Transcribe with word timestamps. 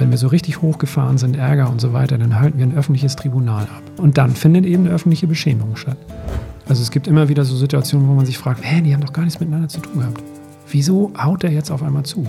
Wenn 0.00 0.10
wir 0.10 0.16
so 0.16 0.28
richtig 0.28 0.62
hochgefahren 0.62 1.18
sind, 1.18 1.36
Ärger 1.36 1.68
und 1.68 1.78
so 1.78 1.92
weiter, 1.92 2.16
dann 2.16 2.40
halten 2.40 2.56
wir 2.56 2.64
ein 2.64 2.74
öffentliches 2.74 3.16
Tribunal 3.16 3.64
ab. 3.64 3.82
Und 3.98 4.16
dann 4.16 4.34
findet 4.34 4.64
eben 4.64 4.86
eine 4.86 4.94
öffentliche 4.94 5.26
Beschämung 5.26 5.76
statt. 5.76 5.98
Also 6.66 6.80
es 6.80 6.90
gibt 6.90 7.06
immer 7.06 7.28
wieder 7.28 7.44
so 7.44 7.54
Situationen, 7.54 8.08
wo 8.08 8.14
man 8.14 8.24
sich 8.24 8.38
fragt, 8.38 8.64
hä, 8.64 8.80
die 8.80 8.94
haben 8.94 9.02
doch 9.02 9.12
gar 9.12 9.24
nichts 9.24 9.40
miteinander 9.40 9.68
zu 9.68 9.80
tun 9.80 9.98
gehabt. 9.98 10.22
Wieso 10.70 11.12
haut 11.22 11.42
der 11.42 11.50
jetzt 11.50 11.70
auf 11.70 11.82
einmal 11.82 12.04
zu? 12.04 12.26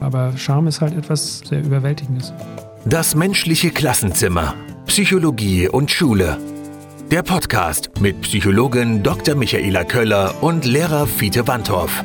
Aber 0.00 0.32
Scham 0.36 0.66
ist 0.66 0.80
halt 0.80 0.96
etwas 0.96 1.42
sehr 1.48 1.62
Überwältigendes. 1.62 2.32
Das 2.84 3.14
menschliche 3.14 3.70
Klassenzimmer. 3.70 4.54
Psychologie 4.86 5.68
und 5.68 5.92
Schule. 5.92 6.38
Der 7.12 7.22
Podcast 7.22 7.92
mit 8.00 8.20
Psychologin 8.22 9.04
Dr. 9.04 9.36
Michaela 9.36 9.84
Köller 9.84 10.34
und 10.42 10.64
Lehrer 10.64 11.06
Fiete 11.06 11.46
Wandorf. 11.46 12.02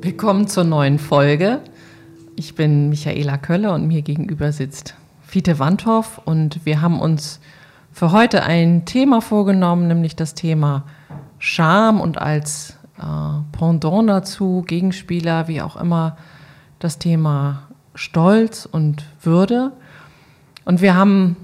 Willkommen 0.00 0.46
zur 0.46 0.62
neuen 0.62 1.00
Folge. 1.00 1.60
Ich 2.38 2.54
bin 2.54 2.88
Michaela 2.88 3.36
Köller 3.36 3.74
und 3.74 3.88
mir 3.88 4.02
gegenüber 4.02 4.52
sitzt 4.52 4.94
Fiete 5.22 5.58
Wandorf 5.58 6.20
und 6.24 6.64
wir 6.64 6.80
haben 6.80 7.00
uns 7.00 7.40
für 7.90 8.12
heute 8.12 8.44
ein 8.44 8.84
Thema 8.84 9.20
vorgenommen, 9.20 9.88
nämlich 9.88 10.14
das 10.14 10.34
Thema 10.34 10.84
Scham 11.40 12.00
und 12.00 12.16
als 12.18 12.76
äh, 12.96 13.02
Pendant 13.50 14.08
dazu, 14.08 14.62
Gegenspieler, 14.64 15.48
wie 15.48 15.60
auch 15.60 15.74
immer, 15.74 16.16
das 16.78 17.00
Thema 17.00 17.64
Stolz 17.96 18.68
und 18.70 19.04
Würde. 19.20 19.72
Und 20.64 20.80
wir 20.80 20.94
haben 20.94 21.34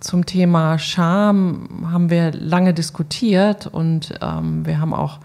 zum 0.00 0.24
Thema 0.24 0.78
Scham 0.78 1.86
haben 1.92 2.08
wir 2.08 2.32
lange 2.32 2.72
diskutiert 2.72 3.66
und 3.66 4.14
ähm, 4.22 4.64
wir 4.64 4.80
haben 4.80 4.94
auch 4.94 5.18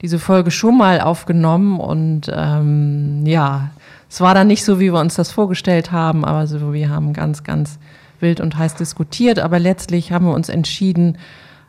diese 0.00 0.18
Folge 0.18 0.50
schon 0.50 0.78
mal 0.78 1.02
aufgenommen 1.02 1.78
und 1.78 2.32
ähm, 2.34 3.26
ja, 3.26 3.68
es 4.12 4.20
war 4.20 4.34
dann 4.34 4.46
nicht 4.46 4.62
so, 4.62 4.78
wie 4.78 4.92
wir 4.92 5.00
uns 5.00 5.14
das 5.14 5.32
vorgestellt 5.32 5.90
haben, 5.90 6.22
aber 6.26 6.46
so, 6.46 6.74
wir 6.74 6.90
haben 6.90 7.14
ganz, 7.14 7.44
ganz 7.44 7.78
wild 8.20 8.42
und 8.42 8.58
heiß 8.58 8.74
diskutiert, 8.74 9.38
aber 9.38 9.58
letztlich 9.58 10.12
haben 10.12 10.26
wir 10.26 10.34
uns 10.34 10.50
entschieden, 10.50 11.16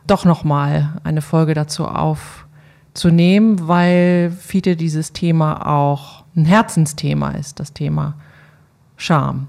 doch 0.06 0.26
nochmal 0.26 1.00
eine 1.04 1.22
Folge 1.22 1.54
dazu 1.54 1.86
aufzunehmen, 1.86 3.66
weil 3.66 4.30
viele 4.38 4.76
dieses 4.76 5.14
Thema 5.14 5.66
auch 5.66 6.24
ein 6.36 6.44
Herzensthema 6.44 7.30
ist, 7.30 7.60
das 7.60 7.72
Thema 7.72 8.12
Scham. 8.98 9.48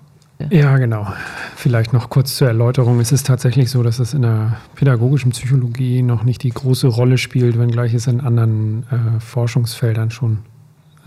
Ja, 0.49 0.77
genau. 0.77 1.11
Vielleicht 1.57 1.91
noch 1.91 2.09
kurz 2.09 2.37
zur 2.37 2.47
Erläuterung. 2.47 3.01
Es 3.01 3.11
ist 3.11 3.27
tatsächlich 3.27 3.69
so, 3.71 3.83
dass 3.83 3.99
es 3.99 4.13
in 4.13 4.21
der 4.21 4.55
pädagogischen 4.75 5.31
Psychologie 5.31 6.01
noch 6.01 6.23
nicht 6.23 6.43
die 6.43 6.49
große 6.49 6.87
Rolle 6.87 7.17
spielt, 7.17 7.59
wenngleich 7.59 7.93
es 7.93 8.07
in 8.07 8.21
anderen 8.21 8.83
äh, 8.83 9.19
Forschungsfeldern 9.19 10.11
schon 10.11 10.39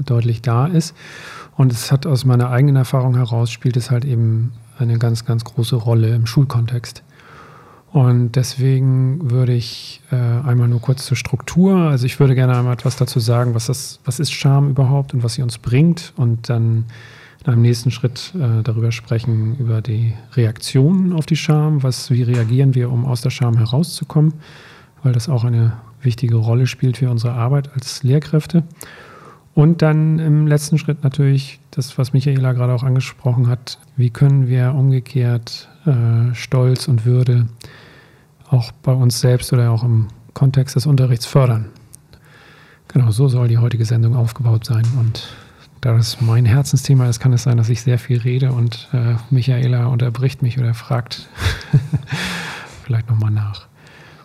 deutlich 0.05 0.43
da 0.43 0.67
ist. 0.67 0.95
Und 1.59 1.73
es 1.73 1.91
hat 1.91 2.07
aus 2.07 2.25
meiner 2.25 2.51
eigenen 2.51 2.77
Erfahrung 2.77 3.17
heraus, 3.17 3.51
spielt 3.51 3.77
es 3.77 3.91
halt 3.91 4.05
eben 4.05 4.53
eine 4.79 4.97
ganz, 4.97 5.25
ganz 5.25 5.43
große 5.43 5.75
Rolle 5.75 6.15
im 6.15 6.25
Schulkontext. 6.25 7.03
Und 7.91 8.37
deswegen 8.37 9.33
würde 9.33 9.55
ich 9.55 10.01
äh, 10.13 10.15
einmal 10.15 10.69
nur 10.69 10.81
kurz 10.81 11.05
zur 11.05 11.17
Struktur. 11.17 11.77
Also 11.77 12.07
ich 12.07 12.21
würde 12.21 12.37
gerne 12.37 12.57
einmal 12.57 12.75
etwas 12.75 12.95
dazu 12.95 13.19
sagen, 13.19 13.57
was, 13.57 13.67
das, 13.67 13.99
was 14.05 14.21
ist 14.21 14.33
Scham 14.33 14.71
überhaupt 14.71 15.15
und 15.15 15.25
was 15.25 15.35
sie 15.35 15.43
uns 15.43 15.59
bringt. 15.59 16.13
Und 16.17 16.49
dann 16.49 16.85
in 17.45 17.53
einem 17.53 17.63
nächsten 17.63 17.91
Schritt 17.91 18.35
äh, 18.37 18.63
darüber 18.63 18.93
sprechen, 18.93 19.57
über 19.59 19.83
die 19.83 20.13
Reaktionen 20.35 21.13
auf 21.13 21.27
die 21.27 21.35
Scham. 21.35 21.83
Was, 21.83 22.13
wie 22.13 22.23
reagieren 22.23 22.77
wir, 22.77 22.93
um 22.93 23.05
aus 23.05 23.21
der 23.21 23.31
Scham 23.31 23.57
herauszukommen? 23.57 24.35
Weil 25.03 25.13
das 25.13 25.29
auch 25.29 25.43
eine 25.43 25.73
wichtige 26.03 26.37
Rolle 26.37 26.69
spielt 26.69 26.99
für 26.99 27.11
unsere 27.11 27.33
Arbeit 27.33 27.73
als 27.75 28.05
Lehrkräfte. 28.05 28.63
Und 29.59 29.83
dann 29.83 30.21
im 30.21 30.47
letzten 30.47 30.79
Schritt 30.79 31.03
natürlich 31.03 31.59
das, 31.73 31.99
was 31.99 32.13
Michaela 32.13 32.53
gerade 32.53 32.73
auch 32.73 32.85
angesprochen 32.85 33.49
hat, 33.49 33.81
wie 33.97 34.09
können 34.09 34.47
wir 34.47 34.73
umgekehrt 34.73 35.69
äh, 35.85 36.33
Stolz 36.33 36.87
und 36.87 37.05
Würde 37.05 37.49
auch 38.51 38.71
bei 38.71 38.93
uns 38.93 39.19
selbst 39.19 39.53
oder 39.53 39.73
auch 39.73 39.83
im 39.83 40.07
Kontext 40.33 40.77
des 40.77 40.87
Unterrichts 40.87 41.27
fördern. 41.27 41.71
Genau, 42.87 43.11
so 43.11 43.27
soll 43.27 43.49
die 43.49 43.59
heutige 43.59 43.85
Sendung 43.85 44.15
aufgebaut 44.15 44.65
sein. 44.65 44.87
Und 44.97 45.29
da 45.81 45.93
das 45.93 46.21
mein 46.21 46.45
Herzensthema 46.45 47.09
ist, 47.09 47.19
kann 47.19 47.33
es 47.33 47.43
sein, 47.43 47.57
dass 47.57 47.69
ich 47.69 47.83
sehr 47.83 47.99
viel 47.99 48.19
rede 48.19 48.53
und 48.53 48.89
äh, 48.93 49.17
Michaela 49.31 49.87
unterbricht 49.87 50.41
mich 50.41 50.61
oder 50.61 50.73
fragt 50.73 51.29
vielleicht 52.85 53.11
nochmal 53.11 53.33
nach 53.33 53.67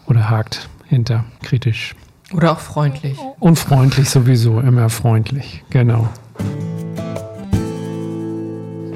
oder 0.06 0.30
hakt 0.30 0.70
hinter 0.86 1.26
kritisch. 1.42 1.96
Oder 2.34 2.54
auch 2.54 2.60
freundlich. 2.60 3.18
Und 3.40 3.60
freundlich 3.60 4.10
sowieso, 4.10 4.60
immer 4.60 4.90
freundlich, 4.90 5.64
genau. 5.70 6.10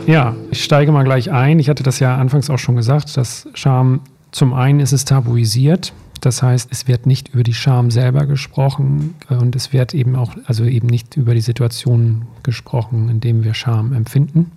Ja, 0.07 0.35
ich 0.51 0.63
steige 0.63 0.91
mal 0.91 1.03
gleich 1.03 1.31
ein. 1.31 1.59
Ich 1.59 1.69
hatte 1.69 1.83
das 1.83 1.99
ja 1.99 2.17
anfangs 2.17 2.49
auch 2.49 2.59
schon 2.59 2.75
gesagt, 2.75 3.17
dass 3.17 3.47
Scham 3.53 4.01
zum 4.31 4.53
einen 4.53 4.79
ist 4.79 4.93
es 4.93 5.05
tabuisiert. 5.05 5.93
Das 6.21 6.41
heißt, 6.41 6.69
es 6.71 6.87
wird 6.87 7.05
nicht 7.05 7.33
über 7.33 7.43
die 7.43 7.53
Scham 7.53 7.91
selber 7.91 8.25
gesprochen 8.25 9.15
und 9.29 9.55
es 9.55 9.71
wird 9.71 9.93
eben 9.93 10.15
auch, 10.15 10.33
also 10.45 10.63
eben 10.63 10.87
nicht 10.87 11.15
über 11.15 11.33
die 11.33 11.41
Situation 11.41 12.23
gesprochen, 12.41 13.09
in 13.09 13.19
dem 13.19 13.43
wir 13.43 13.53
Scham 13.53 13.93
empfinden. 13.93 14.51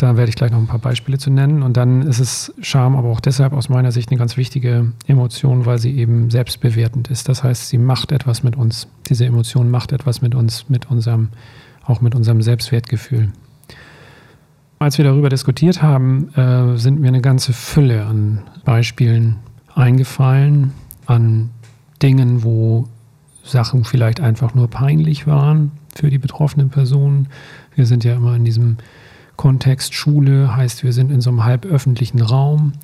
Da 0.00 0.16
werde 0.16 0.30
ich 0.30 0.36
gleich 0.36 0.50
noch 0.50 0.56
ein 0.56 0.66
paar 0.66 0.78
Beispiele 0.78 1.18
zu 1.18 1.30
nennen. 1.30 1.62
Und 1.62 1.76
dann 1.76 2.00
ist 2.00 2.20
es 2.20 2.54
Scham 2.62 2.96
aber 2.96 3.10
auch 3.10 3.20
deshalb 3.20 3.52
aus 3.52 3.68
meiner 3.68 3.92
Sicht 3.92 4.10
eine 4.10 4.18
ganz 4.18 4.38
wichtige 4.38 4.92
Emotion, 5.06 5.66
weil 5.66 5.76
sie 5.76 5.94
eben 5.94 6.30
selbstbewertend 6.30 7.08
ist. 7.08 7.28
Das 7.28 7.44
heißt, 7.44 7.68
sie 7.68 7.76
macht 7.76 8.10
etwas 8.10 8.42
mit 8.42 8.56
uns. 8.56 8.88
Diese 9.10 9.26
Emotion 9.26 9.70
macht 9.70 9.92
etwas 9.92 10.22
mit 10.22 10.34
uns, 10.34 10.70
mit 10.70 10.90
unserem, 10.90 11.28
auch 11.84 12.00
mit 12.00 12.14
unserem 12.14 12.40
Selbstwertgefühl. 12.40 13.30
Als 14.78 14.96
wir 14.96 15.04
darüber 15.04 15.28
diskutiert 15.28 15.82
haben, 15.82 16.32
äh, 16.32 16.78
sind 16.78 16.98
mir 16.98 17.08
eine 17.08 17.20
ganze 17.20 17.52
Fülle 17.52 18.06
an 18.06 18.40
Beispielen 18.64 19.36
eingefallen, 19.74 20.72
an 21.04 21.50
Dingen, 22.00 22.42
wo 22.42 22.88
Sachen 23.44 23.84
vielleicht 23.84 24.22
einfach 24.22 24.54
nur 24.54 24.70
peinlich 24.70 25.26
waren 25.26 25.72
für 25.94 26.08
die 26.08 26.16
betroffenen 26.16 26.70
Personen. 26.70 27.28
Wir 27.74 27.84
sind 27.84 28.02
ja 28.02 28.14
immer 28.14 28.34
in 28.34 28.46
diesem 28.46 28.78
Kontext 29.40 29.94
Schule 29.94 30.54
heißt, 30.54 30.84
wir 30.84 30.92
sind 30.92 31.10
in 31.10 31.22
so 31.22 31.30
einem 31.30 31.44
halböffentlichen 31.44 32.20
Raum. 32.20 32.74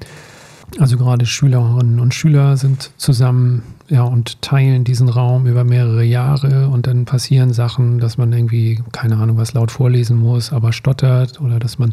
Also 0.79 0.97
gerade 0.97 1.27
Schülerinnen 1.27 2.01
und 2.01 2.15
Schüler 2.15 2.57
sind 2.57 2.93
zusammen 2.97 3.63
ja, 3.91 4.05
und 4.05 4.41
teilen 4.41 4.83
diesen 4.83 5.11
Raum 5.11 5.47
über 5.47 5.65
mehrere 5.65 6.03
Jahre 6.03 6.71
und 6.71 6.87
dann 6.87 7.05
passieren 7.05 7.53
Sachen, 7.53 7.99
dass 7.99 8.17
man 8.17 8.33
irgendwie, 8.33 8.83
keine 8.91 9.19
Ahnung, 9.19 9.37
was 9.37 9.53
laut 9.53 9.71
vorlesen 9.71 10.17
muss, 10.17 10.51
aber 10.51 10.73
stottert 10.73 11.43
oder 11.43 11.59
dass 11.59 11.79
man 11.79 11.93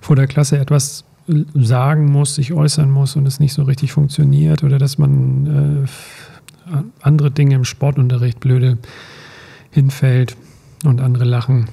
vor 0.00 0.16
der 0.16 0.26
Klasse 0.26 0.58
etwas 0.58 1.04
sagen 1.54 2.10
muss, 2.10 2.34
sich 2.34 2.52
äußern 2.52 2.90
muss 2.90 3.14
und 3.14 3.26
es 3.26 3.38
nicht 3.38 3.52
so 3.52 3.62
richtig 3.62 3.92
funktioniert 3.92 4.64
oder 4.64 4.78
dass 4.78 4.98
man 4.98 5.86
äh, 6.66 6.78
andere 7.00 7.30
Dinge 7.30 7.54
im 7.54 7.64
Sportunterricht 7.64 8.40
blöde 8.40 8.76
hinfällt 9.70 10.36
und 10.84 11.00
andere 11.00 11.24
lachen. 11.24 11.68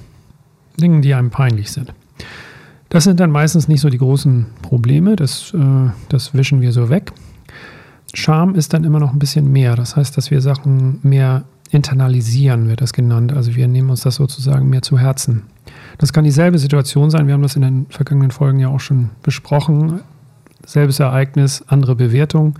Dingen, 0.76 1.02
die 1.02 1.14
einem 1.14 1.30
peinlich 1.30 1.70
sind. 1.72 1.92
Das 2.88 3.04
sind 3.04 3.20
dann 3.20 3.30
meistens 3.30 3.68
nicht 3.68 3.80
so 3.80 3.90
die 3.90 3.98
großen 3.98 4.46
Probleme, 4.62 5.16
das, 5.16 5.52
äh, 5.54 5.90
das 6.08 6.34
wischen 6.34 6.60
wir 6.60 6.72
so 6.72 6.88
weg. 6.88 7.12
Scham 8.14 8.54
ist 8.54 8.72
dann 8.72 8.84
immer 8.84 9.00
noch 9.00 9.12
ein 9.12 9.18
bisschen 9.18 9.50
mehr. 9.50 9.76
Das 9.76 9.96
heißt, 9.96 10.16
dass 10.16 10.30
wir 10.30 10.40
Sachen 10.40 11.00
mehr 11.02 11.44
internalisieren, 11.70 12.68
wird 12.68 12.80
das 12.80 12.92
genannt. 12.92 13.32
Also 13.32 13.54
wir 13.54 13.68
nehmen 13.68 13.90
uns 13.90 14.02
das 14.02 14.14
sozusagen 14.16 14.68
mehr 14.68 14.82
zu 14.82 14.98
Herzen. 14.98 15.42
Das 15.98 16.12
kann 16.12 16.24
dieselbe 16.24 16.58
Situation 16.58 17.10
sein. 17.10 17.26
Wir 17.26 17.34
haben 17.34 17.42
das 17.42 17.56
in 17.56 17.62
den 17.62 17.86
vergangenen 17.90 18.30
Folgen 18.30 18.60
ja 18.60 18.68
auch 18.68 18.80
schon 18.80 19.10
besprochen. 19.22 20.00
Selbes 20.64 21.00
Ereignis, 21.00 21.64
andere 21.66 21.96
Bewertung. 21.96 22.58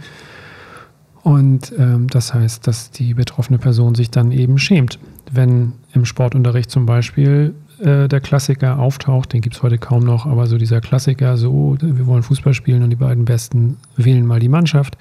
Und 1.23 1.73
ähm, 1.79 2.09
das 2.09 2.35
heißt, 2.35 2.67
dass 2.67 2.91
die 2.91 3.15
betroffene 3.15 3.59
Person 3.59 3.95
sich 3.95 4.11
dann 4.11 4.31
eben 4.31 4.59
schämt, 4.59 4.99
wenn 5.33 5.73
im 5.93 6.05
Sportunterricht 6.05 6.71
zum 6.71 6.87
Beispiel 6.87 7.55
äh, 7.79 8.09
der 8.09 8.21
Klassiker 8.21 8.79
auftaucht, 8.79 9.33
den 9.33 9.41
gibt 9.41 9.57
es 9.57 9.63
heute 9.63 9.79
kaum 9.79 10.05
noch, 10.05 10.27
aber 10.27 10.47
so 10.47 10.59
dieser 10.59 10.81
Klassiker, 10.81 11.37
so, 11.37 11.77
wir 11.81 12.07
wollen 12.07 12.23
Fußball 12.23 12.55
spielen 12.55 12.83
und 12.83 12.91
die 12.91 12.97
beiden 12.97 13.25
Besten 13.25 13.77
wählen 13.97 14.27
mal 14.27 14.41
die 14.41 14.49
Mannschaft. 14.49 14.97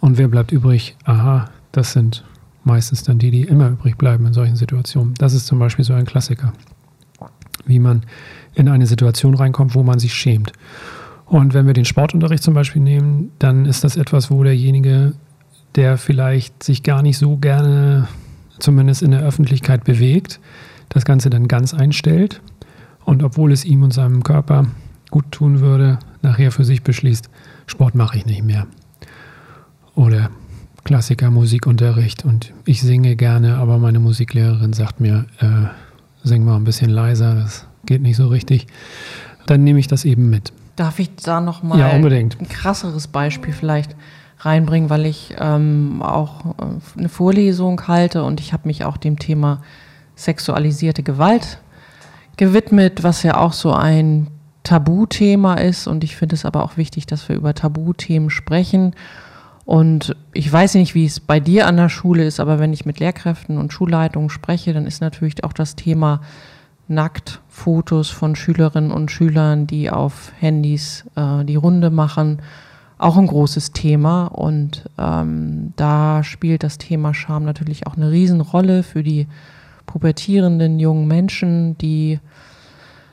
Und 0.00 0.18
wer 0.18 0.28
bleibt 0.28 0.52
übrig? 0.52 0.96
Aha, 1.04 1.50
das 1.72 1.92
sind 1.92 2.24
meistens 2.64 3.02
dann 3.02 3.18
die, 3.18 3.30
die 3.30 3.42
immer 3.42 3.70
übrig 3.70 3.96
bleiben 3.96 4.26
in 4.26 4.32
solchen 4.32 4.56
Situationen. 4.56 5.14
Das 5.14 5.32
ist 5.32 5.46
zum 5.46 5.58
Beispiel 5.58 5.84
so 5.84 5.94
ein 5.94 6.06
Klassiker, 6.06 6.52
wie 7.66 7.78
man 7.78 8.02
in 8.54 8.68
eine 8.68 8.86
Situation 8.86 9.34
reinkommt, 9.34 9.74
wo 9.74 9.82
man 9.82 9.98
sich 9.98 10.14
schämt. 10.14 10.52
Und 11.26 11.54
wenn 11.54 11.66
wir 11.66 11.72
den 11.72 11.84
Sportunterricht 11.84 12.42
zum 12.42 12.54
Beispiel 12.54 12.82
nehmen, 12.82 13.32
dann 13.38 13.64
ist 13.64 13.84
das 13.84 13.96
etwas, 13.96 14.30
wo 14.30 14.44
derjenige, 14.44 15.14
der 15.74 15.96
vielleicht 15.98 16.62
sich 16.62 16.82
gar 16.82 17.02
nicht 17.02 17.18
so 17.18 17.36
gerne, 17.38 18.06
zumindest 18.58 19.02
in 19.02 19.12
der 19.12 19.22
Öffentlichkeit 19.22 19.84
bewegt, 19.84 20.40
das 20.92 21.04
Ganze 21.04 21.30
dann 21.30 21.48
ganz 21.48 21.72
einstellt 21.74 22.40
und 23.04 23.22
obwohl 23.22 23.50
es 23.52 23.64
ihm 23.64 23.82
und 23.82 23.92
seinem 23.92 24.22
Körper 24.22 24.66
gut 25.10 25.30
tun 25.32 25.60
würde, 25.60 25.98
nachher 26.20 26.52
für 26.52 26.64
sich 26.64 26.82
beschließt, 26.82 27.28
Sport 27.66 27.94
mache 27.94 28.18
ich 28.18 28.26
nicht 28.26 28.42
mehr. 28.42 28.66
Oder 29.94 30.30
Klassiker 30.84 31.30
Musikunterricht 31.30 32.24
und 32.24 32.52
ich 32.64 32.82
singe 32.82 33.16
gerne, 33.16 33.56
aber 33.56 33.78
meine 33.78 34.00
Musiklehrerin 34.00 34.72
sagt 34.72 35.00
mir, 35.00 35.26
äh, 35.38 35.68
sing 36.24 36.44
mal 36.44 36.56
ein 36.56 36.64
bisschen 36.64 36.90
leiser, 36.90 37.34
das 37.34 37.66
geht 37.86 38.02
nicht 38.02 38.16
so 38.16 38.28
richtig, 38.28 38.66
dann 39.46 39.64
nehme 39.64 39.78
ich 39.78 39.86
das 39.86 40.04
eben 40.04 40.28
mit. 40.28 40.52
Darf 40.76 40.98
ich 40.98 41.14
da 41.16 41.40
nochmal 41.40 41.78
ja, 41.78 41.90
unbedingt. 41.90 42.40
ein 42.40 42.48
krasseres 42.48 43.06
Beispiel 43.06 43.52
vielleicht 43.52 43.94
reinbringen, 44.40 44.90
weil 44.90 45.06
ich 45.06 45.34
ähm, 45.38 46.02
auch 46.02 46.46
äh, 46.58 46.98
eine 46.98 47.08
Vorlesung 47.08 47.86
halte 47.86 48.24
und 48.24 48.40
ich 48.40 48.52
habe 48.52 48.66
mich 48.66 48.84
auch 48.84 48.96
dem 48.96 49.18
Thema 49.18 49.62
sexualisierte 50.16 51.02
Gewalt 51.02 51.58
gewidmet, 52.36 53.02
was 53.02 53.22
ja 53.22 53.36
auch 53.36 53.52
so 53.52 53.72
ein 53.72 54.28
Tabuthema 54.62 55.54
ist. 55.54 55.86
Und 55.86 56.04
ich 56.04 56.16
finde 56.16 56.34
es 56.34 56.44
aber 56.44 56.62
auch 56.64 56.76
wichtig, 56.76 57.06
dass 57.06 57.28
wir 57.28 57.36
über 57.36 57.54
Tabuthemen 57.54 58.30
sprechen. 58.30 58.94
Und 59.64 60.16
ich 60.32 60.52
weiß 60.52 60.74
nicht, 60.74 60.94
wie 60.94 61.04
es 61.04 61.20
bei 61.20 61.40
dir 61.40 61.66
an 61.66 61.76
der 61.76 61.88
Schule 61.88 62.24
ist, 62.24 62.40
aber 62.40 62.58
wenn 62.58 62.72
ich 62.72 62.84
mit 62.84 62.98
Lehrkräften 62.98 63.58
und 63.58 63.72
Schulleitungen 63.72 64.30
spreche, 64.30 64.72
dann 64.72 64.86
ist 64.86 65.00
natürlich 65.00 65.44
auch 65.44 65.52
das 65.52 65.76
Thema 65.76 66.20
Nacktfotos 66.88 68.10
von 68.10 68.34
Schülerinnen 68.34 68.90
und 68.90 69.10
Schülern, 69.10 69.66
die 69.66 69.90
auf 69.90 70.32
Handys 70.38 71.04
äh, 71.14 71.44
die 71.44 71.56
Runde 71.56 71.90
machen, 71.90 72.42
auch 72.98 73.16
ein 73.16 73.28
großes 73.28 73.72
Thema. 73.72 74.26
Und 74.26 74.90
ähm, 74.98 75.72
da 75.76 76.24
spielt 76.24 76.64
das 76.64 76.78
Thema 76.78 77.14
Scham 77.14 77.44
natürlich 77.44 77.86
auch 77.86 77.96
eine 77.96 78.10
Riesenrolle 78.10 78.82
für 78.82 79.02
die 79.02 79.28
pubertierenden 79.86 80.78
jungen 80.78 81.06
Menschen, 81.06 81.76
die 81.78 82.20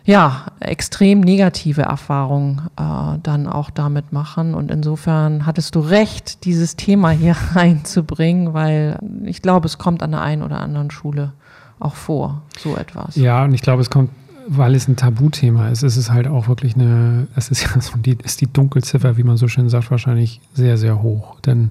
ja, 0.09 0.47
extrem 0.59 1.19
negative 1.19 1.83
Erfahrungen 1.83 2.63
äh, 2.77 3.19
dann 3.21 3.45
auch 3.45 3.69
damit 3.69 4.11
machen. 4.11 4.55
Und 4.55 4.71
insofern 4.71 5.45
hattest 5.45 5.75
du 5.75 5.81
recht, 5.81 6.45
dieses 6.45 6.75
Thema 6.75 7.11
hier 7.11 7.35
reinzubringen, 7.53 8.55
weil 8.55 8.97
ich 9.23 9.43
glaube, 9.43 9.67
es 9.67 9.77
kommt 9.77 10.01
an 10.01 10.09
der 10.09 10.21
einen 10.21 10.41
oder 10.41 10.61
anderen 10.61 10.89
Schule 10.89 11.33
auch 11.79 11.93
vor, 11.93 12.41
so 12.57 12.75
etwas. 12.75 13.17
Ja, 13.17 13.43
und 13.43 13.53
ich 13.53 13.61
glaube, 13.61 13.83
es 13.83 13.91
kommt, 13.91 14.09
weil 14.47 14.73
es 14.73 14.87
ein 14.87 14.95
Tabuthema 14.95 15.69
ist, 15.69 15.83
ist 15.83 15.95
es 15.95 16.11
halt 16.11 16.27
auch 16.27 16.47
wirklich 16.47 16.73
eine, 16.73 17.27
es 17.35 17.51
ist 17.51 17.63
ja 17.63 17.79
so 17.81 17.95
die, 17.97 18.17
ist 18.23 18.41
die 18.41 18.51
Dunkelziffer, 18.51 19.15
wie 19.17 19.23
man 19.23 19.37
so 19.37 19.47
schön 19.47 19.69
sagt, 19.69 19.91
wahrscheinlich 19.91 20.41
sehr, 20.55 20.77
sehr 20.77 21.03
hoch. 21.03 21.39
Denn, 21.41 21.69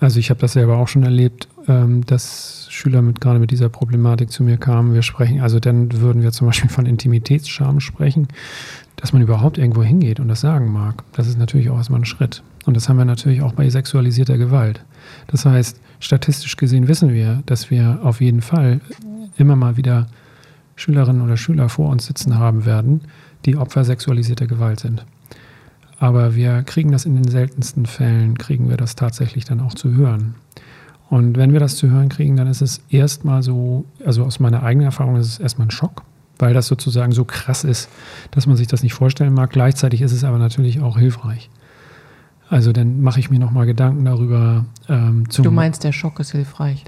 also 0.00 0.18
ich 0.18 0.30
habe 0.30 0.40
das 0.40 0.54
selber 0.54 0.76
auch 0.76 0.88
schon 0.88 1.04
erlebt, 1.04 1.46
ähm, 1.68 2.04
dass 2.06 2.66
Schüler 2.70 3.02
mit 3.02 3.20
gerade 3.20 3.38
mit 3.38 3.50
dieser 3.50 3.68
Problematik 3.68 4.30
zu 4.30 4.42
mir 4.42 4.56
kamen, 4.56 4.94
wir 4.94 5.02
sprechen, 5.02 5.40
also 5.40 5.60
dann 5.60 6.00
würden 6.00 6.22
wir 6.22 6.32
zum 6.32 6.46
Beispiel 6.46 6.70
von 6.70 6.86
Intimitätsscham 6.86 7.80
sprechen, 7.80 8.28
dass 8.96 9.12
man 9.12 9.22
überhaupt 9.22 9.58
irgendwo 9.58 9.82
hingeht 9.82 10.20
und 10.20 10.28
das 10.28 10.40
sagen 10.40 10.72
mag. 10.72 11.02
Das 11.12 11.26
ist 11.26 11.38
natürlich 11.38 11.70
auch 11.70 11.76
erstmal 11.76 12.00
ein 12.00 12.04
Schritt. 12.04 12.42
Und 12.64 12.76
das 12.76 12.88
haben 12.88 12.96
wir 12.96 13.04
natürlich 13.04 13.42
auch 13.42 13.52
bei 13.52 13.68
sexualisierter 13.68 14.38
Gewalt. 14.38 14.84
Das 15.26 15.44
heißt, 15.44 15.80
statistisch 15.98 16.56
gesehen 16.56 16.88
wissen 16.88 17.12
wir, 17.12 17.42
dass 17.46 17.70
wir 17.70 18.00
auf 18.02 18.20
jeden 18.20 18.40
Fall 18.40 18.80
immer 19.36 19.56
mal 19.56 19.76
wieder 19.76 20.06
Schülerinnen 20.76 21.22
oder 21.22 21.36
Schüler 21.36 21.68
vor 21.68 21.90
uns 21.90 22.06
sitzen 22.06 22.38
haben 22.38 22.64
werden, 22.64 23.02
die 23.44 23.56
Opfer 23.56 23.84
sexualisierter 23.84 24.46
Gewalt 24.46 24.80
sind. 24.80 25.04
Aber 25.98 26.34
wir 26.34 26.62
kriegen 26.62 26.90
das 26.90 27.04
in 27.04 27.14
den 27.14 27.28
seltensten 27.28 27.86
Fällen, 27.86 28.36
kriegen 28.36 28.68
wir 28.68 28.76
das 28.76 28.96
tatsächlich 28.96 29.44
dann 29.44 29.60
auch 29.60 29.74
zu 29.74 29.92
hören. 29.92 30.34
Und 31.12 31.36
wenn 31.36 31.52
wir 31.52 31.60
das 31.60 31.76
zu 31.76 31.90
hören 31.90 32.08
kriegen, 32.08 32.36
dann 32.36 32.46
ist 32.46 32.62
es 32.62 32.80
erstmal 32.88 33.42
so, 33.42 33.84
also 34.02 34.24
aus 34.24 34.40
meiner 34.40 34.62
eigenen 34.62 34.86
Erfahrung 34.86 35.16
ist 35.16 35.26
es 35.26 35.38
erstmal 35.38 35.66
ein 35.66 35.70
Schock, 35.70 36.04
weil 36.38 36.54
das 36.54 36.68
sozusagen 36.68 37.12
so 37.12 37.26
krass 37.26 37.64
ist, 37.64 37.90
dass 38.30 38.46
man 38.46 38.56
sich 38.56 38.66
das 38.66 38.82
nicht 38.82 38.94
vorstellen 38.94 39.34
mag. 39.34 39.50
Gleichzeitig 39.50 40.00
ist 40.00 40.12
es 40.12 40.24
aber 40.24 40.38
natürlich 40.38 40.80
auch 40.80 40.96
hilfreich. 40.96 41.50
Also 42.48 42.72
dann 42.72 43.02
mache 43.02 43.20
ich 43.20 43.28
mir 43.28 43.38
nochmal 43.38 43.66
Gedanken 43.66 44.06
darüber. 44.06 44.64
Ähm, 44.88 45.24
du 45.30 45.50
meinst, 45.50 45.84
der 45.84 45.92
Schock 45.92 46.18
ist 46.18 46.32
hilfreich? 46.32 46.82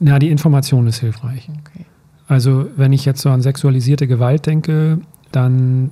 Na, 0.00 0.18
die 0.18 0.30
Information 0.30 0.86
ist 0.86 1.00
hilfreich. 1.00 1.50
Okay. 1.50 1.84
Also 2.28 2.68
wenn 2.76 2.94
ich 2.94 3.04
jetzt 3.04 3.20
so 3.20 3.28
an 3.28 3.42
sexualisierte 3.42 4.06
Gewalt 4.06 4.46
denke, 4.46 5.02
dann 5.30 5.90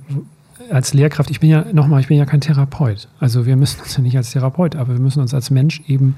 als 0.71 0.95
Lehrkraft, 0.95 1.29
ich 1.29 1.39
bin 1.39 1.51
ja 1.51 1.65
nochmal, 1.73 2.01
ich 2.01 2.07
bin 2.07 2.17
ja 2.17 2.25
kein 2.25 2.41
Therapeut. 2.41 3.07
Also 3.19 3.45
wir 3.45 3.55
müssen 3.55 3.81
uns 3.81 3.95
ja 3.95 4.01
nicht 4.01 4.17
als 4.17 4.31
Therapeut, 4.31 4.75
aber 4.75 4.93
wir 4.93 4.99
müssen 4.99 5.21
uns 5.21 5.35
als 5.35 5.51
Mensch 5.51 5.83
eben 5.87 6.15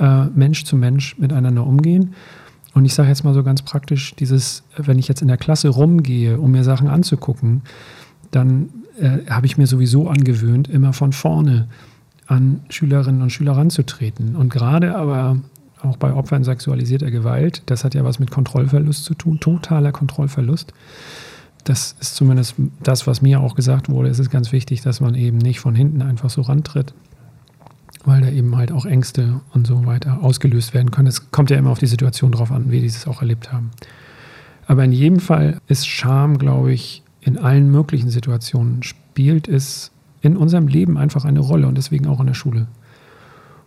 äh, 0.00 0.24
Mensch 0.34 0.64
zu 0.64 0.76
Mensch 0.76 1.16
miteinander 1.18 1.66
umgehen. 1.66 2.14
Und 2.74 2.84
ich 2.84 2.94
sage 2.94 3.08
jetzt 3.08 3.24
mal 3.24 3.34
so 3.34 3.42
ganz 3.42 3.62
praktisch, 3.62 4.14
dieses, 4.16 4.62
wenn 4.76 4.98
ich 4.98 5.08
jetzt 5.08 5.22
in 5.22 5.28
der 5.28 5.36
Klasse 5.36 5.68
rumgehe, 5.68 6.38
um 6.38 6.52
mir 6.52 6.64
Sachen 6.64 6.88
anzugucken, 6.88 7.62
dann 8.30 8.70
äh, 8.98 9.18
habe 9.28 9.46
ich 9.46 9.58
mir 9.58 9.66
sowieso 9.66 10.08
angewöhnt, 10.08 10.68
immer 10.68 10.92
von 10.92 11.12
vorne 11.12 11.68
an 12.26 12.60
Schülerinnen 12.68 13.22
und 13.22 13.30
Schüler 13.30 13.52
ranzutreten. 13.52 14.36
Und 14.36 14.50
gerade 14.50 14.94
aber 14.94 15.38
auch 15.82 15.96
bei 15.96 16.12
Opfern 16.12 16.44
sexualisierter 16.44 17.10
Gewalt, 17.10 17.62
das 17.66 17.84
hat 17.84 17.94
ja 17.94 18.04
was 18.04 18.18
mit 18.18 18.30
Kontrollverlust 18.30 19.04
zu 19.04 19.14
tun, 19.14 19.40
totaler 19.40 19.92
Kontrollverlust. 19.92 20.72
Das 21.64 21.96
ist 22.00 22.14
zumindest 22.14 22.54
das, 22.82 23.06
was 23.06 23.20
mir 23.20 23.40
auch 23.40 23.54
gesagt 23.54 23.88
wurde. 23.88 24.08
Es 24.08 24.18
ist 24.18 24.30
ganz 24.30 24.52
wichtig, 24.52 24.82
dass 24.82 25.00
man 25.00 25.14
eben 25.14 25.38
nicht 25.38 25.60
von 25.60 25.74
hinten 25.74 26.02
einfach 26.02 26.30
so 26.30 26.42
rantritt, 26.42 26.94
weil 28.04 28.20
da 28.20 28.28
eben 28.28 28.56
halt 28.56 28.72
auch 28.72 28.86
Ängste 28.86 29.40
und 29.52 29.66
so 29.66 29.86
weiter 29.86 30.22
ausgelöst 30.22 30.74
werden 30.74 30.90
können. 30.90 31.08
Es 31.08 31.30
kommt 31.30 31.50
ja 31.50 31.56
immer 31.56 31.70
auf 31.70 31.78
die 31.78 31.86
Situation 31.86 32.32
drauf 32.32 32.50
an, 32.50 32.70
wie 32.70 32.80
die 32.80 32.86
es 32.86 33.06
auch 33.06 33.20
erlebt 33.20 33.52
haben. 33.52 33.70
Aber 34.66 34.84
in 34.84 34.92
jedem 34.92 35.20
Fall 35.20 35.58
ist 35.66 35.88
Scham, 35.88 36.38
glaube 36.38 36.72
ich, 36.72 37.02
in 37.20 37.38
allen 37.38 37.70
möglichen 37.70 38.08
Situationen 38.08 38.82
spielt 38.82 39.48
es 39.48 39.90
in 40.22 40.36
unserem 40.36 40.68
Leben 40.68 40.96
einfach 40.96 41.24
eine 41.24 41.40
Rolle 41.40 41.66
und 41.66 41.76
deswegen 41.76 42.06
auch 42.06 42.20
in 42.20 42.26
der 42.26 42.34
Schule. 42.34 42.66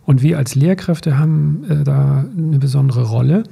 Und 0.04 0.22
wir 0.22 0.38
als 0.38 0.54
Lehrkräfte 0.54 1.18
haben 1.18 1.64
äh, 1.68 1.84
da 1.84 2.24
eine 2.36 2.58
besondere 2.58 3.04
Rolle. 3.04 3.44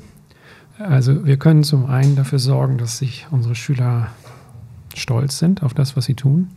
Also 0.78 1.24
wir 1.24 1.36
können 1.36 1.62
zum 1.62 1.86
einen 1.86 2.16
dafür 2.16 2.38
sorgen, 2.38 2.78
dass 2.78 2.98
sich 2.98 3.26
unsere 3.30 3.54
Schüler 3.54 4.08
stolz 4.94 5.38
sind 5.38 5.62
auf 5.62 5.74
das, 5.74 5.96
was 5.96 6.06
sie 6.06 6.14
tun 6.14 6.48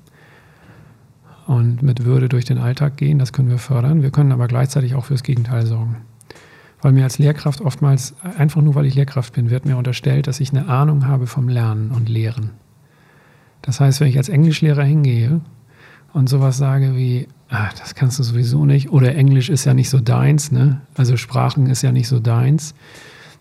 und 1.47 1.83
mit 1.83 2.06
Würde 2.06 2.30
durch 2.30 2.45
den 2.45 2.57
Alltag 2.57 2.97
gehen. 2.97 3.19
Das 3.19 3.33
können 3.33 3.50
wir 3.50 3.57
fördern. 3.57 4.01
Wir 4.01 4.12
können 4.12 4.31
aber 4.31 4.47
gleichzeitig 4.47 4.95
auch 4.95 5.06
fürs 5.06 5.24
Gegenteil 5.24 5.65
sorgen. 5.65 5.97
Weil 6.81 6.92
mir 6.92 7.03
als 7.03 7.18
Lehrkraft 7.18 7.62
oftmals, 7.62 8.15
einfach 8.38 8.62
nur 8.62 8.75
weil 8.75 8.86
ich 8.86 8.95
Lehrkraft 8.95 9.33
bin, 9.33 9.50
wird 9.50 9.65
mir 9.65 9.77
unterstellt, 9.77 10.27
dass 10.27 10.39
ich 10.39 10.51
eine 10.51 10.68
Ahnung 10.68 11.07
habe 11.07 11.27
vom 11.27 11.47
Lernen 11.50 11.92
und 11.92 12.09
Lehren. 12.09 12.51
Das 13.62 13.80
heißt, 13.80 14.00
wenn 14.00 14.07
ich 14.07 14.18
als 14.18 14.30
Englischlehrer 14.30 14.83
hingehe 14.83 15.42
und 16.13 16.30
sowas 16.30 16.57
sage 16.57 16.95
wie, 16.95 17.27
ach, 17.50 17.74
das 17.74 17.95
kannst 17.95 18.19
du 18.19 18.24
sowieso 18.24 18.65
nicht, 18.65 18.91
oder 18.91 19.15
Englisch 19.15 19.50
ist 19.50 19.65
ja 19.65 19.74
nicht 19.74 19.89
so 19.89 20.00
deins, 20.00 20.51
ne? 20.51 20.81
also 20.95 21.18
Sprachen 21.18 21.68
ist 21.68 21.81
ja 21.81 21.91
nicht 21.91 22.07
so 22.07 22.19
deins, 22.19 22.75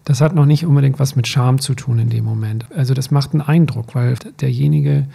das 0.04 0.20
hat 0.20 0.34
noch 0.34 0.46
nicht 0.46 0.66
unbedingt 0.66 0.98
was 0.98 1.16
mit 1.16 1.26
Scham 1.26 1.60
zu 1.60 1.74
tun 1.74 1.98
in 1.98 2.10
dem 2.10 2.24
Moment. 2.24 2.66
Also 2.76 2.92
das 2.92 3.10
macht 3.10 3.32
einen 3.32 3.40
Eindruck, 3.40 3.94
weil 3.94 4.16
derjenige 4.40 5.06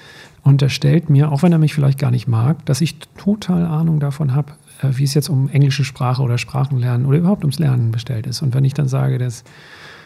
unterstellt 0.43 1.09
mir, 1.09 1.31
auch 1.31 1.43
wenn 1.43 1.51
er 1.51 1.59
mich 1.59 1.73
vielleicht 1.73 1.99
gar 1.99 2.11
nicht 2.11 2.27
mag, 2.27 2.65
dass 2.65 2.81
ich 2.81 2.97
total 3.17 3.65
Ahnung 3.65 3.99
davon 3.99 4.33
habe, 4.33 4.53
äh, 4.81 4.89
wie 4.91 5.03
es 5.03 5.13
jetzt 5.13 5.29
um 5.29 5.49
englische 5.49 5.83
Sprache 5.83 6.21
oder 6.21 6.37
Sprachenlernen 6.37 7.05
oder 7.05 7.19
überhaupt 7.19 7.43
ums 7.43 7.59
Lernen 7.59 7.91
bestellt 7.91 8.25
ist. 8.25 8.41
Und 8.41 8.53
wenn 8.55 8.65
ich 8.65 8.73
dann 8.73 8.87
sage, 8.87 9.17
dass 9.19 9.43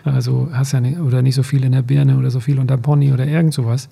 also 0.04 0.50
hast 0.52 0.74
ja 0.74 0.82
nicht, 0.82 1.00
oder 1.00 1.22
nicht 1.22 1.36
so 1.36 1.44
viel 1.44 1.64
in 1.64 1.72
der 1.72 1.82
Birne 1.82 2.18
oder 2.18 2.30
so 2.30 2.40
viel 2.40 2.60
unter 2.60 2.78
Pony 2.78 3.14
oder 3.14 3.26
irgend 3.26 3.54
sowas, 3.54 3.90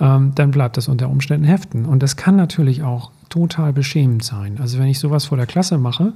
ähm, 0.00 0.32
dann 0.34 0.50
bleibt 0.50 0.76
das 0.76 0.88
unter 0.88 1.08
Umständen 1.08 1.46
heften. 1.46 1.84
Und 1.84 2.02
das 2.02 2.16
kann 2.16 2.36
natürlich 2.36 2.82
auch 2.82 3.10
total 3.28 3.72
beschämend 3.72 4.22
sein. 4.24 4.58
Also 4.60 4.78
wenn 4.78 4.86
ich 4.86 4.98
sowas 4.98 5.24
vor 5.24 5.36
der 5.36 5.46
Klasse 5.46 5.78
mache 5.78 6.12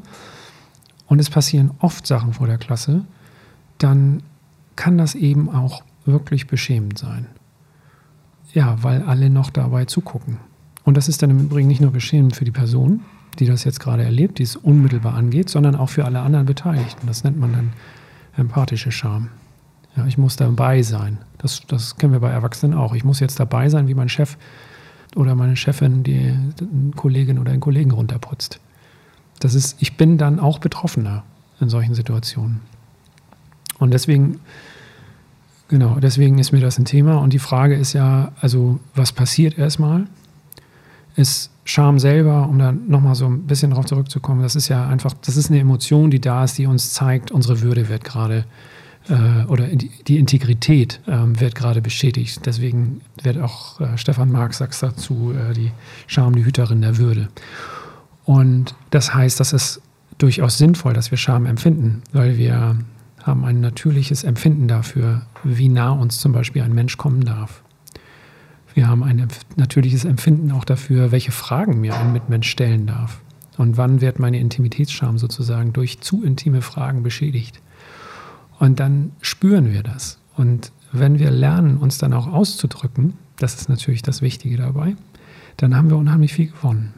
und 1.09 1.19
es 1.19 1.31
passieren 1.31 1.73
oft 1.81 2.07
Sachen 2.07 2.35
vor 2.35 2.47
der 2.47 2.59
Klasse, 2.59 3.04
dann 3.78 4.23
kann 4.76 4.99
das 4.99 5.14
eben 5.14 5.49
auch 5.50 5.83
wirklich 6.04 6.47
beschämend 6.47 6.99
sein. 6.99 7.26
Ja, 8.52 8.83
weil 8.83 9.02
alle 9.02 9.28
noch 9.30 9.50
dabei 9.50 9.85
zugucken. 9.85 10.38
Und 10.85 10.97
das 10.97 11.09
ist 11.09 11.23
dann 11.23 11.30
im 11.30 11.40
Übrigen 11.40 11.68
nicht 11.68 11.80
nur 11.80 11.90
beschämend 11.90 12.37
für 12.37 12.45
die 12.45 12.52
Person, 12.52 13.02
die 13.38 13.47
das 13.47 13.64
jetzt 13.64 13.80
gerade 13.80 14.04
erlebt, 14.04 14.38
die 14.38 14.45
es 14.45 14.56
unmittelbar 14.56 15.14
angeht, 15.14 15.50
sondern 15.50 15.75
auch 15.75 15.90
für 15.90 16.04
alle 16.04 16.21
anderen 16.21 16.47
Beteiligten. 16.47 17.06
Das 17.06 17.25
nennt 17.25 17.38
man 17.38 17.52
dann 17.52 17.73
empathische 18.37 18.92
Scham. 18.92 19.30
Ja, 19.97 20.06
ich 20.06 20.18
muss 20.18 20.37
dabei 20.37 20.83
sein. 20.83 21.18
Das, 21.38 21.62
das 21.66 21.97
kennen 21.97 22.12
wir 22.12 22.21
bei 22.21 22.30
Erwachsenen 22.30 22.76
auch. 22.76 22.95
Ich 22.95 23.04
muss 23.04 23.21
jetzt 23.21 23.40
dabei 23.40 23.68
sein, 23.68 23.88
wie 23.88 23.95
mein 23.95 24.09
Chef 24.09 24.37
oder 25.16 25.35
meine 25.35 25.56
Chefin 25.56 26.02
die 26.02 26.35
Kollegin 26.95 27.38
oder 27.38 27.52
einen 27.52 27.61
Kollegen 27.61 27.90
runterputzt. 27.90 28.61
Das 29.40 29.54
ist, 29.54 29.76
ich 29.80 29.97
bin 29.97 30.18
dann 30.18 30.38
auch 30.38 30.59
Betroffener 30.59 31.25
in 31.61 31.68
solchen 31.68 31.95
Situationen. 31.95 32.61
Und 33.78 33.92
deswegen 33.92 34.40
Genau, 35.68 35.99
deswegen 35.99 36.38
ist 36.38 36.52
mir 36.52 36.61
das 36.61 36.78
ein 36.78 36.85
Thema. 36.85 37.16
Und 37.16 37.33
die 37.33 37.38
Frage 37.38 37.75
ist 37.75 37.92
ja, 37.92 38.33
also 38.40 38.78
was 38.95 39.12
passiert 39.12 39.59
erstmal? 39.59 40.06
Ist 41.16 41.50
Scham 41.64 41.99
selber, 41.99 42.49
um 42.49 42.59
da 42.59 42.71
nochmal 42.71 43.16
so 43.16 43.26
ein 43.26 43.47
bisschen 43.47 43.73
drauf 43.73 43.87
zurückzukommen, 43.87 44.42
das 44.42 44.54
ist 44.54 44.68
ja 44.68 44.87
einfach, 44.87 45.12
das 45.25 45.37
ist 45.37 45.50
eine 45.50 45.59
Emotion, 45.59 46.11
die 46.12 46.21
da 46.21 46.45
ist, 46.45 46.59
die 46.59 46.66
uns 46.66 46.92
zeigt, 46.92 47.33
unsere 47.33 47.62
Würde 47.62 47.88
wird 47.88 48.04
gerade 48.04 48.45
äh, 49.09 49.45
oder 49.47 49.66
die, 49.66 49.90
die 50.06 50.18
Integrität 50.18 51.00
äh, 51.06 51.40
wird 51.40 51.56
gerade 51.56 51.83
bestätigt. 51.83 52.47
Deswegen 52.47 53.00
wird 53.21 53.38
auch 53.38 53.80
äh, 53.80 53.99
Stefan 53.99 54.30
Marx 54.30 54.59
sagt 54.59 54.80
dazu, 54.80 55.33
äh, 55.33 55.52
die 55.54 55.73
Scham 56.06 56.37
die 56.37 56.45
Hüterin 56.45 56.83
der 56.83 56.99
Würde. 56.99 57.28
Und 58.25 58.76
das 58.90 59.12
heißt, 59.12 59.40
das 59.40 59.52
ist 59.52 59.80
durchaus 60.18 60.59
sinnvoll, 60.59 60.92
dass 60.92 61.11
wir 61.11 61.18
Scham 61.18 61.47
empfinden, 61.47 62.02
weil 62.12 62.37
wir 62.38 62.76
haben 63.26 63.45
ein 63.45 63.61
natürliches 63.61 64.23
Empfinden 64.23 64.68
dafür, 64.68 65.23
wie 65.42 65.68
nah 65.68 65.90
uns 65.90 66.18
zum 66.21 66.33
Beispiel 66.33 66.62
ein 66.62 66.75
Mensch 66.75 66.97
kommen 66.97 67.25
darf. 67.25 67.62
Wir 68.73 68.88
haben 68.88 69.02
ein 69.02 69.26
natürliches 69.56 70.04
Empfinden 70.04 70.52
auch 70.52 70.64
dafür, 70.64 71.11
welche 71.11 71.33
Fragen 71.33 71.80
mir 71.80 71.97
ein 71.97 72.12
Mitmensch 72.12 72.49
stellen 72.49 72.87
darf. 72.87 73.21
Und 73.56 73.76
wann 73.78 74.00
wird 74.00 74.18
meine 74.18 74.38
Intimitätsscham 74.38 75.18
sozusagen 75.18 75.73
durch 75.73 76.00
zu 76.02 76.23
intime 76.23 76.61
Fragen 76.61 77.02
beschädigt. 77.02 77.61
Und 78.59 78.78
dann 78.78 79.12
spüren 79.23 79.73
wir 79.73 79.83
das. 79.83 80.18
Und 80.37 80.73
wenn 80.92 81.18
wir 81.18 81.30
lernen, 81.30 81.78
uns 81.78 81.99
dann 81.99 82.12
auch 82.12 82.26
auszudrücken, 82.26 83.14
das 83.38 83.54
ist 83.54 83.68
natürlich 83.68 84.02
das 84.02 84.23
Wichtige 84.23 84.59
dabei, 84.59 84.95
dann 85.56 85.75
haben 85.75 85.88
wir 85.88 85.97
unheimlich 85.97 86.35
viel 86.35 86.49
gewonnen. 86.49 86.92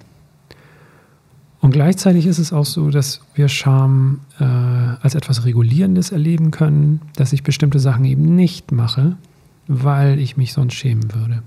Und 1.60 1.72
gleichzeitig 1.72 2.26
ist 2.26 2.38
es 2.38 2.52
auch 2.52 2.64
so, 2.64 2.90
dass 2.90 3.20
wir 3.34 3.48
Scham 3.48 4.20
äh, 4.38 4.44
als 5.02 5.14
etwas 5.14 5.44
Regulierendes 5.44 6.10
erleben 6.10 6.50
können, 6.50 7.00
dass 7.16 7.32
ich 7.32 7.42
bestimmte 7.42 7.78
Sachen 7.78 8.04
eben 8.04 8.34
nicht 8.36 8.72
mache, 8.72 9.16
weil 9.66 10.18
ich 10.18 10.36
mich 10.36 10.52
sonst 10.52 10.74
schämen 10.74 11.12
würde. 11.14 11.42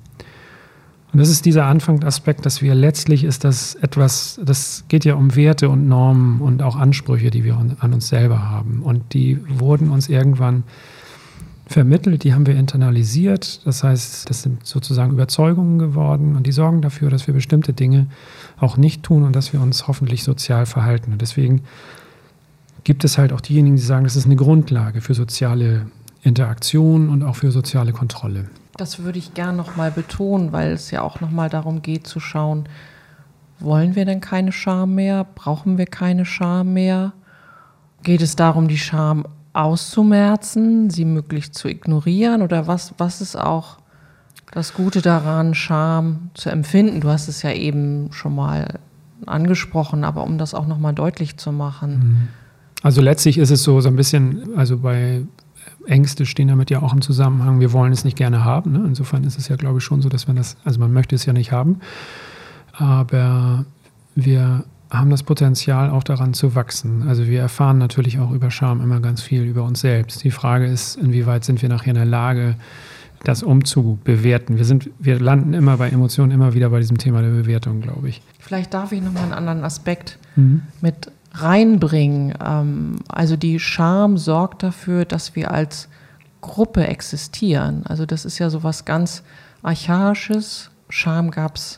Und 1.13 1.19
das 1.19 1.29
ist 1.29 1.45
dieser 1.45 1.65
Anfangsaspekt, 1.65 2.45
dass 2.45 2.61
wir 2.61 2.73
letztlich 2.73 3.25
ist 3.25 3.43
das 3.43 3.75
etwas, 3.75 4.39
das 4.43 4.85
geht 4.87 5.03
ja 5.03 5.15
um 5.15 5.35
Werte 5.35 5.69
und 5.69 5.87
Normen 5.87 6.39
und 6.39 6.63
auch 6.63 6.77
Ansprüche, 6.77 7.31
die 7.31 7.43
wir 7.43 7.57
an 7.57 7.93
uns 7.93 8.07
selber 8.07 8.49
haben. 8.49 8.81
Und 8.81 9.13
die 9.13 9.39
wurden 9.49 9.89
uns 9.89 10.07
irgendwann 10.07 10.63
vermittelt, 11.71 12.23
die 12.23 12.33
haben 12.33 12.45
wir 12.45 12.55
internalisiert. 12.55 13.65
Das 13.65 13.83
heißt, 13.83 14.29
das 14.29 14.43
sind 14.43 14.65
sozusagen 14.65 15.11
Überzeugungen 15.11 15.79
geworden 15.79 16.35
und 16.35 16.47
die 16.47 16.51
sorgen 16.51 16.81
dafür, 16.81 17.09
dass 17.09 17.27
wir 17.27 17.33
bestimmte 17.33 17.73
Dinge 17.73 18.07
auch 18.57 18.77
nicht 18.77 19.03
tun 19.03 19.23
und 19.23 19.35
dass 19.35 19.51
wir 19.51 19.61
uns 19.61 19.87
hoffentlich 19.87 20.23
sozial 20.23 20.65
verhalten. 20.65 21.11
Und 21.11 21.21
deswegen 21.21 21.61
gibt 22.83 23.03
es 23.03 23.17
halt 23.17 23.33
auch 23.33 23.41
diejenigen, 23.41 23.75
die 23.75 23.81
sagen, 23.81 24.03
das 24.03 24.15
ist 24.15 24.25
eine 24.25 24.35
Grundlage 24.35 25.01
für 25.01 25.13
soziale 25.13 25.87
Interaktion 26.23 27.09
und 27.09 27.23
auch 27.23 27.35
für 27.35 27.51
soziale 27.51 27.93
Kontrolle. 27.93 28.49
Das 28.77 28.99
würde 28.99 29.19
ich 29.19 29.33
gern 29.33 29.55
nochmal 29.55 29.91
betonen, 29.91 30.51
weil 30.51 30.71
es 30.71 30.91
ja 30.91 31.01
auch 31.01 31.19
nochmal 31.19 31.49
darum 31.49 31.81
geht 31.81 32.07
zu 32.07 32.19
schauen, 32.19 32.67
wollen 33.59 33.95
wir 33.95 34.05
denn 34.05 34.21
keine 34.21 34.51
Scham 34.51 34.95
mehr? 34.95 35.25
Brauchen 35.35 35.77
wir 35.77 35.85
keine 35.85 36.25
Scham 36.25 36.73
mehr? 36.73 37.13
Geht 38.01 38.21
es 38.21 38.35
darum, 38.35 38.67
die 38.67 38.79
Scham 38.79 39.25
auszumerzen, 39.53 40.89
sie 40.89 41.05
möglichst 41.05 41.53
zu 41.53 41.67
ignorieren? 41.67 42.41
Oder 42.41 42.65
was, 42.65 42.95
was 42.97 43.21
ist 43.21 43.35
auch 43.35 43.77
das 44.51 44.73
Gute 44.73 45.01
daran, 45.01 45.53
Scham 45.53 46.31
zu 46.33 46.49
empfinden? 46.49 47.01
Du 47.01 47.09
hast 47.09 47.27
es 47.27 47.43
ja 47.43 47.51
eben 47.51 48.11
schon 48.13 48.33
mal 48.33 48.79
angesprochen, 49.27 50.03
aber 50.03 50.23
um 50.23 50.39
das 50.39 50.55
auch 50.55 50.65
nochmal 50.65 50.93
deutlich 50.93 51.37
zu 51.37 51.51
machen. 51.51 51.99
Mhm. 51.99 52.27
Also 52.81 53.01
letztlich 53.01 53.37
ist 53.37 53.51
es 53.51 53.63
so, 53.63 53.79
so 53.81 53.89
ein 53.89 53.95
bisschen, 53.95 54.55
also 54.55 54.79
bei 54.79 55.21
Ängste 55.85 56.25
stehen 56.25 56.47
damit 56.47 56.69
ja 56.69 56.81
auch 56.81 56.93
im 56.93 57.01
Zusammenhang, 57.01 57.59
wir 57.59 57.73
wollen 57.73 57.91
es 57.91 58.03
nicht 58.03 58.17
gerne 58.17 58.43
haben. 58.43 58.71
Ne? 58.71 58.83
Insofern 58.85 59.23
ist 59.23 59.37
es 59.37 59.47
ja, 59.47 59.55
glaube 59.55 59.79
ich, 59.79 59.83
schon 59.83 60.01
so, 60.01 60.09
dass 60.09 60.27
man 60.27 60.35
das, 60.35 60.57
also 60.63 60.79
man 60.79 60.93
möchte 60.93 61.15
es 61.15 61.25
ja 61.25 61.33
nicht 61.33 61.51
haben, 61.51 61.79
aber 62.73 63.65
wir 64.15 64.65
haben 64.89 65.09
das 65.09 65.23
Potenzial 65.23 65.89
auch 65.89 66.03
daran 66.03 66.33
zu 66.33 66.53
wachsen. 66.53 67.07
Also 67.07 67.25
wir 67.27 67.39
erfahren 67.39 67.77
natürlich 67.77 68.19
auch 68.19 68.31
über 68.31 68.51
Scham 68.51 68.81
immer 68.81 68.99
ganz 68.99 69.21
viel 69.21 69.43
über 69.43 69.63
uns 69.63 69.79
selbst. 69.81 70.23
Die 70.23 70.31
Frage 70.31 70.65
ist, 70.65 70.97
inwieweit 70.97 71.45
sind 71.45 71.61
wir 71.61 71.69
nachher 71.69 71.89
in 71.89 71.95
der 71.95 72.05
Lage, 72.05 72.55
das 73.23 73.43
umzubewerten. 73.43 74.57
Wir, 74.57 74.65
sind, 74.65 74.89
wir 74.99 75.19
landen 75.19 75.53
immer 75.53 75.77
bei 75.77 75.89
Emotionen 75.89 76.31
immer 76.31 76.53
wieder 76.53 76.69
bei 76.69 76.79
diesem 76.79 76.97
Thema 76.97 77.21
der 77.21 77.29
Bewertung, 77.29 77.81
glaube 77.81 78.09
ich. 78.09 78.21
Vielleicht 78.39 78.73
darf 78.73 78.91
ich 78.91 79.01
nochmal 79.01 79.23
einen 79.23 79.33
anderen 79.33 79.63
Aspekt 79.63 80.17
mhm. 80.35 80.63
mit 80.81 81.11
reinbringen. 81.33 82.33
Ähm, 82.43 82.95
also 83.07 83.35
die 83.35 83.59
Scham 83.59 84.17
sorgt 84.17 84.63
dafür, 84.63 85.05
dass 85.05 85.35
wir 85.35 85.51
als 85.51 85.87
Gruppe 86.41 86.87
existieren. 86.87 87.83
Also 87.85 88.05
das 88.05 88.25
ist 88.25 88.39
ja 88.39 88.49
so 88.49 88.63
was 88.63 88.85
ganz 88.85 89.23
Archaisches. 89.63 90.71
Scham 90.89 91.31
gab 91.31 91.55
es 91.55 91.77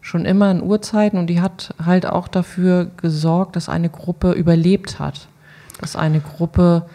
schon 0.00 0.24
immer 0.24 0.50
in 0.50 0.62
Urzeiten 0.62 1.18
und 1.18 1.28
die 1.28 1.40
hat 1.40 1.74
halt 1.82 2.06
auch 2.06 2.28
dafür 2.28 2.90
gesorgt, 2.96 3.56
dass 3.56 3.68
eine 3.68 3.88
Gruppe 3.88 4.32
überlebt 4.32 4.98
hat. 4.98 5.28
Dass 5.80 5.96
eine 5.96 6.20
Gruppe 6.20 6.86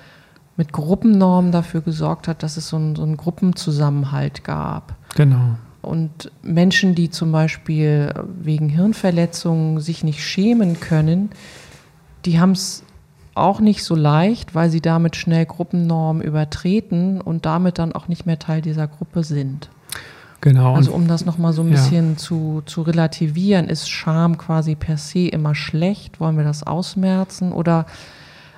mit 0.56 0.74
Gruppennormen 0.74 1.52
dafür 1.52 1.82
gesorgt 1.82 2.28
hat, 2.28 2.44
dass 2.44 2.58
es 2.58 2.70
so 2.70 2.78
einen, 2.78 2.96
so 2.96 3.04
einen 3.04 3.18
Gruppenzusammenhalt 3.18 4.44
gab. 4.44 4.96
Genau. 5.16 5.58
Und 5.82 6.32
Menschen, 6.42 6.96
die 6.96 7.10
zum 7.10 7.32
Beispiel 7.32 8.14
wegen 8.42 8.68
Hirnverletzungen 8.68 9.80
sich 9.80 10.04
nicht 10.04 10.24
schämen 10.24 10.80
können, 10.80 11.30
die 12.28 12.40
haben 12.40 12.52
es 12.52 12.84
auch 13.36 13.60
nicht 13.60 13.84
so 13.84 13.96
leicht, 13.96 14.54
weil 14.54 14.70
sie 14.70 14.82
damit 14.82 15.16
schnell 15.16 15.46
Gruppennormen 15.46 16.22
übertreten 16.22 17.22
und 17.22 17.46
damit 17.46 17.80
dann 17.80 17.94
auch 17.94 18.08
nicht 18.08 18.26
mehr 18.26 18.38
Teil 18.38 18.62
dieser 18.62 18.88
Gruppe 18.88 19.24
sind. 19.24 19.70
Genau. 20.42 20.76
Also 20.76 20.92
um 20.92 21.08
das 21.08 21.26
nochmal 21.26 21.54
so 21.54 21.62
ein 21.62 21.70
bisschen 21.70 22.12
ja. 22.12 22.18
zu, 22.18 22.62
zu 22.66 22.82
relativieren, 22.82 23.70
ist 23.70 23.90
Scham 23.90 24.38
quasi 24.38 24.76
per 24.76 24.98
se 24.98 25.28
immer 25.28 25.56
schlecht? 25.56 26.20
Wollen 26.20 26.38
wir 26.38 26.44
das 26.44 26.64
ausmerzen? 26.64 27.52
Oder 27.52 27.86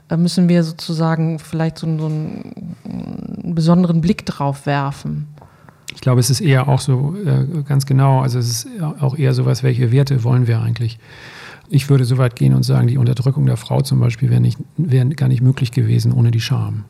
äh, 0.09 0.17
müssen 0.17 0.49
wir 0.49 0.63
sozusagen 0.63 1.39
vielleicht 1.39 1.77
so, 1.77 1.85
so 1.97 2.05
einen, 2.07 2.75
einen, 2.85 3.55
besonderen 3.55 4.01
Blick 4.01 4.25
drauf 4.25 4.65
werfen? 4.65 5.27
Ich 5.93 6.01
glaube, 6.01 6.19
es 6.19 6.29
ist 6.29 6.41
eher 6.41 6.67
auch 6.67 6.79
so, 6.79 7.15
äh, 7.25 7.63
ganz 7.63 7.85
genau, 7.85 8.21
also 8.21 8.39
es 8.39 8.49
ist 8.49 8.67
auch 8.81 9.17
eher 9.17 9.33
so 9.33 9.45
was, 9.45 9.63
welche 9.63 9.91
Werte 9.91 10.23
wollen 10.23 10.47
wir 10.47 10.59
eigentlich? 10.61 10.99
Ich 11.69 11.89
würde 11.89 12.05
so 12.05 12.17
weit 12.17 12.35
gehen 12.35 12.53
und 12.53 12.63
sagen, 12.63 12.87
die 12.87 12.97
Unterdrückung 12.97 13.45
der 13.45 13.57
Frau 13.57 13.81
zum 13.81 13.99
Beispiel 13.99 14.29
wäre 14.29 14.41
wär 14.77 15.05
gar 15.05 15.27
nicht 15.27 15.41
möglich 15.41 15.71
gewesen 15.71 16.11
ohne 16.11 16.31
die 16.31 16.41
Scham. 16.41 16.85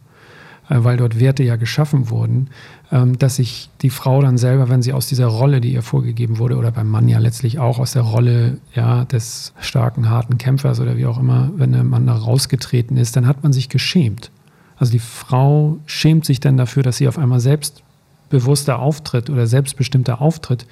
Äh, 0.70 0.84
weil 0.84 0.98
dort 0.98 1.20
Werte 1.20 1.44
ja 1.44 1.56
geschaffen 1.56 2.10
wurden, 2.10 2.50
ähm, 2.92 3.18
dass 3.18 3.38
sich 3.38 3.70
die 3.82 3.90
Frau 3.90 4.22
dann 4.22 4.38
selber, 4.38 4.70
wenn 4.70 4.82
sie 4.82 4.94
aus 4.94 5.08
dieser 5.08 5.28
Rolle, 5.28 5.62
die 5.62 5.74
ihr 5.74 5.82
vorgegeben 5.82 6.38
wurde, 6.38 6.58
oder 6.58 6.72
beim 6.72 6.88
Mann 6.90 7.10
ja 7.10 7.18
letztlich 7.18 7.60
auch 7.60 7.80
aus 7.80 7.94
der 7.94 8.04
Rolle 8.04 8.60
ja, 8.74 9.06
des 9.06 9.54
starken, 9.60 10.10
harten 10.10 10.38
Kämpfers 10.38 10.80
oder 10.80 10.96
wie 10.96 11.08
auch 11.08 11.20
immer, 11.20 11.52
wenn 11.56 11.72
der 11.72 11.84
Mann 11.84 12.06
da 12.06 12.14
rausgetreten 12.14 12.98
ist, 12.98 13.16
dann 13.16 13.28
hat 13.28 13.44
man 13.44 13.52
sich 13.52 13.70
geschämt. 13.70 14.32
Also 14.78 14.92
die 14.92 15.00
Frau 15.00 15.80
schämt 15.86 16.26
sich 16.26 16.40
dann 16.40 16.56
dafür, 16.56 16.84
dass 16.84 16.98
sie 16.98 17.08
auf 17.08 17.18
einmal 17.18 17.40
selbstbewusster 17.40 18.80
auftritt 18.80 19.30
oder 19.30 19.46
selbstbestimmter 19.48 20.22
auftritt 20.22 20.66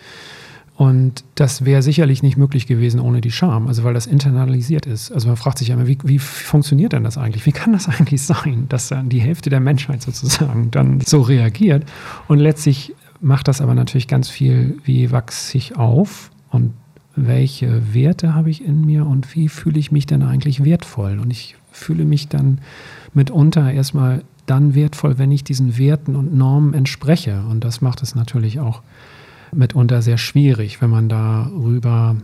und 0.77 1.23
das 1.33 1.65
wäre 1.65 1.81
sicherlich 1.81 2.21
nicht 2.21 2.37
möglich 2.37 2.67
gewesen 2.67 2.99
ohne 2.99 3.19
die 3.19 3.31
Scham, 3.31 3.67
also 3.67 3.83
weil 3.83 3.95
das 3.95 4.05
internalisiert 4.05 4.85
ist. 4.85 5.11
Also 5.11 5.27
man 5.27 5.35
fragt 5.35 5.57
sich 5.57 5.69
ja 5.69 5.75
immer, 5.75 5.87
wie, 5.87 5.97
wie 6.03 6.19
funktioniert 6.19 6.93
denn 6.93 7.03
das 7.03 7.17
eigentlich? 7.17 7.47
Wie 7.47 7.51
kann 7.51 7.73
das 7.73 7.89
eigentlich 7.99 8.21
sein, 8.21 8.67
dass 8.69 8.87
dann 8.87 9.09
die 9.09 9.19
Hälfte 9.19 9.49
der 9.49 9.59
Menschheit 9.59 10.03
sozusagen 10.03 10.69
dann 10.69 11.01
so 11.01 11.21
reagiert? 11.21 11.83
Und 12.27 12.37
letztlich 12.37 12.93
macht 13.19 13.47
das 13.47 13.59
aber 13.59 13.73
natürlich 13.73 14.07
ganz 14.07 14.29
viel, 14.29 14.77
wie 14.83 15.09
wachse 15.09 15.57
ich 15.57 15.77
auf 15.77 16.29
und 16.51 16.73
welche 17.15 17.95
Werte 17.95 18.35
habe 18.35 18.51
ich 18.51 18.63
in 18.63 18.85
mir 18.85 19.07
und 19.07 19.35
wie 19.35 19.49
fühle 19.49 19.79
ich 19.79 19.91
mich 19.91 20.05
denn 20.05 20.21
eigentlich 20.21 20.63
wertvoll? 20.63 21.17
Und 21.17 21.31
ich 21.31 21.55
fühle 21.71 22.05
mich 22.05 22.27
dann 22.27 22.59
mitunter 23.15 23.73
erstmal 23.73 24.23
dann 24.45 24.75
wertvoll, 24.75 25.17
wenn 25.17 25.31
ich 25.31 25.43
diesen 25.43 25.79
Werten 25.79 26.15
und 26.15 26.35
Normen 26.35 26.75
entspreche. 26.75 27.41
Und 27.49 27.63
das 27.63 27.81
macht 27.81 28.03
es 28.03 28.13
natürlich 28.13 28.59
auch 28.59 28.83
mitunter 29.53 30.01
sehr 30.01 30.17
schwierig, 30.17 30.81
wenn 30.81 30.89
man 30.89 31.09
darüber 31.09 32.15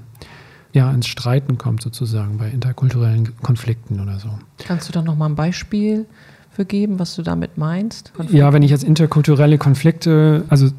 ja, 0.73 0.91
ins 0.91 1.07
Streiten 1.07 1.57
kommt, 1.57 1.81
sozusagen, 1.81 2.37
bei 2.37 2.49
interkulturellen 2.49 3.37
Konflikten 3.41 3.99
oder 3.99 4.19
so. 4.19 4.29
Kannst 4.57 4.89
du 4.89 4.93
da 4.93 5.01
nochmal 5.01 5.29
ein 5.29 5.35
Beispiel 5.35 6.05
für 6.51 6.65
geben, 6.65 6.99
was 6.99 7.15
du 7.15 7.21
damit 7.21 7.57
meinst? 7.57 8.13
Konflikte? 8.13 8.37
Ja, 8.37 8.53
wenn 8.53 8.63
ich 8.63 8.71
jetzt 8.71 8.83
interkulturelle 8.83 9.57
Konflikte, 9.57 10.45
also 10.49 10.69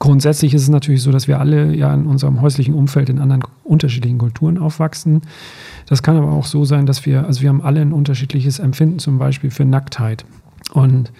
grundsätzlich 0.00 0.54
ist 0.54 0.62
es 0.62 0.68
natürlich 0.68 1.02
so, 1.02 1.12
dass 1.12 1.28
wir 1.28 1.38
alle 1.38 1.74
ja 1.74 1.94
in 1.94 2.06
unserem 2.06 2.40
häuslichen 2.40 2.74
Umfeld 2.74 3.08
in 3.08 3.20
anderen 3.20 3.44
unterschiedlichen 3.62 4.18
Kulturen 4.18 4.58
aufwachsen. 4.58 5.22
Das 5.86 6.02
kann 6.02 6.16
aber 6.16 6.32
auch 6.32 6.46
so 6.46 6.64
sein, 6.64 6.86
dass 6.86 7.06
wir, 7.06 7.24
also 7.24 7.42
wir 7.42 7.48
haben 7.48 7.62
alle 7.62 7.80
ein 7.80 7.92
unterschiedliches 7.92 8.58
Empfinden 8.58 8.98
zum 8.98 9.18
Beispiel 9.18 9.52
für 9.52 9.64
Nacktheit. 9.64 10.24
Und 10.72 11.12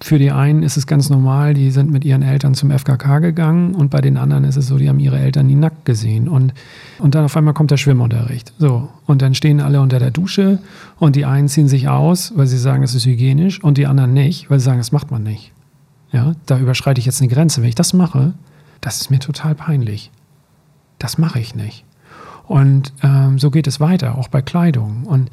für 0.00 0.18
die 0.18 0.30
einen 0.30 0.62
ist 0.62 0.76
es 0.76 0.86
ganz 0.86 1.10
normal, 1.10 1.54
die 1.54 1.70
sind 1.70 1.90
mit 1.90 2.04
ihren 2.04 2.22
Eltern 2.22 2.54
zum 2.54 2.70
FKK 2.70 3.18
gegangen 3.18 3.74
und 3.74 3.90
bei 3.90 4.00
den 4.00 4.16
anderen 4.16 4.44
ist 4.44 4.56
es 4.56 4.68
so, 4.68 4.78
die 4.78 4.88
haben 4.88 5.00
ihre 5.00 5.18
Eltern 5.18 5.46
nie 5.46 5.56
nackt 5.56 5.84
gesehen. 5.84 6.28
Und, 6.28 6.54
und 6.98 7.14
dann 7.14 7.24
auf 7.24 7.36
einmal 7.36 7.54
kommt 7.54 7.70
der 7.70 7.78
Schwimmunterricht. 7.78 8.52
So. 8.58 8.88
Und 9.06 9.22
dann 9.22 9.34
stehen 9.34 9.60
alle 9.60 9.80
unter 9.80 9.98
der 9.98 10.10
Dusche 10.10 10.60
und 10.98 11.16
die 11.16 11.24
einen 11.24 11.48
ziehen 11.48 11.68
sich 11.68 11.88
aus, 11.88 12.32
weil 12.36 12.46
sie 12.46 12.58
sagen, 12.58 12.82
es 12.82 12.94
ist 12.94 13.06
hygienisch 13.06 13.62
und 13.62 13.76
die 13.76 13.86
anderen 13.86 14.12
nicht, 14.12 14.50
weil 14.50 14.60
sie 14.60 14.66
sagen, 14.66 14.78
das 14.78 14.92
macht 14.92 15.10
man 15.10 15.24
nicht. 15.24 15.52
Ja, 16.12 16.32
da 16.46 16.58
überschreite 16.58 17.00
ich 17.00 17.06
jetzt 17.06 17.20
eine 17.20 17.30
Grenze. 17.30 17.60
Wenn 17.60 17.68
ich 17.68 17.74
das 17.74 17.92
mache, 17.92 18.34
das 18.80 19.00
ist 19.00 19.10
mir 19.10 19.18
total 19.18 19.54
peinlich. 19.54 20.10
Das 20.98 21.18
mache 21.18 21.40
ich 21.40 21.54
nicht. 21.54 21.84
Und 22.46 22.92
ähm, 23.02 23.38
so 23.38 23.50
geht 23.50 23.66
es 23.66 23.80
weiter, 23.80 24.16
auch 24.16 24.28
bei 24.28 24.42
Kleidung. 24.42 25.04
Und 25.04 25.30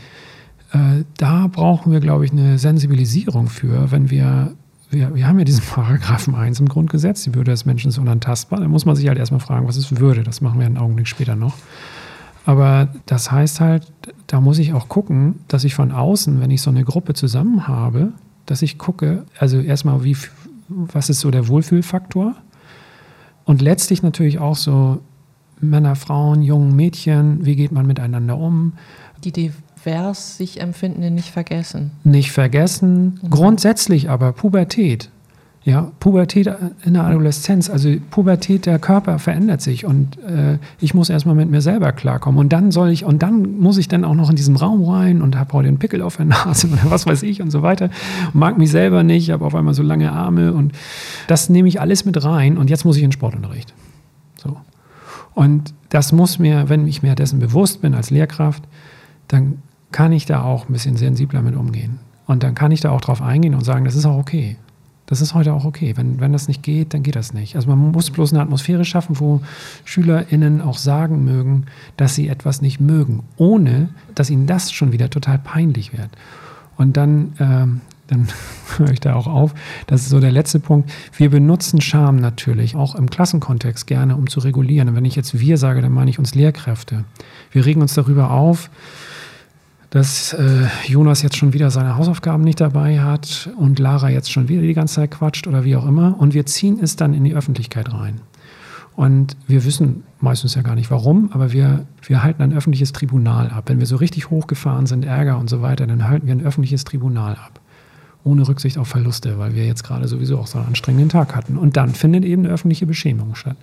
da 1.18 1.48
brauchen 1.48 1.92
wir, 1.92 2.00
glaube 2.00 2.26
ich, 2.26 2.32
eine 2.32 2.58
Sensibilisierung 2.58 3.48
für, 3.48 3.92
wenn 3.92 4.10
wir, 4.10 4.54
wir, 4.90 5.16
wir 5.16 5.28
haben 5.28 5.40
ja 5.40 5.46
diesen 5.46 5.64
Paragraphen 5.70 6.36
1 6.36 6.60
im 6.60 6.70
Grundgesetz, 6.70 7.24
die 7.24 7.36
Würde 7.36 7.52
des 7.52 7.66
Menschen 7.66 7.90
ist 7.90 7.98
unantastbar. 7.98 8.60
Da 8.60 8.68
muss 8.68 8.86
man 8.86 8.96
sich 8.96 9.08
halt 9.08 9.18
erstmal 9.18 9.40
fragen, 9.40 9.68
was 9.68 9.78
ist 9.78 10.00
Würde? 10.00 10.24
Das 10.24 10.42
machen 10.42 10.60
wir 10.60 10.66
einen 10.66 10.78
Augenblick 10.78 11.08
später 11.08 11.36
noch. 11.36 11.56
Aber 12.46 12.90
das 13.08 13.32
heißt 13.32 13.60
halt, 13.60 13.92
da 14.28 14.40
muss 14.40 14.60
ich 14.60 14.74
auch 14.74 14.88
gucken, 14.88 15.40
dass 15.48 15.64
ich 15.64 15.74
von 15.74 15.92
außen, 15.92 16.40
wenn 16.40 16.52
ich 16.52 16.62
so 16.62 16.70
eine 16.70 16.84
Gruppe 16.84 17.14
zusammen 17.14 17.68
habe, 17.68 18.12
dass 18.46 18.62
ich 18.62 18.78
gucke, 18.78 19.26
also 19.40 19.60
erstmal, 19.60 20.04
wie, 20.04 20.16
was 20.68 21.10
ist 21.10 21.22
so 21.22 21.32
der 21.32 21.48
Wohlfühlfaktor? 21.48 22.36
Und 23.46 23.62
letztlich 23.62 24.04
natürlich 24.04 24.40
auch 24.40 24.56
so 24.56 25.00
Männer, 25.60 25.96
Frauen, 25.96 26.42
jungen 26.42 26.76
Mädchen, 26.76 27.46
wie 27.46 27.56
geht 27.56 27.72
man 27.72 27.88
miteinander 27.88 28.38
um? 28.38 28.74
Die 29.24 29.32
divers 29.86 30.38
sich 30.38 30.62
empfindenden 30.62 31.16
nicht 31.16 31.32
vergessen. 31.32 31.92
Nicht 32.04 32.32
vergessen. 32.32 33.20
Mhm. 33.22 33.30
Grundsätzlich 33.30 34.10
aber 34.10 34.32
Pubertät. 34.34 35.10
Ja, 35.64 35.92
Pubertät 36.00 36.48
in 36.84 36.94
der 36.94 37.06
Adoleszenz, 37.06 37.72
also 37.72 37.90
Pubertät, 38.12 38.68
der 38.68 38.78
Körper 38.78 39.18
verändert 39.18 39.62
sich 39.62 39.84
und 39.84 40.16
äh, 40.20 40.60
ich 40.80 40.94
muss 40.94 41.10
erstmal 41.10 41.34
mit 41.34 41.50
mir 41.50 41.62
selber 41.62 41.92
klarkommen. 41.92 42.40
Und 42.40 42.54
dann 42.54 42.70
soll 42.70 42.92
ich, 42.92 43.04
und 43.04 43.24
dann 43.24 43.58
muss 43.58 43.80
ich 43.80 43.88
dann 43.88 44.06
auch 44.06 44.14
noch 44.14 44.30
in 44.30 44.36
diesem 44.36 44.58
Raum 44.58 44.88
rein 44.88 45.24
und 45.24 45.36
habe 45.36 45.54
heute 45.54 45.68
einen 45.68 45.80
Pickel 45.80 46.04
auf 46.04 46.18
der 46.18 46.26
Nase 46.26 46.68
oder 46.72 46.92
was 46.92 47.08
weiß 47.08 47.24
ich 47.24 47.42
und 47.42 47.50
so 47.50 47.64
weiter. 47.64 47.90
Und 48.32 48.36
mag 48.36 48.60
mich 48.60 48.70
selber 48.70 49.02
nicht, 49.02 49.32
habe 49.32 49.44
auf 49.44 49.56
einmal 49.56 49.74
so 49.74 49.82
lange 49.82 50.12
Arme 50.12 50.54
und 50.54 50.72
das 51.28 51.50
nehme 51.50 51.68
ich 51.68 51.82
alles 51.82 52.06
mit 52.06 52.24
rein 52.24 52.60
und 52.60 52.70
jetzt 52.70 52.86
muss 52.86 52.98
ich 52.98 53.04
in 53.04 53.12
Sportunterricht. 53.12 53.74
So. 54.38 54.58
Und 55.34 55.74
das 55.90 56.12
muss 56.12 56.38
mir, 56.38 56.70
wenn 56.70 56.88
ich 56.88 57.02
mir 57.02 57.16
dessen 57.16 57.40
bewusst 57.40 57.82
bin 57.82 57.96
als 57.96 58.12
Lehrkraft, 58.12 58.64
dann 59.28 59.64
kann 59.96 60.12
ich 60.12 60.26
da 60.26 60.44
auch 60.44 60.68
ein 60.68 60.74
bisschen 60.74 60.98
sensibler 60.98 61.42
mit 61.42 61.56
umgehen. 61.56 62.00
Und 62.28 62.44
dann 62.44 62.54
kann 62.54 62.74
ich 62.74 62.82
da 62.82 62.92
auch 62.92 63.00
drauf 63.00 63.22
eingehen 63.22 63.56
und 63.56 63.64
sagen, 63.64 63.86
das 63.86 63.96
ist 63.96 64.06
auch 64.06 64.18
okay. 64.18 64.58
Das 65.06 65.22
ist 65.22 65.34
heute 65.34 65.54
auch 65.54 65.64
okay. 65.64 65.94
Wenn, 65.96 66.20
wenn 66.20 66.34
das 66.34 66.50
nicht 66.50 66.64
geht, 66.64 66.94
dann 66.94 67.02
geht 67.02 67.16
das 67.16 67.34
nicht. 67.34 67.56
Also 67.56 67.70
man 67.70 67.80
muss 67.94 68.12
bloß 68.12 68.34
eine 68.34 68.42
Atmosphäre 68.42 68.84
schaffen, 68.84 69.22
wo 69.22 69.40
SchülerInnen 69.86 70.60
auch 70.60 70.78
sagen 70.78 71.24
mögen, 71.24 71.68
dass 71.96 72.14
sie 72.14 72.28
etwas 72.28 72.62
nicht 72.62 72.82
mögen, 72.82 73.24
ohne 73.38 73.88
dass 74.16 74.30
ihnen 74.30 74.48
das 74.48 74.74
schon 74.74 74.92
wieder 74.92 75.10
total 75.10 75.40
peinlich 75.40 75.94
wird. 75.94 76.10
Und 76.76 76.98
dann, 76.98 77.32
ähm, 77.40 77.80
dann 78.08 78.28
höre 78.78 78.92
ich 78.92 79.00
da 79.00 79.16
auch 79.16 79.28
auf. 79.28 79.54
Das 79.88 80.02
ist 80.02 80.10
so 80.10 80.20
der 80.20 80.34
letzte 80.34 80.60
Punkt. 80.60 80.92
Wir 81.16 81.30
benutzen 81.30 81.80
Scham 81.80 82.18
natürlich 82.18 82.76
auch 82.76 82.96
im 82.96 83.10
Klassenkontext 83.10 83.88
gerne, 83.88 84.18
um 84.18 84.28
zu 84.28 84.42
regulieren. 84.42 84.90
Und 84.90 84.96
wenn 84.98 85.06
ich 85.06 85.16
jetzt 85.16 85.40
wir 85.40 85.58
sage, 85.58 85.82
dann 85.82 85.94
meine 85.94 86.10
ich 86.10 86.20
uns 86.20 86.36
Lehrkräfte. 86.36 87.06
Wir 87.54 87.66
regen 87.66 87.82
uns 87.82 87.94
darüber 87.94 88.32
auf, 88.32 88.70
dass 89.96 90.34
äh, 90.34 90.68
Jonas 90.88 91.22
jetzt 91.22 91.38
schon 91.38 91.54
wieder 91.54 91.72
seine 91.72 91.96
Hausaufgaben 91.96 92.44
nicht 92.44 92.60
dabei 92.60 93.00
hat 93.00 93.50
und 93.56 93.80
Lara 93.80 94.10
jetzt 94.10 94.30
schon 94.30 94.50
wieder 94.50 94.62
die 94.62 94.74
ganze 94.74 94.96
Zeit 94.96 95.12
quatscht 95.12 95.48
oder 95.48 95.64
wie 95.64 95.78
auch 95.78 95.88
immer. 95.88 96.20
Und 96.20 96.34
wir 96.34 96.46
ziehen 96.46 96.80
es 96.82 96.98
dann 96.98 97.14
in 97.14 97.24
die 97.24 97.34
Öffentlichkeit 97.34 97.94
rein. 97.94 98.20
Und 98.98 99.38
wir 99.48 99.64
wissen 99.64 100.04
meistens 100.20 100.54
ja 100.54 100.64
gar 100.64 100.76
nicht 100.76 100.92
warum, 100.92 101.30
aber 101.32 101.54
wir, 101.54 101.86
wir 102.02 102.24
halten 102.24 102.42
ein 102.42 102.52
öffentliches 102.52 102.92
Tribunal 102.92 103.50
ab. 103.52 103.70
Wenn 103.70 103.80
wir 103.80 103.86
so 103.86 103.96
richtig 103.96 104.30
hochgefahren 104.30 104.86
sind, 104.86 105.06
Ärger 105.06 105.38
und 105.38 105.50
so 105.50 105.62
weiter, 105.62 105.88
dann 105.88 106.10
halten 106.10 106.28
wir 106.28 106.36
ein 106.36 106.46
öffentliches 106.46 106.84
Tribunal 106.84 107.36
ab. 107.36 107.62
Ohne 108.26 108.46
Rücksicht 108.46 108.78
auf 108.78 108.90
Verluste, 108.90 109.40
weil 109.40 109.56
wir 109.56 109.66
jetzt 109.66 109.86
gerade 109.86 110.10
sowieso 110.10 110.40
auch 110.40 110.48
so 110.48 110.58
einen 110.58 110.68
anstrengenden 110.68 111.08
Tag 111.08 111.34
hatten. 111.38 111.58
Und 111.58 111.78
dann 111.78 111.92
findet 111.92 112.26
eben 112.26 112.44
eine 112.44 112.54
öffentliche 112.54 112.86
Beschämung 112.86 113.36
statt. 113.36 113.56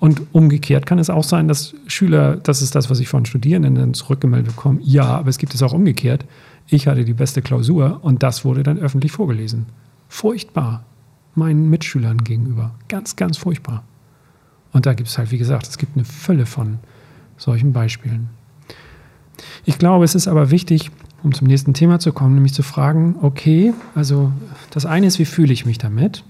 Und 0.00 0.22
umgekehrt 0.32 0.86
kann 0.86 0.98
es 0.98 1.10
auch 1.10 1.24
sein, 1.24 1.46
dass 1.46 1.74
Schüler, 1.86 2.36
das 2.36 2.62
ist 2.62 2.74
das, 2.74 2.88
was 2.88 3.00
ich 3.00 3.08
von 3.08 3.26
Studierenden 3.26 3.74
dann 3.74 3.94
zurückgemeldet 3.94 4.56
bekomme, 4.56 4.80
ja, 4.82 5.04
aber 5.04 5.28
es 5.28 5.36
gibt 5.36 5.54
es 5.54 5.62
auch 5.62 5.74
umgekehrt. 5.74 6.24
Ich 6.68 6.86
hatte 6.86 7.04
die 7.04 7.12
beste 7.12 7.42
Klausur 7.42 8.00
und 8.02 8.22
das 8.22 8.44
wurde 8.44 8.62
dann 8.62 8.78
öffentlich 8.78 9.12
vorgelesen. 9.12 9.66
Furchtbar 10.08 10.84
meinen 11.34 11.68
Mitschülern 11.68 12.24
gegenüber. 12.24 12.74
Ganz, 12.88 13.16
ganz 13.16 13.36
furchtbar. 13.36 13.84
Und 14.72 14.86
da 14.86 14.94
gibt 14.94 15.08
es 15.10 15.18
halt, 15.18 15.30
wie 15.32 15.38
gesagt, 15.38 15.68
es 15.68 15.76
gibt 15.76 15.96
eine 15.96 16.06
Fülle 16.06 16.46
von 16.46 16.78
solchen 17.36 17.74
Beispielen. 17.74 18.30
Ich 19.66 19.78
glaube, 19.78 20.04
es 20.06 20.14
ist 20.14 20.28
aber 20.28 20.50
wichtig, 20.50 20.90
um 21.22 21.34
zum 21.34 21.46
nächsten 21.46 21.74
Thema 21.74 21.98
zu 21.98 22.12
kommen, 22.12 22.34
nämlich 22.34 22.54
zu 22.54 22.62
fragen, 22.62 23.16
okay, 23.20 23.74
also 23.94 24.32
das 24.70 24.86
eine 24.86 25.06
ist, 25.06 25.18
wie 25.18 25.26
fühle 25.26 25.52
ich 25.52 25.66
mich 25.66 25.76
damit? 25.76 26.24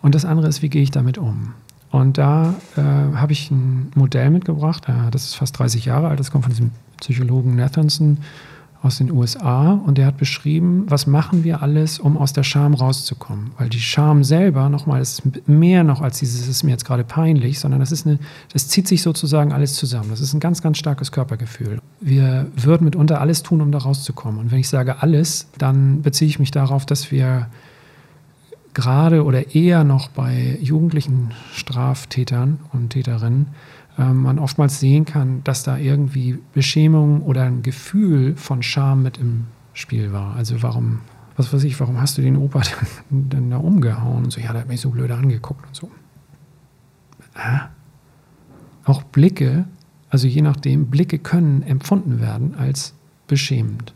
Und 0.00 0.14
das 0.14 0.24
andere 0.24 0.48
ist, 0.48 0.62
wie 0.62 0.70
gehe 0.70 0.82
ich 0.82 0.90
damit 0.90 1.18
um? 1.18 1.54
Und 1.92 2.16
da 2.16 2.54
äh, 2.76 2.80
habe 2.80 3.32
ich 3.32 3.50
ein 3.50 3.92
Modell 3.94 4.30
mitgebracht, 4.30 4.88
äh, 4.88 5.10
das 5.10 5.24
ist 5.24 5.34
fast 5.34 5.58
30 5.58 5.84
Jahre 5.84 6.08
alt, 6.08 6.18
das 6.18 6.30
kommt 6.30 6.44
von 6.44 6.52
diesem 6.52 6.70
Psychologen 6.98 7.54
Nathanson 7.54 8.16
aus 8.82 8.96
den 8.96 9.12
USA 9.12 9.72
und 9.72 9.98
der 9.98 10.06
hat 10.06 10.16
beschrieben, 10.16 10.86
was 10.88 11.06
machen 11.06 11.44
wir 11.44 11.62
alles, 11.62 11.98
um 11.98 12.16
aus 12.16 12.32
der 12.32 12.44
Scham 12.44 12.72
rauszukommen. 12.72 13.52
Weil 13.58 13.68
die 13.68 13.78
Scham 13.78 14.24
selber, 14.24 14.70
nochmal, 14.70 15.02
ist 15.02 15.22
mehr 15.46 15.84
noch 15.84 16.00
als 16.00 16.18
dieses, 16.18 16.48
ist 16.48 16.62
mir 16.62 16.72
jetzt 16.72 16.86
gerade 16.86 17.04
peinlich, 17.04 17.60
sondern 17.60 17.78
das 17.78 17.92
ist 17.92 18.06
eine, 18.06 18.18
das 18.52 18.68
zieht 18.68 18.88
sich 18.88 19.02
sozusagen 19.02 19.52
alles 19.52 19.74
zusammen. 19.74 20.08
Das 20.08 20.20
ist 20.20 20.32
ein 20.32 20.40
ganz, 20.40 20.62
ganz 20.62 20.78
starkes 20.78 21.12
Körpergefühl. 21.12 21.78
Wir 22.00 22.46
würden 22.56 22.84
mitunter 22.84 23.20
alles 23.20 23.42
tun, 23.42 23.60
um 23.60 23.70
da 23.70 23.78
rauszukommen. 23.78 24.40
Und 24.40 24.50
wenn 24.50 24.58
ich 24.58 24.68
sage 24.68 25.02
alles, 25.02 25.46
dann 25.58 26.00
beziehe 26.00 26.28
ich 26.28 26.38
mich 26.38 26.50
darauf, 26.50 26.86
dass 26.86 27.12
wir 27.12 27.48
gerade 28.74 29.24
oder 29.24 29.54
eher 29.54 29.84
noch 29.84 30.08
bei 30.08 30.58
jugendlichen 30.60 31.32
Straftätern 31.52 32.60
und 32.72 32.90
Täterinnen 32.90 33.48
äh, 33.98 34.12
man 34.12 34.38
oftmals 34.38 34.80
sehen 34.80 35.04
kann, 35.04 35.42
dass 35.44 35.62
da 35.62 35.76
irgendwie 35.76 36.38
Beschämung 36.52 37.22
oder 37.22 37.42
ein 37.42 37.62
Gefühl 37.62 38.36
von 38.36 38.62
Scham 38.62 39.02
mit 39.02 39.18
im 39.18 39.46
Spiel 39.74 40.12
war. 40.12 40.36
Also 40.36 40.62
warum, 40.62 41.00
was 41.36 41.52
weiß 41.52 41.64
ich, 41.64 41.78
warum 41.80 42.00
hast 42.00 42.18
du 42.18 42.22
den 42.22 42.36
Opa 42.36 42.62
denn, 43.10 43.50
da 43.50 43.58
umgehauen? 43.58 44.24
Und 44.24 44.30
so, 44.30 44.40
ja, 44.40 44.52
der 44.52 44.62
hat 44.62 44.68
mich 44.68 44.80
so 44.80 44.90
blöde 44.90 45.14
angeguckt 45.14 45.66
und 45.66 45.74
so. 45.74 45.90
Hä? 47.34 47.60
Auch 48.84 49.02
Blicke, 49.02 49.66
also 50.10 50.26
je 50.26 50.42
nachdem, 50.42 50.86
Blicke 50.86 51.18
können 51.18 51.62
empfunden 51.62 52.20
werden 52.20 52.54
als 52.56 52.94
beschämend. 53.26 53.94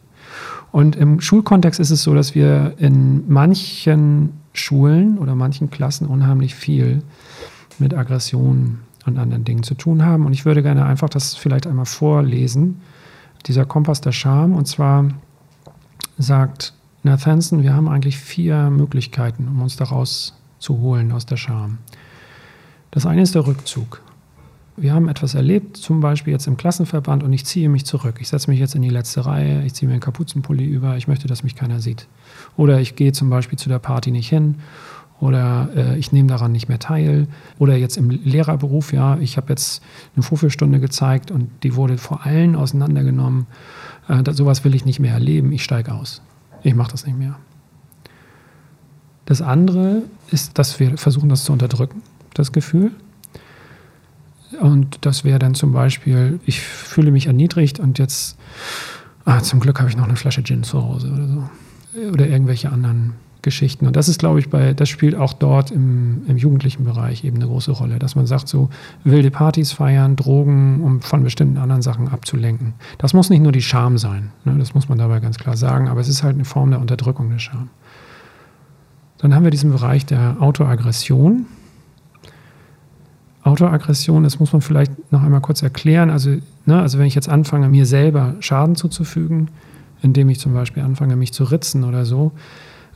Und 0.73 0.97
im 0.97 1.21
Schulkontext 1.21 1.81
ist 1.81 1.91
es 1.91 2.03
so, 2.03 2.15
dass 2.15 2.35
wir 2.35 2.75
in 2.79 3.29
manchen 3.29 4.33
Schulen 4.59 5.19
oder 5.19 5.35
manchen 5.35 5.71
Klassen 5.71 6.07
unheimlich 6.07 6.55
viel 6.55 7.03
mit 7.79 7.95
Aggressionen 7.95 8.81
und 9.07 9.19
anderen 9.19 9.45
Dingen 9.45 9.63
zu 9.63 9.75
tun 9.75 10.05
haben. 10.05 10.27
Und 10.27 10.33
ich 10.33 10.45
würde 10.45 10.63
gerne 10.63 10.85
einfach 10.85 11.09
das 11.09 11.35
vielleicht 11.35 11.67
einmal 11.67 11.87
vorlesen, 11.87 12.81
dieser 13.47 13.65
Kompass 13.65 14.01
der 14.01 14.13
Scham. 14.13 14.55
Und 14.55 14.67
zwar 14.67 15.09
sagt 16.19 16.75
Nathanson, 17.03 17.63
wir 17.63 17.75
haben 17.75 17.89
eigentlich 17.89 18.19
vier 18.19 18.71
Möglichkeiten, 18.71 19.49
um 19.49 19.63
uns 19.63 19.77
daraus 19.77 20.35
zu 20.59 20.79
holen 20.79 21.13
aus 21.13 21.27
der 21.27 21.37
Scham. 21.37 21.79
Das 22.91 23.07
eine 23.07 23.23
ist 23.23 23.35
der 23.35 23.47
Rückzug. 23.47 24.01
Wir 24.79 24.93
haben 24.93 25.09
etwas 25.09 25.35
erlebt, 25.35 25.79
zum 25.79 26.01
Beispiel 26.01 26.35
jetzt 26.35 26.47
im 26.47 26.59
Klassenverband, 26.59 27.23
und 27.23 27.33
ich 27.33 27.47
ziehe 27.47 27.69
mich 27.71 27.87
zurück. 27.87 28.19
Ich 28.21 28.29
setze 28.29 28.51
mich 28.51 28.61
jetzt 28.61 28.75
in 28.75 28.83
die 28.83 28.91
letzte 28.91 29.25
Reihe, 29.25 29.65
ich 29.65 29.73
ziehe 29.73 29.89
mir 29.89 29.95
einen 29.95 30.03
Kapuzenpulli 30.03 30.65
über, 30.65 30.97
ich 30.99 31.09
möchte, 31.09 31.27
dass 31.27 31.43
mich 31.43 31.55
keiner 31.55 31.81
sieht. 31.81 32.09
Oder 32.59 32.81
ich 32.81 32.95
gehe 32.95 33.13
zum 33.13 33.31
Beispiel 33.31 33.59
zu 33.59 33.71
der 33.71 33.79
Party 33.79 34.11
nicht 34.11 34.29
hin 34.29 34.57
oder 35.21 35.71
äh, 35.75 35.99
ich 35.99 36.13
nehme 36.13 36.29
daran 36.29 36.53
nicht 36.53 36.69
mehr 36.69 36.79
teil. 36.79 37.27
Oder 37.59 37.77
jetzt 37.77 37.97
im 37.97 38.11
Lehrerberuf, 38.11 38.93
ja, 38.93 39.17
ich 39.19 39.37
habe 39.37 39.49
jetzt 39.49 39.83
eine 40.15 40.23
Vorführstunde 40.23 40.79
gezeigt 40.79 41.31
und 41.31 41.49
die 41.63 41.75
wurde 41.75 41.97
vor 41.97 42.27
allen 42.27 42.55
auseinandergenommen. 42.55 43.47
Äh, 44.09 44.23
das, 44.23 44.37
sowas 44.37 44.65
will 44.65 44.75
ich 44.75 44.85
nicht 44.85 45.01
mehr 45.01 45.15
erleben, 45.15 45.53
ich 45.53 45.65
steige 45.65 45.95
aus. 45.95 46.21
Ich 46.63 46.75
mache 46.75 46.93
das 46.93 47.07
nicht 47.07 47.19
mehr. 47.19 47.39
Das 49.25 49.43
andere 49.43 50.03
ist, 50.31 50.59
dass 50.59 50.79
wir 50.79 50.99
versuchen, 50.99 51.29
das 51.29 51.45
zu 51.45 51.53
unterdrücken, 51.53 52.03
das 52.35 52.53
Gefühl. 52.53 52.93
Und 54.61 54.99
das 55.05 55.25
wäre 55.25 55.39
dann 55.39 55.55
zum 55.55 55.73
Beispiel, 55.73 56.41
ich 56.47 56.61
fühle 56.61 57.11
mich 57.11 57.27
erniedrigt 57.27 57.81
und 57.81 57.99
jetzt, 57.99 58.39
ah, 59.25 59.41
zum 59.43 59.61
Glück 59.61 59.79
habe 59.81 59.91
ich 59.91 59.97
noch 59.97 60.05
eine 60.05 60.17
Flasche 60.17 60.43
Gin 60.43 60.63
zu 60.63 60.83
Hause 60.83 61.11
oder 61.13 61.29
so 61.29 61.45
oder 62.13 62.27
irgendwelche 62.27 62.71
anderen 62.71 63.15
Geschichten. 63.43 63.87
Und 63.87 63.95
das 63.95 64.09
ist, 64.09 64.19
glaube 64.19 64.41
ich, 64.41 64.51
bei, 64.51 64.75
das 64.75 64.89
spielt 64.89 65.15
auch 65.15 65.33
dort 65.33 65.71
im, 65.71 66.23
im 66.27 66.37
jugendlichen 66.37 66.85
Bereich 66.85 67.25
eben 67.25 67.37
eine 67.37 67.47
große 67.47 67.71
Rolle, 67.71 67.99
dass 67.99 68.17
man 68.17 68.27
sagt, 68.27 68.49
so 68.49 68.71
wilde 69.05 69.31
Partys 69.31 69.73
feiern, 69.73 70.17
Drogen, 70.17 70.83
um 70.83 71.01
von 71.01 71.23
bestimmten 71.23 71.57
anderen 71.57 71.81
Sachen 71.81 72.09
abzulenken. 72.09 72.75
Das 72.99 73.15
muss 73.15 73.31
nicht 73.31 73.43
nur 73.43 73.53
die 73.53 73.63
Scham 73.63 73.99
sein, 73.99 74.33
ne? 74.45 74.57
das 74.59 74.75
muss 74.75 74.89
man 74.89 74.99
dabei 74.99 75.21
ganz 75.21 75.39
klar 75.39 75.57
sagen, 75.57 75.89
aber 75.89 76.01
es 76.01 76.09
ist 76.09 76.25
halt 76.25 76.35
eine 76.35 76.45
Form 76.45 76.71
der 76.71 76.81
Unterdrückung 76.81 77.31
der 77.31 77.39
Scham. 77.39 77.71
Dann 79.19 79.35
haben 79.35 79.45
wir 79.45 79.51
diesen 79.51 79.71
Bereich 79.71 80.05
der 80.05 80.37
Autoaggression. 80.41 81.47
Autoaggression, 83.47 84.25
das 84.25 84.41
muss 84.41 84.53
man 84.53 84.61
vielleicht 84.61 85.13
noch 85.13 85.23
einmal 85.23 85.41
kurz 85.41 85.63
erklären. 85.63 86.11
Also, 86.11 86.37
ne, 86.65 86.81
also 86.81 86.99
wenn 86.99 87.07
ich 87.07 87.15
jetzt 87.15 87.29
anfange, 87.29 87.69
mir 87.69 87.87
selber 87.87 88.35
Schaden 88.41 88.75
zuzufügen, 88.75 89.49
indem 90.03 90.29
ich 90.29 90.41
zum 90.41 90.53
Beispiel 90.53 90.83
anfange, 90.83 91.17
mich 91.17 91.33
zu 91.33 91.45
ritzen 91.45 91.85
oder 91.85 92.05
so. 92.05 92.33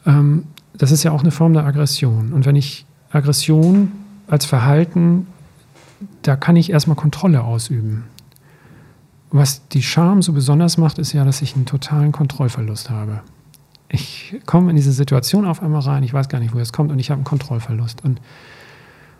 Ähm, 0.07 0.45
das 0.77 0.91
ist 0.91 1.03
ja 1.03 1.13
auch 1.13 1.21
eine 1.21 1.31
Form 1.31 1.53
der 1.53 1.65
Aggression. 1.65 2.33
Und 2.33 2.47
wenn 2.47 2.57
ich 2.57 2.85
Aggression 3.11 3.93
als 4.27 4.45
Verhalten, 4.45 5.27
da 6.23 6.37
kann 6.37 6.57
ich 6.57 6.71
erstmal 6.71 6.97
Kontrolle 6.97 7.43
ausüben. 7.43 8.05
Was 9.31 9.69
die 9.69 9.83
Scham 9.83 10.23
so 10.23 10.33
besonders 10.33 10.79
macht, 10.79 10.99
ist 10.99 11.13
ja, 11.13 11.25
dass 11.25 11.43
ich 11.43 11.55
einen 11.55 11.67
totalen 11.67 12.11
Kontrollverlust 12.11 12.91
habe. 12.91 13.21
Ich 13.89 14.35
komme 14.47 14.71
in 14.71 14.77
diese 14.77 14.93
Situation 14.93 15.45
auf 15.45 15.63
einmal 15.63 15.83
rein, 15.83 16.03
ich 16.03 16.13
weiß 16.13 16.29
gar 16.29 16.41
nicht, 16.41 16.53
woher 16.53 16.63
es 16.63 16.73
kommt, 16.73 16.91
und 16.91 16.99
ich 16.99 17.11
habe 17.11 17.19
einen 17.19 17.25
Kontrollverlust. 17.25 18.05
Und 18.05 18.21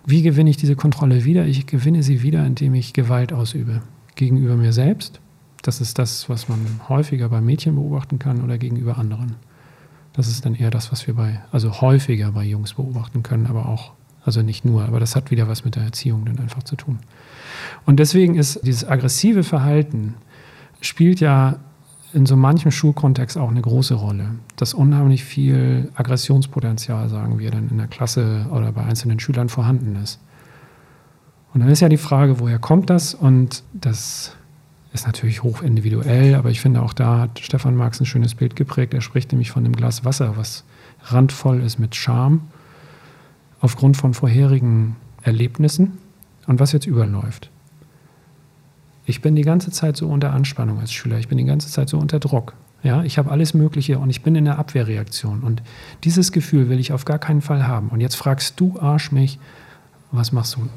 wie 0.07 0.23
gewinne 0.23 0.51
ich 0.51 0.57
diese 0.57 0.77
Kontrolle 0.77 1.25
wieder? 1.25 1.47
Ich 1.47 1.67
gewinne 1.67 2.03
sie 2.03 2.23
wieder, 2.23 2.45
indem 2.45 2.75
ich 2.75 2.93
Gewalt 2.93 3.33
ausübe. 3.33 3.83
Gegenüber 4.15 4.57
mir 4.57 4.73
selbst, 4.73 5.21
das 5.63 5.81
ist 5.81 5.99
das, 5.99 6.29
was 6.29 6.49
man 6.49 6.59
häufiger 6.89 7.29
bei 7.29 7.41
Mädchen 7.41 7.75
beobachten 7.75 8.19
kann 8.19 8.43
oder 8.43 8.59
gegenüber 8.59 8.99
anderen. 8.99 9.37
Das 10.13 10.29
ist 10.29 10.45
dann 10.45 10.55
eher 10.55 10.71
das, 10.71 10.91
was 10.91 11.07
wir 11.07 11.15
bei, 11.15 11.41
also 11.53 11.81
häufiger 11.81 12.33
bei 12.33 12.45
Jungs 12.45 12.75
beobachten 12.75 13.23
können, 13.23 13.47
aber 13.47 13.69
auch, 13.69 13.93
also 14.25 14.43
nicht 14.43 14.65
nur, 14.65 14.85
aber 14.85 15.01
das 15.01 15.17
hat 15.17 15.31
wieder 15.31 15.49
was 15.49 15.65
mit 15.65 15.77
der 15.77 15.85
Erziehung 15.85 16.25
dann 16.25 16.39
einfach 16.39 16.63
zu 16.63 16.77
tun. 16.77 16.99
Und 17.87 18.01
deswegen 18.01 18.35
ist 18.35 18.61
dieses 18.65 18.87
aggressive 18.87 19.45
Verhalten 19.45 20.15
spielt 20.81 21.21
ja 21.21 21.61
in 22.13 22.27
so 22.27 22.37
manchem 22.37 22.71
Schulkontext 22.71 23.39
auch 23.39 23.51
eine 23.51 23.61
große 23.61 23.95
Rolle. 23.95 24.37
Dass 24.57 24.75
unheimlich 24.75 25.25
viel 25.25 25.91
Aggressionspotenzial, 25.95 27.09
sagen 27.09 27.39
wir, 27.39 27.51
dann 27.51 27.69
in 27.69 27.79
der 27.79 27.87
Klasse 27.87 28.47
oder 28.51 28.73
bei 28.73 28.83
einzelnen 28.83 29.21
Schülern 29.21 29.49
vorhanden 29.49 29.97
ist. 29.97 30.21
Und 31.53 31.61
dann 31.61 31.69
ist 31.69 31.81
ja 31.81 31.89
die 31.89 31.97
Frage, 31.97 32.41
woher 32.41 32.59
kommt 32.59 32.91
das? 32.91 33.15
Und 33.15 33.63
das 33.73 34.37
ist 34.93 35.07
natürlich 35.07 35.43
hoch 35.43 35.63
individuell, 35.63 36.35
aber 36.35 36.51
ich 36.51 36.61
finde 36.61 36.83
auch 36.83 36.93
da 36.93 37.19
hat 37.21 37.39
Stefan 37.39 37.77
Marx 37.77 38.01
ein 38.01 38.07
schönes 38.07 38.35
Bild 38.35 38.57
geprägt. 38.57 38.95
Er 38.95 39.01
spricht 39.01 39.33
nämlich 39.33 39.51
von 39.51 39.65
einem 39.65 39.75
Glas 39.75 40.05
Wasser, 40.05 40.37
was 40.37 40.65
randvoll 41.05 41.61
ist 41.61 41.79
mit 41.79 41.95
Scham 41.95 42.49
aufgrund 43.61 43.97
von 43.97 44.15
vorherigen 44.15 44.97
Erlebnissen 45.23 45.99
und 46.47 46.61
was 46.61 46.73
jetzt 46.73 46.87
überläuft. 46.87 47.51
Ich 49.11 49.23
bin 49.23 49.35
die 49.35 49.43
ganze 49.43 49.73
Zeit 49.73 49.97
so 49.97 50.07
unter 50.07 50.33
Anspannung 50.33 50.79
als 50.79 50.93
Schüler, 50.93 51.19
ich 51.19 51.27
bin 51.27 51.37
die 51.37 51.45
ganze 51.45 51.69
Zeit 51.69 51.89
so 51.89 51.99
unter 51.99 52.21
Druck. 52.21 52.55
Ja, 52.85 53.03
ich 53.03 53.19
habe 53.19 53.29
alles 53.33 53.55
Mögliche 53.55 53.99
und 53.99 54.09
ich 54.09 54.23
bin 54.23 54.37
in 54.37 54.45
der 54.45 54.57
Abwehrreaktion. 54.57 55.41
Und 55.41 55.65
dieses 56.05 56.31
Gefühl 56.31 56.69
will 56.69 56.79
ich 56.79 56.93
auf 56.93 57.05
gar 57.05 57.19
keinen 57.19 57.41
Fall 57.41 57.67
haben. 57.67 57.89
Und 57.89 58.01
jetzt 58.01 58.15
fragst 58.15 58.61
du, 58.61 58.79
Arsch, 58.79 59.11
mich, 59.11 59.41
was 60.13 60.31
machst 60.31 60.55
du? 60.55 60.69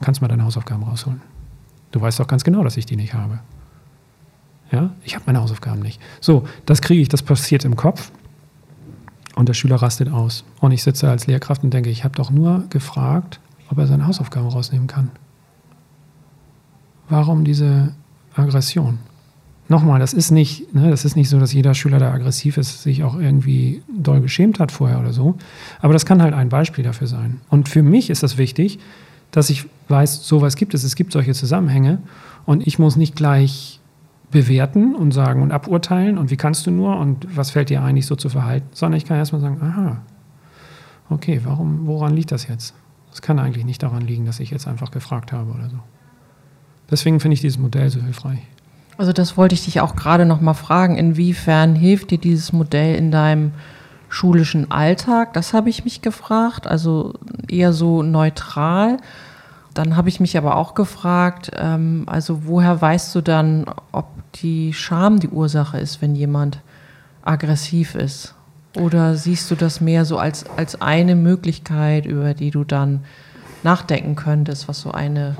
Kannst 0.00 0.20
du 0.20 0.24
mal 0.24 0.28
deine 0.28 0.44
Hausaufgaben 0.44 0.84
rausholen? 0.84 1.20
Du 1.92 2.00
weißt 2.00 2.18
doch 2.18 2.26
ganz 2.26 2.44
genau, 2.44 2.64
dass 2.64 2.78
ich 2.78 2.86
die 2.86 2.96
nicht 2.96 3.12
habe. 3.12 3.40
Ja, 4.72 4.90
ich 5.04 5.14
habe 5.14 5.24
meine 5.26 5.42
Hausaufgaben 5.42 5.82
nicht. 5.82 6.00
So, 6.22 6.48
das 6.64 6.80
kriege 6.80 7.02
ich, 7.02 7.10
das 7.10 7.22
passiert 7.22 7.66
im 7.66 7.76
Kopf. 7.76 8.10
Und 9.34 9.50
der 9.50 9.54
Schüler 9.54 9.76
rastet 9.76 10.10
aus. 10.10 10.44
Und 10.60 10.72
ich 10.72 10.82
sitze 10.82 11.10
als 11.10 11.26
Lehrkraft 11.26 11.62
und 11.62 11.74
denke, 11.74 11.90
ich 11.90 12.04
habe 12.04 12.16
doch 12.16 12.30
nur 12.30 12.64
gefragt, 12.70 13.38
ob 13.68 13.76
er 13.76 13.86
seine 13.86 14.06
Hausaufgaben 14.06 14.48
rausnehmen 14.48 14.86
kann. 14.86 15.10
Warum 17.08 17.44
diese 17.44 17.92
Aggression? 18.34 18.98
Nochmal, 19.68 19.98
das 19.98 20.12
ist 20.12 20.30
nicht, 20.30 20.72
ne, 20.74 20.90
das 20.90 21.04
ist 21.04 21.16
nicht 21.16 21.28
so, 21.28 21.40
dass 21.40 21.52
jeder 21.52 21.74
Schüler, 21.74 21.98
der 21.98 22.12
aggressiv 22.12 22.56
ist, 22.56 22.82
sich 22.82 23.02
auch 23.02 23.18
irgendwie 23.18 23.82
doll 23.92 24.20
geschämt 24.20 24.60
hat 24.60 24.70
vorher 24.70 25.00
oder 25.00 25.12
so. 25.12 25.36
Aber 25.80 25.92
das 25.92 26.06
kann 26.06 26.22
halt 26.22 26.34
ein 26.34 26.48
Beispiel 26.48 26.84
dafür 26.84 27.08
sein. 27.08 27.40
Und 27.48 27.68
für 27.68 27.82
mich 27.82 28.10
ist 28.10 28.22
das 28.22 28.38
wichtig, 28.38 28.78
dass 29.32 29.50
ich 29.50 29.66
weiß, 29.88 30.26
sowas 30.26 30.54
gibt 30.54 30.74
es, 30.74 30.84
es 30.84 30.94
gibt 30.94 31.12
solche 31.12 31.34
Zusammenhänge 31.34 31.98
und 32.44 32.64
ich 32.66 32.78
muss 32.78 32.94
nicht 32.96 33.16
gleich 33.16 33.80
bewerten 34.30 34.94
und 34.94 35.12
sagen 35.12 35.42
und 35.42 35.50
aburteilen 35.52 36.18
und 36.18 36.30
wie 36.30 36.36
kannst 36.36 36.66
du 36.66 36.70
nur 36.70 36.98
und 36.98 37.36
was 37.36 37.50
fällt 37.50 37.70
dir 37.70 37.82
eigentlich 37.82 38.06
so 38.06 38.16
zu 38.16 38.28
verhalten, 38.28 38.68
sondern 38.72 38.98
ich 38.98 39.04
kann 39.04 39.16
erstmal 39.16 39.40
sagen, 39.40 39.60
aha, 39.62 40.02
okay, 41.10 41.40
warum, 41.44 41.86
woran 41.86 42.14
liegt 42.14 42.32
das 42.32 42.46
jetzt? 42.46 42.74
Es 43.12 43.22
kann 43.22 43.38
eigentlich 43.38 43.64
nicht 43.64 43.82
daran 43.82 44.02
liegen, 44.02 44.26
dass 44.26 44.40
ich 44.40 44.50
jetzt 44.50 44.68
einfach 44.68 44.90
gefragt 44.90 45.32
habe 45.32 45.50
oder 45.50 45.70
so. 45.70 45.78
Deswegen 46.90 47.20
finde 47.20 47.34
ich 47.34 47.40
dieses 47.40 47.58
Modell 47.58 47.90
so 47.90 48.00
hilfreich. 48.00 48.38
Also 48.98 49.12
das 49.12 49.36
wollte 49.36 49.54
ich 49.54 49.64
dich 49.64 49.80
auch 49.80 49.96
gerade 49.96 50.24
noch 50.24 50.40
mal 50.40 50.54
fragen, 50.54 50.96
inwiefern 50.96 51.74
hilft 51.74 52.10
dir 52.10 52.18
dieses 52.18 52.52
Modell 52.52 52.94
in 52.94 53.10
deinem 53.10 53.52
schulischen 54.08 54.70
Alltag? 54.70 55.32
Das 55.34 55.52
habe 55.52 55.68
ich 55.68 55.84
mich 55.84 56.02
gefragt, 56.02 56.66
also 56.66 57.14
eher 57.48 57.72
so 57.72 58.02
neutral. 58.02 58.98
Dann 59.74 59.96
habe 59.96 60.08
ich 60.08 60.20
mich 60.20 60.38
aber 60.38 60.56
auch 60.56 60.74
gefragt, 60.74 61.50
ähm, 61.56 62.04
also 62.06 62.46
woher 62.46 62.80
weißt 62.80 63.14
du 63.14 63.20
dann, 63.20 63.66
ob 63.92 64.06
die 64.40 64.72
Scham 64.72 65.20
die 65.20 65.28
Ursache 65.28 65.78
ist, 65.78 66.00
wenn 66.00 66.14
jemand 66.14 66.60
aggressiv 67.22 67.94
ist? 67.94 68.34
Oder 68.78 69.16
siehst 69.16 69.50
du 69.50 69.54
das 69.54 69.80
mehr 69.80 70.04
so 70.04 70.18
als, 70.18 70.44
als 70.56 70.80
eine 70.80 71.14
Möglichkeit, 71.16 72.06
über 72.06 72.34
die 72.34 72.50
du 72.50 72.64
dann 72.64 73.04
nachdenken 73.62 74.16
könntest, 74.16 74.68
was 74.68 74.80
so 74.80 74.92
eine, 74.92 75.36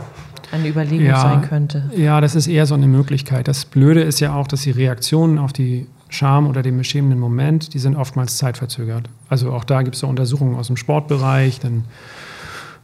eine 0.53 0.69
Überlegung 0.69 1.07
ja, 1.07 1.21
sein 1.21 1.43
könnte? 1.43 1.91
Ja, 1.97 2.21
das 2.21 2.35
ist 2.35 2.47
eher 2.47 2.67
so 2.67 2.75
eine 2.75 2.87
Möglichkeit. 2.87 3.49
Das 3.49 3.65
Blöde 3.65 4.03
ist 4.03 4.21
ja 4.21 4.35
auch, 4.35 4.47
dass 4.47 4.63
die 4.63 4.71
Reaktionen 4.71 5.39
auf 5.39 5.53
die 5.53 5.87
Scham 6.09 6.47
oder 6.47 6.63
den 6.63 6.79
beschämenden 6.79 7.19
Moment, 7.19 7.75
die 7.75 7.79
sind 7.79 7.97
oftmals 7.97 8.37
zeitverzögert. 8.37 9.09
Also 9.29 9.53
auch 9.53 9.65
da 9.65 9.83
gibt 9.83 9.97
es 9.97 10.01
so 10.01 10.07
Untersuchungen 10.07 10.55
aus 10.55 10.69
dem 10.69 10.77
Sportbereich. 10.77 11.59
Dann 11.59 11.85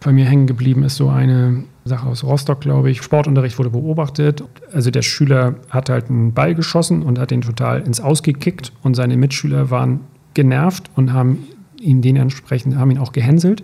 bei 0.01 0.13
mir 0.13 0.25
hängen 0.25 0.47
geblieben 0.47 0.83
ist 0.83 0.97
so 0.97 1.09
eine 1.09 1.65
Sache 1.85 2.09
aus 2.09 2.25
Rostock, 2.25 2.61
glaube 2.61 2.91
ich. 2.91 3.03
Sportunterricht 3.03 3.59
wurde 3.59 3.71
beobachtet. 3.71 4.43
Also 4.73 4.91
der 4.91 5.03
Schüler 5.03 5.55
hat 5.71 5.89
halt 5.89 6.11
einen 6.11 6.33
Ball 6.33 6.55
geschossen 6.55 7.03
und 7.03 7.19
hat 7.19 7.31
den 7.31 7.43
total 7.43 7.83
ins 7.83 8.01
Ausgekickt 8.01 8.73
und 8.83 8.95
seine 8.95 9.17
Mitschüler 9.17 9.71
waren 9.71 10.01
genervt 10.35 10.91
und 10.97 11.13
haben 11.13 11.47
ihn 11.81 12.03
dementsprechend, 12.03 12.77
haben 12.77 12.91
ihn 12.91 12.99
auch 12.99 13.13
gehänselt. 13.13 13.63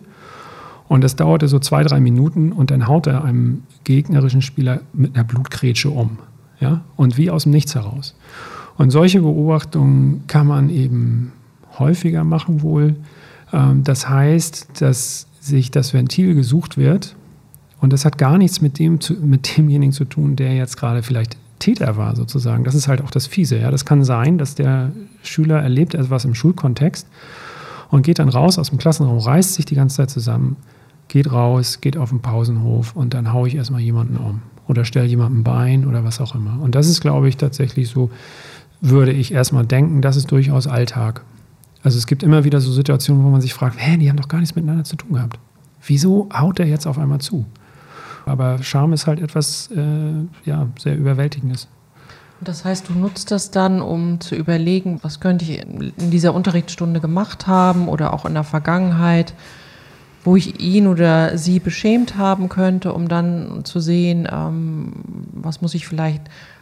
Und 0.89 1.05
das 1.05 1.17
dauerte 1.17 1.49
so 1.49 1.59
zwei, 1.59 1.83
drei 1.85 2.01
Minuten 2.01 2.51
und 2.51 2.71
dann 2.71 2.89
haut 2.89 3.07
er 3.07 3.23
einem 3.23 3.63
gegnerischen 3.85 4.43
Spieler 4.43 4.81
mit 4.93 5.15
einer 5.15 5.25
Blutgrätsche 5.25 5.91
um. 5.91 6.19
Ja? 6.61 6.83
Und 6.97 7.19
wie 7.19 7.31
aus 7.31 7.43
dem 7.43 7.53
Nichts 7.53 7.75
heraus. 7.75 8.17
Und 8.77 8.91
solche 8.91 9.21
Beobachtungen 9.21 10.25
kann 10.27 10.47
man 10.47 10.71
eben 10.71 11.33
häufiger 11.79 12.25
machen 12.25 12.63
wohl. 12.63 12.97
Ähm, 13.53 13.85
das 13.85 14.09
heißt, 14.09 14.81
dass 14.81 15.27
sich 15.41 15.71
das 15.71 15.93
Ventil 15.93 16.35
gesucht 16.35 16.77
wird 16.77 17.17
und 17.81 17.93
das 17.93 18.05
hat 18.05 18.19
gar 18.19 18.39
nichts 18.39 18.61
mit, 18.61 18.79
dem 18.79 18.99
mit 19.23 19.57
demjenigen 19.57 19.93
zu 19.93 20.05
tun, 20.05 20.37
der 20.37 20.55
jetzt 20.55 20.77
gerade 20.77 21.03
vielleicht 21.03 21.37
Täter 21.59 21.97
war 21.97 22.17
sozusagen. 22.17 22.65
Das 22.65 22.75
ist 22.75 22.89
halt 22.89 23.03
auch 23.03 23.11
das 23.11 23.27
Fiese. 23.27 23.59
Ja? 23.59 23.71
Das 23.71 23.85
kann 23.85 24.05
sein, 24.05 24.39
dass 24.39 24.55
der 24.55 24.93
Schüler 25.23 25.61
erlebt 25.61 25.95
etwas 25.95 26.25
im 26.25 26.35
Schulkontext 26.35 27.07
und 27.91 28.03
geht 28.03 28.19
dann 28.19 28.29
raus 28.29 28.59
aus 28.59 28.71
dem 28.71 28.79
Klassenraum, 28.79 29.19
reißt 29.19 29.55
sich 29.55 29.65
die 29.65 29.75
ganze 29.75 29.97
Zeit 29.97 30.11
zusammen, 30.11 30.57
geht 31.09 31.33
raus, 31.33 31.81
geht 31.81 31.97
auf 31.97 32.11
den 32.11 32.21
Pausenhof 32.21 32.95
und 32.95 33.15
dann 33.15 33.33
haue 33.33 33.49
ich 33.49 33.55
erstmal 33.55 33.81
jemanden 33.81 34.17
um 34.17 34.43
oder 34.69 34.85
stelle 34.85 35.07
jemandem 35.07 35.43
Bein 35.43 35.87
oder 35.87 36.05
was 36.05 36.21
auch 36.21 36.35
immer. 36.35 36.61
Und 36.61 36.75
das 36.75 36.89
ist, 36.89 37.01
glaube 37.01 37.29
ich, 37.29 37.37
tatsächlich 37.37 37.89
so 37.89 38.11
würde 38.81 39.13
ich 39.13 39.33
erstmal 39.33 39.67
denken, 39.67 40.03
das 40.03 40.17
ist 40.17 40.31
durchaus 40.31 40.67
Alltag. 40.67 41.23
Also 41.83 41.99
es 41.99 42.07
gibt 42.07 42.23
immer 42.23 42.45
wieder 42.45 42.61
so 42.61 42.71
Situationen, 42.71 43.25
wo 43.25 43.29
man 43.29 43.41
sich 43.41 43.55
fragt, 43.55 43.77
hä, 43.79 43.97
die 43.97 44.09
haben 44.09 44.17
doch 44.17 44.29
gar 44.29 44.39
nichts 44.39 44.55
miteinander 44.55 44.85
zu 44.85 44.97
tun 44.97 45.15
gehabt. 45.15 45.39
Wieso 45.85 46.29
haut 46.33 46.61
er 46.61 46.67
jetzt 46.67 46.87
auf 46.87 46.99
einmal 46.99 47.21
zu? 47.21 47.47
Aber 48.27 48.63
Scham 48.63 48.93
ist 48.93 49.07
halt 49.07 49.21
etwas 49.21 49.71
äh, 49.75 50.49
ja, 50.49 50.69
sehr 50.79 50.97
Überwältigendes. 50.97 51.69
Das 52.41 52.65
heißt, 52.65 52.89
du 52.89 52.93
nutzt 52.93 53.31
das 53.31 53.51
dann, 53.51 53.81
um 53.81 54.21
zu 54.21 54.37
überlegen, 54.37 55.01
was 55.03 55.19
könnte 55.19 55.45
ich 55.45 55.61
in 55.61 56.11
dieser 56.11 56.35
Unterrichtsstunde 56.35 57.01
gemacht 57.01 57.47
haben 57.47 57.89
oder 57.89 58.13
auch 58.13 58.25
in 58.27 58.35
der 58.35 58.45
Vergangenheit, 58.45 59.35
wo 60.29 60.37
ich 60.37 60.61
ihn 60.61 60.87
oder 60.87 61.39
sie 61.39 61.59
beschämt 61.59 62.19
haben 62.19 62.51
könnte, 62.51 62.93
um 62.93 63.09
dann 63.09 63.65
zu 63.65 63.81
sehen, 63.81 64.29
ähm, 64.31 64.93
was 65.33 65.63
muss 65.63 65.75
ich 65.75 65.89
vielleicht 65.89 66.21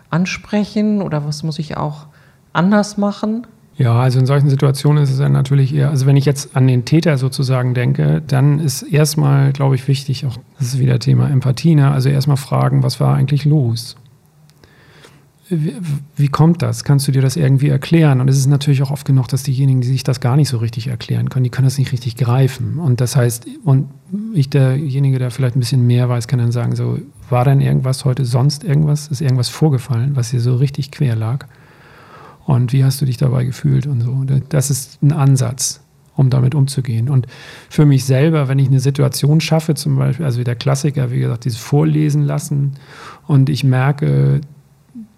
ansprechen 0.08 1.02
oder 1.02 1.26
was 1.26 1.42
muss 1.42 1.58
ich 1.58 1.76
auch 1.76 2.06
anders 2.52 2.96
machen? 2.96 3.44
Ja, 3.76 3.98
also 3.98 4.20
in 4.20 4.26
solchen 4.26 4.48
Situationen 4.50 5.02
ist 5.02 5.10
es 5.10 5.18
dann 5.18 5.32
natürlich 5.32 5.74
eher, 5.74 5.90
also 5.90 6.06
wenn 6.06 6.16
ich 6.16 6.26
jetzt 6.26 6.54
an 6.54 6.68
den 6.68 6.84
Täter 6.84 7.18
sozusagen 7.18 7.74
denke, 7.74 8.22
dann 8.24 8.60
ist 8.60 8.82
erstmal, 8.82 9.52
glaube 9.52 9.74
ich, 9.74 9.88
wichtig, 9.88 10.26
auch 10.26 10.36
das 10.58 10.68
ist 10.68 10.78
wieder 10.78 11.00
Thema 11.00 11.28
Empathie, 11.28 11.74
ne? 11.74 11.90
also 11.90 12.08
erstmal 12.08 12.36
fragen, 12.36 12.84
was 12.84 13.00
war 13.00 13.16
eigentlich 13.16 13.44
los? 13.44 13.96
Wie, 15.48 15.74
wie, 16.16 16.28
kommt 16.28 16.62
das? 16.62 16.82
Kannst 16.82 17.06
du 17.06 17.12
dir 17.12 17.22
das 17.22 17.36
irgendwie 17.36 17.68
erklären? 17.68 18.20
Und 18.20 18.28
es 18.28 18.36
ist 18.36 18.48
natürlich 18.48 18.82
auch 18.82 18.90
oft 18.90 19.06
genug, 19.06 19.28
dass 19.28 19.44
diejenigen, 19.44 19.80
die 19.80 19.86
sich 19.86 20.02
das 20.02 20.18
gar 20.20 20.36
nicht 20.36 20.48
so 20.48 20.58
richtig 20.58 20.88
erklären 20.88 21.28
können, 21.28 21.44
die 21.44 21.50
können 21.50 21.66
das 21.66 21.78
nicht 21.78 21.92
richtig 21.92 22.16
greifen. 22.16 22.78
Und 22.80 23.00
das 23.00 23.14
heißt, 23.14 23.46
und 23.64 23.88
ich, 24.34 24.50
derjenige, 24.50 25.20
der 25.20 25.30
vielleicht 25.30 25.54
ein 25.54 25.60
bisschen 25.60 25.86
mehr 25.86 26.08
weiß, 26.08 26.26
kann 26.26 26.40
dann 26.40 26.50
sagen, 26.50 26.74
so, 26.74 26.98
war 27.30 27.44
denn 27.44 27.60
irgendwas 27.60 28.04
heute 28.04 28.24
sonst 28.24 28.64
irgendwas? 28.64 29.06
Ist 29.08 29.20
irgendwas 29.20 29.48
vorgefallen, 29.48 30.16
was 30.16 30.30
dir 30.30 30.40
so 30.40 30.56
richtig 30.56 30.90
quer 30.90 31.14
lag? 31.14 31.46
Und 32.44 32.72
wie 32.72 32.84
hast 32.84 33.00
du 33.00 33.06
dich 33.06 33.16
dabei 33.16 33.44
gefühlt 33.44 33.86
und 33.86 34.00
so? 34.00 34.24
Das 34.48 34.70
ist 34.70 35.00
ein 35.02 35.12
Ansatz, 35.12 35.80
um 36.16 36.28
damit 36.28 36.56
umzugehen. 36.56 37.08
Und 37.08 37.26
für 37.68 37.86
mich 37.86 38.04
selber, 38.04 38.48
wenn 38.48 38.58
ich 38.58 38.68
eine 38.68 38.80
Situation 38.80 39.40
schaffe, 39.40 39.74
zum 39.74 39.96
Beispiel, 39.96 40.24
also 40.24 40.42
der 40.42 40.56
Klassiker, 40.56 41.12
wie 41.12 41.20
gesagt, 41.20 41.44
dieses 41.44 41.58
Vorlesen 41.58 42.22
lassen 42.22 42.74
und 43.26 43.48
ich 43.48 43.62
merke, 43.62 44.40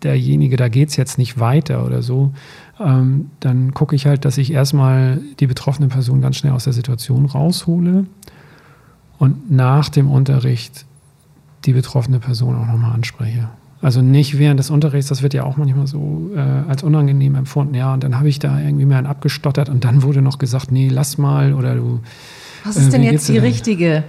derjenige, 0.02 0.56
da 0.56 0.68
geht 0.68 0.90
es 0.90 0.96
jetzt 0.96 1.18
nicht 1.18 1.40
weiter 1.40 1.84
oder 1.84 2.02
so, 2.02 2.32
ähm, 2.80 3.30
dann 3.40 3.74
gucke 3.74 3.96
ich 3.96 4.06
halt, 4.06 4.24
dass 4.24 4.38
ich 4.38 4.52
erstmal 4.52 5.20
die 5.40 5.46
betroffene 5.46 5.88
Person 5.88 6.20
ganz 6.20 6.36
schnell 6.36 6.52
aus 6.52 6.64
der 6.64 6.72
Situation 6.72 7.26
raushole 7.26 8.06
und 9.18 9.50
nach 9.50 9.88
dem 9.88 10.10
Unterricht 10.10 10.84
die 11.64 11.72
betroffene 11.72 12.20
Person 12.20 12.56
auch 12.56 12.66
nochmal 12.66 12.92
anspreche. 12.92 13.48
Also 13.80 14.02
nicht 14.02 14.38
während 14.38 14.58
des 14.58 14.70
Unterrichts, 14.70 15.08
das 15.08 15.22
wird 15.22 15.34
ja 15.34 15.44
auch 15.44 15.56
manchmal 15.56 15.86
so 15.86 16.30
äh, 16.34 16.40
als 16.40 16.82
unangenehm 16.82 17.36
empfunden, 17.36 17.74
ja, 17.74 17.94
und 17.94 18.02
dann 18.02 18.16
habe 18.16 18.28
ich 18.28 18.38
da 18.40 18.58
irgendwie 18.60 18.86
mehr 18.86 18.98
einen 18.98 19.06
abgestottert 19.06 19.68
und 19.68 19.84
dann 19.84 20.02
wurde 20.02 20.20
noch 20.20 20.38
gesagt, 20.38 20.72
nee, 20.72 20.88
lass 20.88 21.16
mal 21.16 21.54
oder 21.54 21.76
du 21.76 22.00
was 22.64 22.76
ist 22.76 22.88
äh, 22.88 22.90
denn 22.90 23.02
jetzt 23.02 23.28
die 23.28 23.38
richtige, 23.38 24.04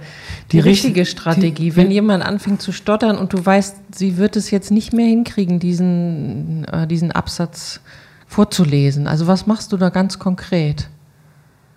die, 0.50 0.56
die 0.56 0.60
richtige 0.60 1.06
Strategie, 1.06 1.70
die, 1.70 1.76
wenn 1.76 1.90
jemand 1.90 2.24
anfängt 2.24 2.62
zu 2.62 2.72
stottern 2.72 3.18
und 3.18 3.32
du 3.32 3.44
weißt, 3.44 3.76
sie 3.94 4.16
wird 4.16 4.36
es 4.36 4.50
jetzt 4.50 4.70
nicht 4.70 4.92
mehr 4.92 5.06
hinkriegen, 5.06 5.58
diesen, 5.58 6.64
äh, 6.64 6.86
diesen 6.86 7.12
Absatz 7.12 7.80
vorzulesen. 8.26 9.06
Also 9.06 9.26
was 9.26 9.46
machst 9.46 9.72
du 9.72 9.76
da 9.76 9.90
ganz 9.90 10.18
konkret? 10.18 10.88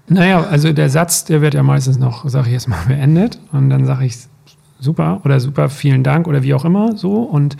Naja, 0.08 0.44
also 0.44 0.74
der 0.74 0.90
Satz, 0.90 1.26
der 1.26 1.42
wird 1.42 1.54
ja 1.54 1.64
meistens 1.64 1.98
noch, 1.98 2.28
sage 2.30 2.48
ich 2.48 2.54
jetzt 2.54 2.68
mal, 2.68 2.84
beendet 2.88 3.40
und 3.52 3.70
dann 3.70 3.86
sage 3.86 4.06
ich 4.06 4.18
super 4.80 5.22
oder 5.24 5.40
super, 5.40 5.70
vielen 5.70 6.04
Dank 6.04 6.28
oder 6.28 6.44
wie 6.44 6.54
auch 6.54 6.66
immer 6.66 6.98
so 6.98 7.22
und 7.22 7.58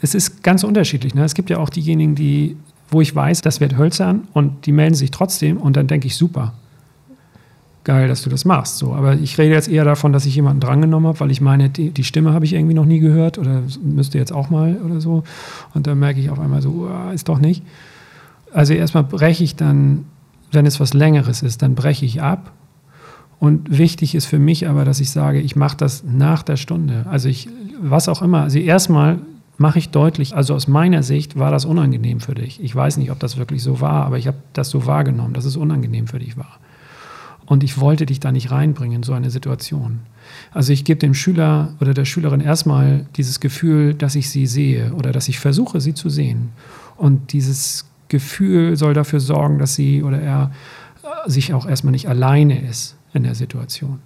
es 0.00 0.14
ist 0.14 0.42
ganz 0.42 0.64
unterschiedlich. 0.64 1.14
Ne? 1.14 1.24
Es 1.24 1.34
gibt 1.34 1.50
ja 1.50 1.58
auch 1.58 1.70
diejenigen, 1.70 2.14
die, 2.14 2.56
wo 2.90 3.00
ich 3.00 3.14
weiß, 3.14 3.40
das 3.42 3.60
wird 3.60 3.76
hölzern 3.76 4.28
und 4.32 4.66
die 4.66 4.72
melden 4.72 4.94
sich 4.94 5.10
trotzdem 5.10 5.56
und 5.58 5.76
dann 5.76 5.86
denke 5.86 6.06
ich 6.06 6.16
super. 6.16 6.54
Geil, 7.86 8.08
dass 8.08 8.22
du 8.22 8.30
das 8.30 8.44
machst. 8.44 8.78
So. 8.78 8.94
Aber 8.94 9.14
ich 9.14 9.38
rede 9.38 9.54
jetzt 9.54 9.68
eher 9.68 9.84
davon, 9.84 10.12
dass 10.12 10.26
ich 10.26 10.34
jemanden 10.34 10.58
drangenommen 10.58 11.06
habe, 11.06 11.20
weil 11.20 11.30
ich 11.30 11.40
meine, 11.40 11.70
die, 11.70 11.90
die 11.90 12.02
Stimme 12.02 12.32
habe 12.32 12.44
ich 12.44 12.52
irgendwie 12.52 12.74
noch 12.74 12.84
nie 12.84 12.98
gehört 12.98 13.38
oder 13.38 13.62
müsste 13.80 14.18
jetzt 14.18 14.32
auch 14.32 14.50
mal 14.50 14.76
oder 14.84 15.00
so. 15.00 15.22
Und 15.72 15.86
dann 15.86 15.96
merke 16.00 16.18
ich 16.18 16.28
auf 16.28 16.40
einmal 16.40 16.60
so, 16.62 16.70
uh, 16.70 17.12
ist 17.14 17.28
doch 17.28 17.38
nicht. 17.38 17.62
Also 18.52 18.74
erstmal 18.74 19.04
breche 19.04 19.44
ich 19.44 19.54
dann, 19.54 20.04
wenn 20.50 20.66
es 20.66 20.80
was 20.80 20.94
Längeres 20.94 21.44
ist, 21.44 21.62
dann 21.62 21.76
breche 21.76 22.04
ich 22.04 22.20
ab. 22.20 22.50
Und 23.38 23.78
wichtig 23.78 24.16
ist 24.16 24.26
für 24.26 24.40
mich 24.40 24.68
aber, 24.68 24.84
dass 24.84 24.98
ich 24.98 25.10
sage, 25.10 25.38
ich 25.38 25.54
mache 25.54 25.76
das 25.76 26.02
nach 26.02 26.42
der 26.42 26.56
Stunde. 26.56 27.06
Also 27.08 27.28
ich, 27.28 27.48
was 27.80 28.08
auch 28.08 28.20
immer. 28.20 28.40
Also 28.40 28.58
erstmal 28.58 29.20
mache 29.58 29.78
ich 29.78 29.90
deutlich, 29.90 30.34
also 30.34 30.56
aus 30.56 30.66
meiner 30.66 31.04
Sicht 31.04 31.38
war 31.38 31.52
das 31.52 31.64
unangenehm 31.64 32.18
für 32.18 32.34
dich. 32.34 32.60
Ich 32.60 32.74
weiß 32.74 32.96
nicht, 32.96 33.12
ob 33.12 33.20
das 33.20 33.36
wirklich 33.36 33.62
so 33.62 33.80
war, 33.80 34.04
aber 34.04 34.18
ich 34.18 34.26
habe 34.26 34.38
das 34.54 34.70
so 34.70 34.86
wahrgenommen, 34.86 35.34
dass 35.34 35.44
es 35.44 35.56
unangenehm 35.56 36.08
für 36.08 36.18
dich 36.18 36.36
war. 36.36 36.58
Und 37.46 37.62
ich 37.62 37.78
wollte 37.78 38.06
dich 38.06 38.20
da 38.20 38.32
nicht 38.32 38.50
reinbringen 38.50 38.96
in 38.96 39.02
so 39.02 39.12
eine 39.12 39.30
Situation. 39.30 40.00
Also 40.52 40.72
ich 40.72 40.84
gebe 40.84 40.98
dem 40.98 41.14
Schüler 41.14 41.74
oder 41.80 41.94
der 41.94 42.04
Schülerin 42.04 42.40
erstmal 42.40 43.06
dieses 43.16 43.40
Gefühl, 43.40 43.94
dass 43.94 44.16
ich 44.16 44.30
sie 44.30 44.46
sehe 44.46 44.92
oder 44.94 45.12
dass 45.12 45.28
ich 45.28 45.38
versuche, 45.38 45.80
sie 45.80 45.94
zu 45.94 46.08
sehen. 46.08 46.50
Und 46.96 47.32
dieses 47.32 47.86
Gefühl 48.08 48.76
soll 48.76 48.94
dafür 48.94 49.20
sorgen, 49.20 49.58
dass 49.58 49.74
sie 49.74 50.02
oder 50.02 50.20
er 50.20 50.50
sich 51.26 51.54
auch 51.54 51.66
erstmal 51.66 51.92
nicht 51.92 52.08
alleine 52.08 52.60
ist 52.60 52.96
in 53.12 53.22
der 53.22 53.34
Situation. 53.34 54.00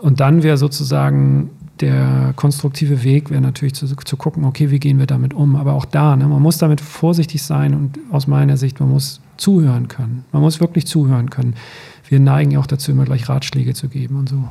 Und 0.00 0.20
dann 0.20 0.42
wäre 0.42 0.56
sozusagen 0.56 1.50
der 1.80 2.34
konstruktive 2.36 3.02
Weg 3.02 3.30
wäre 3.30 3.40
natürlich 3.40 3.74
zu, 3.74 3.86
zu 3.86 4.16
gucken, 4.16 4.44
okay, 4.44 4.70
wie 4.70 4.78
gehen 4.78 4.98
wir 4.98 5.06
damit 5.06 5.34
um? 5.34 5.56
Aber 5.56 5.72
auch 5.72 5.84
da, 5.84 6.14
ne, 6.14 6.26
man 6.26 6.40
muss 6.40 6.58
damit 6.58 6.80
vorsichtig 6.80 7.42
sein 7.42 7.74
und 7.74 7.98
aus 8.12 8.26
meiner 8.26 8.56
Sicht, 8.56 8.78
man 8.78 8.90
muss 8.90 9.20
zuhören 9.36 9.88
können. 9.88 10.24
Man 10.30 10.42
muss 10.42 10.60
wirklich 10.60 10.86
zuhören 10.86 11.30
können. 11.30 11.54
Wir 12.14 12.20
neigen 12.20 12.52
ja 12.52 12.60
auch 12.60 12.68
dazu, 12.68 12.92
immer 12.92 13.04
gleich 13.04 13.28
Ratschläge 13.28 13.74
zu 13.74 13.88
geben 13.88 14.16
und 14.20 14.28
so. 14.28 14.48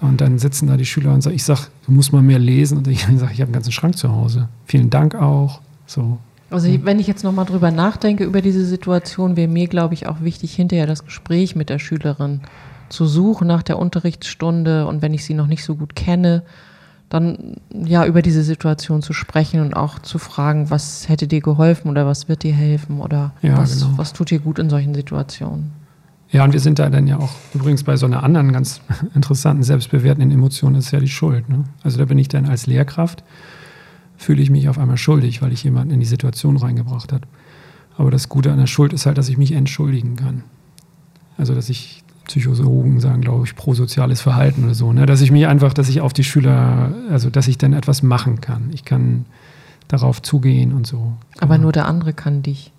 Und 0.00 0.20
dann 0.20 0.40
sitzen 0.40 0.66
da 0.66 0.76
die 0.76 0.84
Schüler 0.84 1.14
und 1.14 1.22
sagen, 1.22 1.36
ich 1.36 1.44
sage, 1.44 1.68
du 1.86 1.92
musst 1.92 2.12
mal 2.12 2.20
mehr 2.20 2.40
lesen. 2.40 2.78
Und 2.78 2.88
ich 2.88 3.02
sage, 3.16 3.32
ich 3.32 3.40
habe 3.40 3.44
einen 3.44 3.52
ganzen 3.52 3.70
Schrank 3.70 3.96
zu 3.96 4.10
Hause. 4.10 4.48
Vielen 4.64 4.90
Dank 4.90 5.14
auch. 5.14 5.60
So. 5.86 6.18
Also 6.50 6.68
wenn 6.84 6.98
ich 6.98 7.06
jetzt 7.06 7.22
nochmal 7.22 7.44
drüber 7.44 7.70
nachdenke 7.70 8.24
über 8.24 8.42
diese 8.42 8.64
Situation, 8.66 9.36
wäre 9.36 9.46
mir, 9.46 9.68
glaube 9.68 9.94
ich, 9.94 10.08
auch 10.08 10.20
wichtig, 10.20 10.52
hinterher 10.52 10.88
das 10.88 11.04
Gespräch 11.04 11.54
mit 11.54 11.68
der 11.68 11.78
Schülerin 11.78 12.40
zu 12.88 13.06
suchen 13.06 13.46
nach 13.46 13.62
der 13.62 13.78
Unterrichtsstunde 13.78 14.88
und 14.88 15.00
wenn 15.00 15.14
ich 15.14 15.24
sie 15.24 15.34
noch 15.34 15.46
nicht 15.46 15.62
so 15.62 15.76
gut 15.76 15.94
kenne, 15.94 16.42
dann 17.08 17.54
ja 17.72 18.04
über 18.04 18.20
diese 18.20 18.42
Situation 18.42 19.00
zu 19.00 19.12
sprechen 19.12 19.60
und 19.60 19.74
auch 19.74 20.00
zu 20.00 20.18
fragen, 20.18 20.70
was 20.70 21.08
hätte 21.08 21.28
dir 21.28 21.40
geholfen 21.40 21.88
oder 21.88 22.04
was 22.04 22.28
wird 22.28 22.42
dir 22.42 22.52
helfen 22.52 23.00
oder 23.00 23.30
ja, 23.42 23.56
was, 23.56 23.78
genau. 23.78 23.92
was 23.96 24.12
tut 24.12 24.32
dir 24.32 24.40
gut 24.40 24.58
in 24.58 24.70
solchen 24.70 24.92
Situationen. 24.92 25.70
Ja, 26.32 26.44
und 26.44 26.52
wir 26.52 26.60
sind 26.60 26.78
da 26.78 26.88
dann 26.90 27.06
ja 27.06 27.18
auch 27.18 27.34
übrigens 27.54 27.82
bei 27.82 27.96
so 27.96 28.06
einer 28.06 28.22
anderen 28.22 28.52
ganz 28.52 28.80
interessanten, 29.14 29.62
selbstbewertenden 29.62 30.30
Emotion, 30.30 30.74
das 30.74 30.86
ist 30.86 30.92
ja 30.92 31.00
die 31.00 31.08
Schuld. 31.08 31.48
Ne? 31.48 31.64
Also 31.82 31.98
da 31.98 32.04
bin 32.04 32.18
ich 32.18 32.28
dann 32.28 32.46
als 32.46 32.66
Lehrkraft, 32.66 33.24
fühle 34.16 34.42
ich 34.42 34.50
mich 34.50 34.68
auf 34.68 34.78
einmal 34.78 34.96
schuldig, 34.96 35.42
weil 35.42 35.52
ich 35.52 35.64
jemanden 35.64 35.94
in 35.94 36.00
die 36.00 36.06
Situation 36.06 36.56
reingebracht 36.56 37.12
habe. 37.12 37.26
Aber 37.96 38.10
das 38.10 38.28
Gute 38.28 38.52
an 38.52 38.58
der 38.58 38.66
Schuld 38.66 38.92
ist 38.92 39.06
halt, 39.06 39.18
dass 39.18 39.28
ich 39.28 39.38
mich 39.38 39.52
entschuldigen 39.52 40.16
kann. 40.16 40.44
Also 41.36 41.54
dass 41.54 41.68
ich 41.68 42.04
Psychologen 42.26 43.00
sagen, 43.00 43.22
glaube 43.22 43.44
ich, 43.44 43.56
prosoziales 43.56 44.20
Verhalten 44.20 44.64
oder 44.64 44.74
so, 44.74 44.92
ne? 44.92 45.04
dass 45.04 45.20
ich 45.20 45.32
mich 45.32 45.48
einfach, 45.48 45.72
dass 45.72 45.88
ich 45.88 46.00
auf 46.00 46.12
die 46.12 46.22
Schüler, 46.22 46.94
also 47.10 47.28
dass 47.28 47.48
ich 47.48 47.58
dann 47.58 47.72
etwas 47.72 48.02
machen 48.02 48.40
kann. 48.40 48.70
Ich 48.72 48.84
kann 48.84 49.26
darauf 49.88 50.22
zugehen 50.22 50.72
und 50.72 50.86
so. 50.86 51.14
Aber 51.40 51.54
genau. 51.54 51.64
nur 51.64 51.72
der 51.72 51.86
andere 51.86 52.12
kann 52.12 52.42
dich 52.42 52.70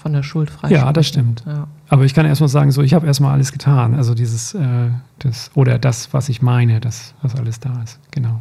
von 0.00 0.12
der 0.12 0.22
Schuld 0.22 0.50
freisprechen. 0.50 0.86
Ja, 0.86 0.92
das 0.92 1.06
stimmt. 1.06 1.44
Ja. 1.46 1.66
Aber 1.88 2.04
ich 2.04 2.14
kann 2.14 2.24
erstmal 2.24 2.48
sagen, 2.48 2.70
so, 2.72 2.82
ich 2.82 2.94
habe 2.94 3.06
erstmal 3.06 3.32
alles 3.32 3.52
getan. 3.52 3.94
Also 3.94 4.14
dieses, 4.14 4.54
äh, 4.54 4.90
das, 5.18 5.50
oder 5.54 5.78
das, 5.78 6.14
was 6.14 6.28
ich 6.28 6.40
meine, 6.40 6.80
das, 6.80 7.14
was 7.20 7.36
alles 7.36 7.60
da 7.60 7.82
ist. 7.82 7.98
Genau. 8.10 8.40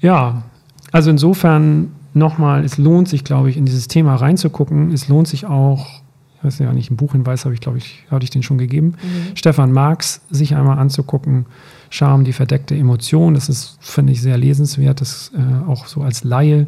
Ja, 0.00 0.42
also 0.90 1.10
insofern 1.10 1.92
nochmal, 2.14 2.64
es 2.64 2.78
lohnt 2.78 3.08
sich, 3.08 3.22
glaube 3.24 3.48
ich, 3.48 3.56
in 3.56 3.64
dieses 3.64 3.86
Thema 3.86 4.16
reinzugucken. 4.16 4.90
Es 4.90 5.08
lohnt 5.08 5.28
sich 5.28 5.46
auch, 5.46 6.02
weiß 6.42 6.58
ja 6.58 6.72
nicht, 6.72 6.90
ein 6.90 6.96
Buchhinweis 6.96 7.44
habe 7.44 7.54
ich, 7.54 7.60
glaube 7.60 7.78
ich, 7.78 8.04
hatte 8.10 8.24
ich 8.24 8.30
den 8.30 8.42
schon 8.42 8.58
gegeben. 8.58 8.96
Mhm. 9.02 9.36
Stefan 9.36 9.72
Marx 9.72 10.22
sich 10.30 10.56
einmal 10.56 10.78
anzugucken. 10.78 11.46
Scham, 11.90 12.24
die 12.24 12.32
verdeckte 12.32 12.74
Emotion. 12.74 13.34
Das 13.34 13.48
ist, 13.48 13.78
finde 13.80 14.12
ich, 14.12 14.20
sehr 14.20 14.36
lesenswert, 14.36 15.00
das 15.00 15.30
äh, 15.34 15.70
auch 15.70 15.86
so 15.86 16.02
als 16.02 16.24
Laie. 16.24 16.66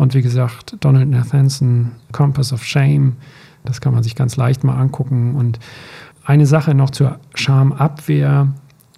Und 0.00 0.14
wie 0.14 0.22
gesagt, 0.22 0.78
Donald 0.80 1.10
Nathanson, 1.10 1.90
Compass 2.10 2.54
of 2.54 2.64
Shame, 2.64 3.16
das 3.66 3.82
kann 3.82 3.92
man 3.92 4.02
sich 4.02 4.16
ganz 4.16 4.34
leicht 4.38 4.64
mal 4.64 4.80
angucken. 4.80 5.34
Und 5.34 5.58
eine 6.24 6.46
Sache 6.46 6.74
noch 6.74 6.88
zur 6.88 7.18
Schamabwehr 7.34 8.48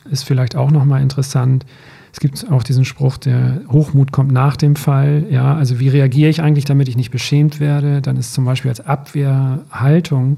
ist 0.09 0.23
vielleicht 0.23 0.55
auch 0.55 0.71
nochmal 0.71 1.03
interessant. 1.03 1.67
Es 2.13 2.21
gibt 2.21 2.49
auch 2.53 2.63
diesen 2.63 2.85
Spruch, 2.85 3.17
der 3.17 3.63
Hochmut 3.69 4.13
kommt 4.13 4.31
nach 4.31 4.57
dem 4.57 4.77
Fall. 4.77 5.27
Ja, 5.29 5.57
also 5.57 5.81
wie 5.81 5.89
reagiere 5.89 6.31
ich 6.31 6.41
eigentlich, 6.41 6.67
damit 6.67 6.89
ich 6.89 6.97
nicht 6.97 7.11
beschämt 7.11 7.59
werde? 7.59 8.01
Dann 8.01 8.17
ist 8.17 8.33
zum 8.33 8.45
Beispiel 8.45 8.69
als 8.69 8.87
Abwehrhaltung 8.87 10.37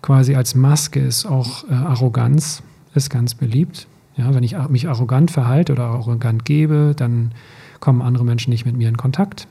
quasi 0.00 0.34
als 0.34 0.54
Maske 0.54 1.00
ist 1.00 1.26
auch 1.26 1.68
äh, 1.68 1.74
Arroganz, 1.74 2.62
ist 2.94 3.10
ganz 3.10 3.34
beliebt. 3.34 3.86
Ja, 4.16 4.34
wenn 4.34 4.42
ich 4.42 4.56
mich 4.70 4.88
arrogant 4.88 5.30
verhalte 5.30 5.74
oder 5.74 5.84
arrogant 5.84 6.46
gebe, 6.46 6.94
dann 6.96 7.32
kommen 7.78 8.00
andere 8.00 8.24
Menschen 8.24 8.48
nicht 8.48 8.64
mit 8.64 8.74
mir 8.74 8.88
in 8.88 8.96
Kontakt. 8.96 9.46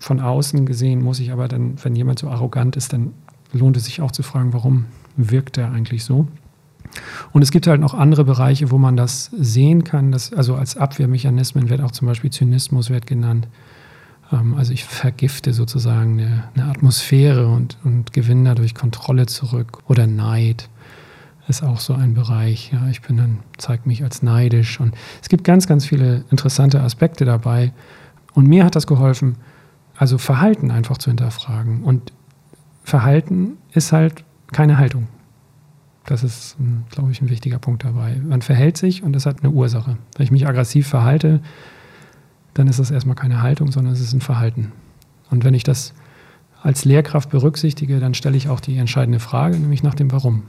Von 0.00 0.18
außen 0.18 0.66
gesehen 0.66 1.02
muss 1.02 1.20
ich 1.20 1.30
aber 1.30 1.46
dann, 1.46 1.74
wenn 1.84 1.94
jemand 1.94 2.18
so 2.18 2.28
arrogant 2.28 2.74
ist, 2.74 2.92
dann 2.92 3.12
lohnt 3.52 3.76
es 3.76 3.84
sich 3.84 4.00
auch 4.00 4.10
zu 4.10 4.22
fragen, 4.22 4.52
warum 4.52 4.86
wirkt 5.16 5.58
er 5.58 5.70
eigentlich 5.70 6.04
so? 6.04 6.26
Und 7.32 7.42
es 7.42 7.50
gibt 7.50 7.66
halt 7.66 7.80
noch 7.80 7.94
andere 7.94 8.24
Bereiche, 8.24 8.70
wo 8.70 8.78
man 8.78 8.96
das 8.96 9.30
sehen 9.36 9.84
kann. 9.84 10.10
Dass, 10.10 10.32
also 10.32 10.56
als 10.56 10.76
Abwehrmechanismen 10.76 11.68
wird 11.68 11.82
auch 11.82 11.92
zum 11.92 12.08
Beispiel 12.08 12.30
Zynismus 12.30 12.90
wird 12.90 13.06
genannt. 13.06 13.46
Ähm, 14.32 14.54
also 14.54 14.72
ich 14.72 14.84
vergifte 14.84 15.52
sozusagen 15.52 16.18
eine, 16.18 16.44
eine 16.54 16.70
Atmosphäre 16.70 17.48
und, 17.48 17.76
und 17.84 18.12
gewinne 18.12 18.44
dadurch 18.44 18.74
Kontrolle 18.74 19.26
zurück. 19.26 19.82
Oder 19.86 20.06
Neid 20.06 20.68
ist 21.46 21.62
auch 21.62 21.78
so 21.78 21.94
ein 21.94 22.14
Bereich. 22.14 22.72
Ja, 22.72 22.88
ich 22.88 23.02
bin 23.02 23.18
dann, 23.18 23.40
zeige 23.58 23.82
mich 23.86 24.02
als 24.02 24.22
neidisch. 24.22 24.80
Und 24.80 24.94
es 25.22 25.28
gibt 25.28 25.44
ganz, 25.44 25.66
ganz 25.66 25.84
viele 25.84 26.24
interessante 26.30 26.80
Aspekte 26.80 27.24
dabei. 27.24 27.72
Und 28.32 28.46
mir 28.46 28.64
hat 28.64 28.76
das 28.76 28.86
geholfen, 28.86 29.36
also 30.00 30.16
Verhalten 30.16 30.70
einfach 30.70 30.96
zu 30.96 31.10
hinterfragen. 31.10 31.84
Und 31.84 32.14
Verhalten 32.84 33.58
ist 33.74 33.92
halt 33.92 34.24
keine 34.50 34.78
Haltung. 34.78 35.08
Das 36.06 36.24
ist, 36.24 36.56
glaube 36.88 37.10
ich, 37.12 37.20
ein 37.20 37.28
wichtiger 37.28 37.58
Punkt 37.58 37.84
dabei. 37.84 38.16
Man 38.16 38.40
verhält 38.40 38.78
sich 38.78 39.02
und 39.02 39.12
das 39.12 39.26
hat 39.26 39.44
eine 39.44 39.52
Ursache. 39.52 39.98
Wenn 40.16 40.24
ich 40.24 40.30
mich 40.30 40.48
aggressiv 40.48 40.88
verhalte, 40.88 41.42
dann 42.54 42.66
ist 42.66 42.78
das 42.78 42.90
erstmal 42.90 43.14
keine 43.14 43.42
Haltung, 43.42 43.72
sondern 43.72 43.92
es 43.92 44.00
ist 44.00 44.14
ein 44.14 44.22
Verhalten. 44.22 44.72
Und 45.28 45.44
wenn 45.44 45.52
ich 45.52 45.64
das 45.64 45.92
als 46.62 46.86
Lehrkraft 46.86 47.28
berücksichtige, 47.28 48.00
dann 48.00 48.14
stelle 48.14 48.38
ich 48.38 48.48
auch 48.48 48.60
die 48.60 48.78
entscheidende 48.78 49.20
Frage, 49.20 49.58
nämlich 49.58 49.82
nach 49.82 49.94
dem 49.94 50.10
Warum, 50.12 50.44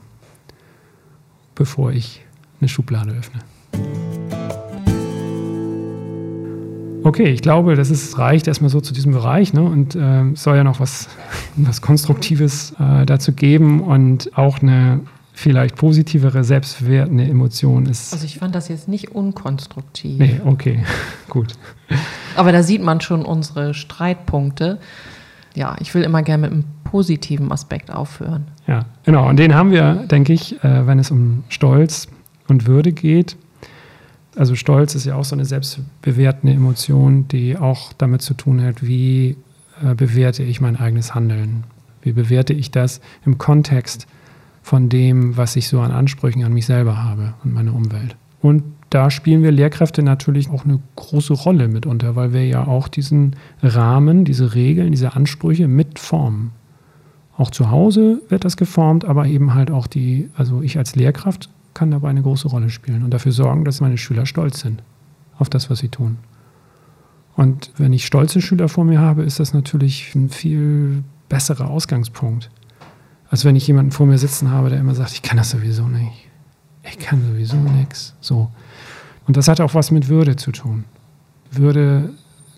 bevor 1.56 1.92
ich 1.92 2.26
eine 2.62 2.70
Schublade 2.70 3.12
öffne. 3.12 3.42
Okay, 7.04 7.30
ich 7.30 7.42
glaube, 7.42 7.76
das 7.76 7.90
ist, 7.90 8.18
reicht 8.18 8.48
erstmal 8.48 8.70
so 8.70 8.82
zu 8.82 8.94
diesem 8.94 9.12
Bereich. 9.12 9.54
Ne? 9.54 9.62
Und 9.62 9.96
äh, 9.96 10.30
es 10.32 10.44
soll 10.44 10.58
ja 10.58 10.64
noch 10.64 10.80
was, 10.80 11.08
was 11.56 11.82
Konstruktives 11.82 12.74
äh, 12.80 13.06
dazu 13.06 13.34
geben 13.34 13.82
und 13.82 14.38
auch 14.38 14.62
eine 14.62 15.02
vielleicht 15.34 15.76
positivere, 15.76 16.44
selbstwertende 16.44 17.24
Emotion 17.24 17.86
ist. 17.86 18.14
Also 18.14 18.26
ich 18.26 18.38
fand 18.38 18.54
das 18.54 18.68
jetzt 18.68 18.88
nicht 18.88 19.12
unkonstruktiv. 19.12 20.20
Nee, 20.20 20.42
okay, 20.46 20.84
gut. 21.30 21.54
Aber 22.36 22.52
da 22.52 22.64
sieht 22.64 22.84
man 22.84 23.02
schon 23.02 23.26
unsere 23.26 23.74
Streitpunkte. 23.74 24.80
Ja, 25.56 25.76
ich 25.80 25.94
will 25.96 26.04
immer 26.04 26.22
gerne 26.22 26.42
mit 26.44 26.52
einem 26.52 26.64
positiven 26.84 27.52
Aspekt 27.52 27.92
aufhören. 27.92 28.46
Ja, 28.68 28.86
genau. 29.04 29.28
Und 29.30 29.38
den 29.38 29.56
haben 29.56 29.72
wir, 29.72 30.06
denke 30.08 30.34
ich, 30.34 30.64
äh, 30.64 30.86
wenn 30.86 31.00
es 31.00 31.12
um 31.12 31.44
Stolz 31.50 32.08
und 32.48 32.68
Würde 32.68 32.92
geht. 32.92 33.36
Also 34.36 34.56
Stolz 34.56 34.96
ist 34.96 35.06
ja 35.06 35.16
auch 35.16 35.26
so 35.26 35.36
eine 35.36 35.46
selbstbewertende 35.46 36.56
Emotion, 36.56 37.28
die 37.28 37.58
auch 37.58 37.94
damit 37.94 38.22
zu 38.22 38.34
tun 38.34 38.62
hat, 38.62 38.82
wie 38.82 39.36
äh, 39.84 39.94
bewerte 39.94 40.44
ich 40.44 40.62
mein 40.62 40.78
eigenes 40.78 41.14
Handeln? 41.14 41.66
Wie 42.02 42.14
bewerte 42.14 42.54
ich 42.54 42.72
das 42.72 43.02
im 43.26 43.38
Kontext 43.38 44.08
von 44.62 44.90
dem, 44.90 45.38
was 45.38 45.56
ich 45.56 45.68
so 45.68 45.82
an 45.82 45.92
Ansprüchen 45.92 46.44
an 46.44 46.54
mich 46.54 46.66
selber 46.66 47.04
habe 47.04 47.34
und 47.44 47.54
meine 47.54 47.74
Umwelt. 47.74 48.16
Und 48.42 48.64
da 48.90 49.10
spielen 49.10 49.44
wir 49.44 49.52
Lehrkräfte 49.52 50.04
natürlich 50.04 50.50
auch 50.50 50.66
eine 50.66 50.80
große 50.96 51.34
Rolle 51.34 51.68
mitunter, 51.68 52.16
weil 52.16 52.34
wir 52.34 52.46
ja 52.46 52.68
auch 52.68 52.88
diesen 52.88 53.36
Rahmen, 53.62 54.26
diese 54.26 54.54
Regeln, 54.54 54.92
diese 54.92 55.16
Ansprüche 55.16 55.68
mitformen. 55.68 56.52
Auch 57.38 57.52
zu 57.52 57.72
Hause 57.72 58.22
wird 58.30 58.44
das 58.44 58.58
geformt, 58.58 59.06
aber 59.06 59.26
eben 59.26 59.54
halt 59.54 59.72
auch 59.72 59.88
die, 59.88 60.30
also 60.36 60.62
ich 60.62 60.78
als 60.78 60.96
Lehrkraft 60.96 61.50
kann 61.74 61.92
dabei 61.92 62.10
eine 62.10 62.22
große 62.22 62.48
Rolle 62.48 62.70
spielen 62.70 63.04
und 63.04 63.12
dafür 63.12 63.32
sorgen, 63.32 63.66
dass 63.66 63.82
meine 63.82 63.98
Schüler 63.98 64.26
stolz 64.26 64.60
sind 64.60 64.84
auf 65.38 65.50
das, 65.50 65.70
was 65.70 65.80
sie 65.80 65.90
tun. 65.90 66.18
Und 67.36 67.72
wenn 67.78 67.94
ich 67.94 68.06
stolze 68.06 68.42
Schüler 68.42 68.70
vor 68.70 68.84
mir 68.84 69.00
habe, 69.00 69.24
ist 69.24 69.40
das 69.40 69.54
natürlich 69.54 70.14
ein 70.16 70.30
viel 70.30 71.04
besserer 71.30 71.70
Ausgangspunkt, 71.70 72.50
als 73.30 73.46
wenn 73.46 73.56
ich 73.56 73.66
jemanden 73.68 73.92
vor 73.92 74.06
mir 74.06 74.18
sitzen 74.18 74.52
habe, 74.52 74.70
der 74.70 74.80
immer 74.80 74.96
sagt, 74.96 75.14
ich 75.14 75.22
kann 75.22 75.38
das 75.38 75.52
sowieso 75.52 75.88
nicht. 75.88 76.28
Ich 76.84 77.00
kann 77.00 77.22
sowieso 77.26 77.58
nichts. 77.58 78.16
So. 78.20 78.50
Und 79.28 79.38
das 79.38 79.48
hat 79.48 79.62
auch 79.62 79.74
was 79.74 79.92
mit 79.92 80.10
Würde 80.10 80.36
zu 80.36 80.52
tun. 80.52 80.84
Würde 81.52 82.12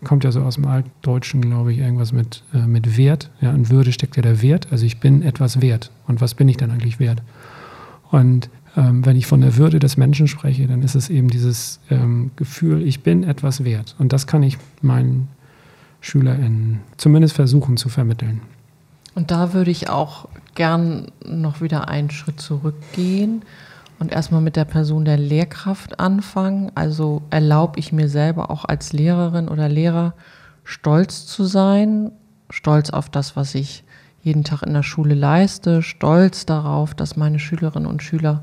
kommt 0.04 0.24
ja 0.24 0.32
so 0.32 0.42
aus 0.42 0.56
dem 0.56 0.66
Altdeutschen, 0.66 1.42
glaube 1.42 1.72
ich, 1.72 1.80
irgendwas 1.80 2.12
mit, 2.12 2.44
äh, 2.54 2.68
mit 2.68 2.98
Wert. 2.98 3.30
Ja, 3.42 3.52
in 3.52 3.70
Würde 3.70 3.92
steckt 3.92 4.16
ja 4.16 4.22
der 4.22 4.42
Wert. 4.42 4.68
Also 4.72 4.86
ich 4.86 5.00
bin 5.00 5.22
etwas 5.22 5.62
wert. 5.62 5.92
Und 6.08 6.22
was 6.22 6.34
bin 6.34 6.48
ich 6.48 6.58
dann 6.58 6.72
eigentlich 6.72 7.00
wert? 7.00 7.22
Und 8.12 8.50
ähm, 8.76 9.06
wenn 9.06 9.16
ich 9.16 9.28
von 9.28 9.42
der 9.42 9.58
Würde 9.58 9.80
des 9.80 9.98
Menschen 9.98 10.28
spreche, 10.28 10.68
dann 10.68 10.82
ist 10.82 10.96
es 10.96 11.10
eben 11.10 11.30
dieses 11.30 11.80
ähm, 11.90 12.32
Gefühl, 12.36 12.82
ich 12.82 13.02
bin 13.02 13.24
etwas 13.24 13.64
wert. 13.64 13.96
Und 14.00 14.14
das 14.14 14.28
kann 14.28 14.44
ich 14.44 14.58
meinen 14.82 15.28
SchülerInnen 16.02 16.80
zumindest 16.98 17.36
versuchen 17.36 17.78
zu 17.78 17.90
vermitteln. 17.90 18.42
Und 19.16 19.32
da 19.32 19.54
würde 19.54 19.72
ich 19.72 19.90
auch 19.90 20.28
gern 20.56 21.12
noch 21.26 21.62
wieder 21.62 21.88
einen 21.88 22.10
Schritt 22.10 22.40
zurückgehen 22.40 23.44
und 24.00 24.12
erstmal 24.12 24.42
mit 24.42 24.56
der 24.56 24.66
Person 24.66 25.06
der 25.06 25.18
Lehrkraft 25.18 26.00
anfangen. 26.00 26.72
Also 26.76 27.22
erlaube 27.30 27.80
ich 27.80 27.94
mir 27.94 28.10
selber 28.10 28.50
auch 28.50 28.66
als 28.66 28.92
Lehrerin 28.92 29.48
oder 29.48 29.70
Lehrer 29.70 30.14
stolz 30.64 31.26
zu 31.26 31.46
sein, 31.46 32.12
stolz 32.50 32.90
auf 32.90 33.10
das, 33.10 33.36
was 33.36 33.54
ich 33.56 33.83
jeden 34.24 34.44
Tag 34.44 34.64
in 34.64 34.74
der 34.74 34.84
Schule 34.84 35.16
leiste, 35.16 35.82
stolz 35.82 36.46
darauf, 36.46 36.96
dass 36.96 37.18
meine 37.18 37.40
Schülerinnen 37.40 37.90
und 37.90 38.02
Schüler 38.02 38.42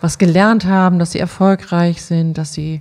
was 0.00 0.18
gelernt 0.18 0.64
haben, 0.64 0.98
dass 0.98 1.12
sie 1.12 1.18
erfolgreich 1.18 2.02
sind, 2.02 2.38
dass 2.38 2.52
sie 2.52 2.80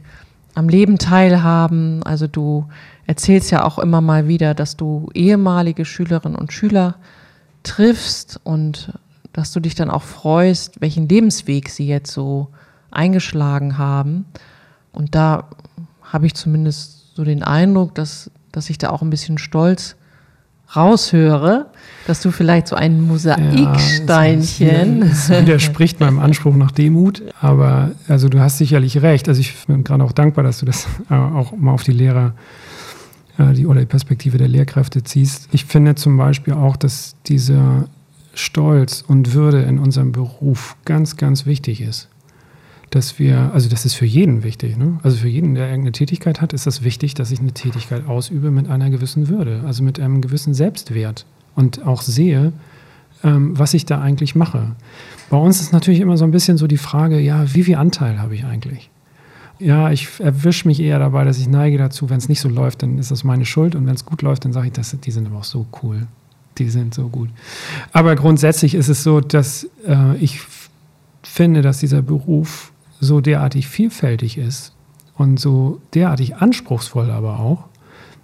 am 0.54 0.70
Leben 0.70 0.98
teilhaben. 0.98 2.04
Also 2.04 2.28
du 2.28 2.68
erzählst 3.08 3.52
ja 3.52 3.64
auch 3.64 3.80
immer 3.80 4.02
mal 4.02 4.28
wieder, 4.28 4.54
dass 4.54 4.78
du 4.78 5.10
ehemalige 5.14 5.84
Schülerinnen 5.84 6.38
und 6.38 6.54
Schüler 6.54 6.96
triffst 7.64 8.40
und 8.44 8.94
dass 9.34 9.52
du 9.52 9.60
dich 9.60 9.76
dann 9.76 9.90
auch 9.90 10.04
freust, 10.04 10.82
welchen 10.82 11.08
Lebensweg 11.08 11.70
sie 11.70 11.88
jetzt 11.88 12.12
so 12.12 12.50
eingeschlagen 12.92 13.78
haben. 13.78 14.26
Und 14.92 15.16
da 15.16 15.48
habe 16.04 16.28
ich 16.28 16.34
zumindest 16.36 17.16
so 17.16 17.24
den 17.24 17.44
Eindruck, 17.44 17.96
dass, 17.96 18.30
dass 18.52 18.70
ich 18.70 18.78
da 18.78 18.90
auch 18.90 19.02
ein 19.02 19.10
bisschen 19.10 19.38
stolz 19.38 19.96
raushöre, 20.76 21.68
dass 22.08 22.22
du 22.22 22.32
vielleicht 22.32 22.68
so 22.68 22.76
ein 22.76 23.02
Mosaiksteinchen. 23.02 25.00
Ja, 25.00 25.06
das 25.06 25.30
widerspricht 25.42 26.00
meinem 26.00 26.20
Anspruch 26.20 26.56
nach 26.56 26.72
Demut, 26.72 27.22
aber 27.40 27.92
also 28.08 28.30
du 28.30 28.40
hast 28.40 28.58
sicherlich 28.58 29.02
recht. 29.02 29.28
Also 29.30 29.42
ich 29.42 29.54
bin 29.68 29.84
gerade 29.84 30.04
auch 30.04 30.12
dankbar, 30.12 30.44
dass 30.44 30.60
du 30.60 30.66
das 30.66 30.88
auch 31.10 31.56
mal 31.56 31.72
auf 31.72 31.84
die 31.84 31.92
Lehrer 31.92 32.34
äh, 33.38 33.54
die, 33.54 33.66
oder 33.66 33.80
die 33.82 33.86
Perspektive 33.86 34.38
der 34.38 34.48
Lehrkräfte 34.48 35.04
ziehst. 35.04 35.50
Ich 35.52 35.66
finde 35.66 35.96
zum 35.96 36.18
Beispiel 36.18 36.54
auch, 36.54 36.76
dass 36.76 37.16
dieser 37.28 37.86
Stolz 38.34 39.04
und 39.06 39.34
Würde 39.34 39.62
in 39.64 39.78
unserem 39.80 40.12
Beruf 40.12 40.76
ganz, 40.86 41.18
ganz 41.18 41.46
wichtig 41.46 41.82
ist. 41.82 42.08
Dass 42.92 43.20
wir, 43.20 43.52
also 43.54 43.70
das 43.70 43.86
ist 43.86 43.96
für 43.96 44.06
jeden 44.06 44.44
wichtig, 44.44 44.78
ne? 44.78 45.00
also 45.02 45.18
für 45.18 45.28
jeden, 45.28 45.56
der 45.56 45.68
irgendeine 45.68 45.94
Tätigkeit 45.94 46.42
hat, 46.42 46.54
ist 46.54 46.68
das 46.68 46.84
wichtig, 46.84 47.14
dass 47.14 47.32
ich 47.32 47.40
eine 47.40 47.54
Tätigkeit 47.54 48.06
ausübe 48.06 48.52
mit 48.52 48.70
einer 48.70 48.90
gewissen 48.90 49.30
Würde, 49.30 49.64
also 49.66 49.82
mit 49.82 50.00
einem 50.00 50.22
gewissen 50.22 50.54
Selbstwert 50.54 51.26
und 51.56 51.86
auch 51.88 52.02
sehe, 52.02 52.52
ähm, 53.24 53.58
was 53.58 53.74
ich 53.74 53.86
da 53.86 54.02
eigentlich 54.02 54.36
mache. 54.36 54.76
Bei 55.30 55.38
uns 55.38 55.62
ist 55.62 55.72
natürlich 55.72 56.02
immer 56.02 56.18
so 56.18 56.26
ein 56.26 56.32
bisschen 56.32 56.58
so 56.58 56.68
die 56.68 56.78
Frage, 56.78 57.20
ja, 57.20 57.54
wie 57.54 57.64
viel 57.64 57.76
Anteil 57.76 58.20
habe 58.20 58.36
ich 58.36 58.44
eigentlich? 58.44 58.90
Ja, 59.58 59.92
ich 59.92 60.20
erwische 60.20 60.68
mich 60.68 60.82
eher 60.82 61.00
dabei, 61.00 61.24
dass 61.24 61.40
ich 61.40 61.48
neige 61.48 61.78
dazu, 61.78 62.10
wenn 62.10 62.18
es 62.18 62.28
nicht 62.28 62.42
so 62.42 62.50
läuft, 62.50 62.84
dann 62.84 62.98
ist 62.98 63.10
das 63.10 63.24
meine 63.24 63.46
Schuld 63.46 63.74
und 63.74 63.88
wenn 63.88 63.96
es 63.96 64.06
gut 64.06 64.22
läuft, 64.22 64.44
dann 64.44 64.52
sage 64.54 64.68
ich, 64.68 64.74
das, 64.74 64.98
die 65.00 65.12
sind 65.12 65.28
aber 65.28 65.38
auch 65.38 65.44
so 65.46 65.66
cool 65.82 66.08
die 66.58 66.70
sind 66.70 66.94
so 66.94 67.08
gut. 67.08 67.30
Aber 67.92 68.16
grundsätzlich 68.16 68.76
ist 68.76 68.90
es 68.90 69.04
so, 69.04 69.22
dass 69.22 69.68
äh, 69.88 70.16
ich 70.18 70.42
finde, 71.24 71.62
dass 71.62 71.80
dieser 71.80 72.02
Beruf 72.02 72.71
so 73.02 73.20
derartig 73.20 73.68
vielfältig 73.68 74.38
ist 74.38 74.74
und 75.18 75.40
so 75.40 75.82
derartig 75.94 76.38
anspruchsvoll 76.38 77.10
aber 77.10 77.40
auch, 77.40 77.66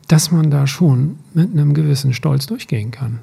dass 0.08 0.32
man 0.32 0.50
da 0.50 0.68
schon 0.68 1.18
mit 1.34 1.52
einem 1.52 1.74
gewissen 1.74 2.14
Stolz 2.14 2.46
durchgehen 2.46 2.92
kann. 2.92 3.20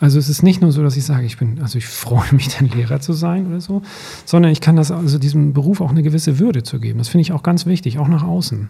Also 0.00 0.18
es 0.18 0.28
ist 0.28 0.42
nicht 0.42 0.62
nur 0.62 0.70
so, 0.70 0.82
dass 0.82 0.96
ich 0.96 1.04
sage, 1.04 1.26
ich 1.26 1.36
bin, 1.36 1.60
also 1.60 1.76
ich 1.76 1.86
freue 1.86 2.32
mich, 2.32 2.56
dann 2.56 2.68
Lehrer 2.68 3.00
zu 3.00 3.12
sein 3.12 3.48
oder 3.48 3.60
so, 3.60 3.82
sondern 4.24 4.52
ich 4.52 4.60
kann 4.60 4.76
das 4.76 4.90
also 4.90 5.18
diesem 5.18 5.52
Beruf 5.52 5.80
auch 5.80 5.90
eine 5.90 6.02
gewisse 6.02 6.38
Würde 6.38 6.62
zu 6.62 6.78
geben. 6.78 6.98
Das 6.98 7.08
finde 7.08 7.22
ich 7.22 7.32
auch 7.32 7.42
ganz 7.42 7.66
wichtig, 7.66 7.98
auch 7.98 8.08
nach 8.08 8.22
außen. 8.22 8.68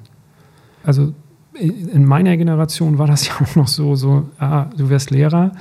Also 0.82 1.12
in 1.54 2.04
meiner 2.04 2.36
Generation 2.36 2.98
war 2.98 3.06
das 3.06 3.26
ja 3.28 3.34
auch 3.40 3.54
noch 3.56 3.68
so, 3.68 3.94
so, 3.94 4.28
ah, 4.38 4.66
du 4.76 4.88
wirst 4.88 5.10
Lehrer. 5.10 5.52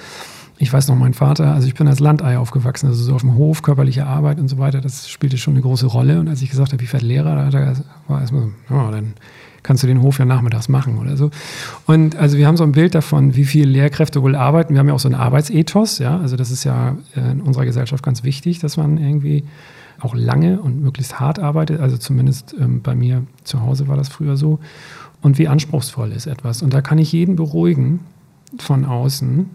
Ich 0.60 0.74
weiß 0.74 0.88
noch, 0.88 0.96
mein 0.96 1.13
Vater, 1.13 1.54
also 1.54 1.67
ich 1.67 1.76
bin 1.76 1.88
als 1.88 2.00
Landei 2.00 2.38
aufgewachsen, 2.38 2.88
also 2.88 3.04
so 3.04 3.13
auf 3.13 3.22
dem 3.22 3.36
Hof, 3.36 3.62
körperliche 3.62 4.08
Arbeit 4.08 4.39
und 4.39 4.48
so 4.48 4.58
weiter, 4.58 4.82
das 4.82 5.08
spielte 5.08 5.38
schon 5.38 5.54
eine 5.54 5.62
große 5.62 5.86
Rolle. 5.86 6.20
Und 6.20 6.28
als 6.28 6.41
ich 6.41 6.50
gesagt 6.50 6.74
habe, 6.74 6.84
ich 6.84 6.91
werde 6.91 7.06
Lehrer, 7.06 7.50
da 7.52 7.76
war 8.08 8.22
erstmal 8.22 8.43
so, 8.43 8.74
ja, 8.74 8.91
dann 8.91 9.13
kannst 9.62 9.84
du 9.84 9.88
den 9.88 10.02
Hof 10.02 10.17
ja 10.17 10.26
nachmittags 10.26 10.67
machen 10.67 10.98
oder 10.98 11.15
so. 11.15 11.30
Und 11.86 12.15
also 12.15 12.38
wir 12.38 12.48
haben 12.48 12.58
so 12.58 12.63
ein 12.63 12.72
Bild 12.72 12.96
davon, 12.96 13.36
wie 13.36 13.46
viele 13.46 13.70
Lehrkräfte 13.70 14.24
wohl 14.24 14.36
arbeiten. 14.36 14.74
Wir 14.74 14.80
haben 14.80 14.88
ja 14.88 14.93
auch 14.93 15.00
so 15.00 15.10
einen 15.10 15.15
Arbeitsethos, 15.15 16.00
ja, 16.00 16.17
also 16.17 16.36
das 16.38 16.50
ist 16.50 16.63
ja 16.63 16.96
in 17.15 17.41
unserer 17.41 17.65
Gesellschaft 17.65 18.04
ganz 18.04 18.24
wichtig, 18.24 18.60
dass 18.60 18.78
man 18.78 18.98
irgendwie 18.98 19.43
auch 20.00 20.15
lange 20.15 20.60
und 20.60 20.82
möglichst 20.82 21.20
hart 21.20 21.39
arbeitet. 21.39 21.82
Also 21.82 21.98
zumindest 21.98 22.56
ähm, 22.60 22.82
bei 22.82 22.96
mir 22.96 23.24
zu 23.43 23.62
Hause 23.62 23.88
war 23.88 23.98
das 23.98 24.10
früher 24.10 24.38
so 24.38 24.60
und 25.22 25.38
wie 25.38 25.48
anspruchsvoll 25.48 26.12
ist 26.12 26.28
etwas. 26.28 26.62
Und 26.62 26.74
da 26.74 26.82
kann 26.82 26.98
ich 26.98 27.12
jeden 27.12 27.36
beruhigen 27.36 28.00
von 28.58 28.86
außen. 28.86 29.50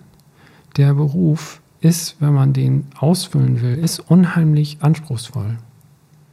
Der 0.77 0.95
Beruf 0.95 1.61
ist, 1.81 2.17
wenn 2.21 2.33
man 2.33 2.53
den 2.53 2.85
ausfüllen 2.99 3.61
will, 3.61 3.77
ist 3.77 3.99
unheimlich 3.99 4.79
anspruchsvoll. 4.81 5.59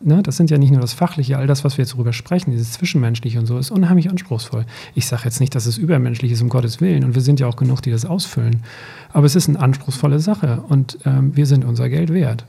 Ne, 0.01 0.23
das 0.23 0.37
sind 0.37 0.49
ja 0.49 0.57
nicht 0.57 0.71
nur 0.71 0.79
das 0.79 0.93
Fachliche, 0.93 1.37
all 1.37 1.45
das, 1.45 1.65
was 1.65 1.77
wir 1.77 1.83
jetzt 1.83 1.93
darüber 1.93 2.13
sprechen, 2.13 2.51
dieses 2.51 2.71
Zwischenmenschliche 2.71 3.37
und 3.37 3.47
so, 3.47 3.57
ist 3.57 3.69
unheimlich 3.69 4.09
anspruchsvoll. 4.09 4.65
Ich 4.95 5.07
sage 5.07 5.23
jetzt 5.25 5.41
nicht, 5.41 5.53
dass 5.55 5.65
es 5.65 5.77
übermenschlich 5.77 6.31
ist, 6.31 6.41
um 6.41 6.47
Gottes 6.47 6.79
Willen, 6.79 7.03
und 7.03 7.15
wir 7.15 7.21
sind 7.21 7.41
ja 7.41 7.47
auch 7.47 7.57
genug, 7.57 7.81
die 7.81 7.91
das 7.91 8.05
ausfüllen. 8.05 8.63
Aber 9.11 9.25
es 9.25 9.35
ist 9.35 9.49
eine 9.49 9.59
anspruchsvolle 9.59 10.19
Sache 10.19 10.63
und 10.69 10.99
ähm, 11.05 11.35
wir 11.35 11.45
sind 11.45 11.65
unser 11.65 11.89
Geld 11.89 12.13
wert. 12.13 12.45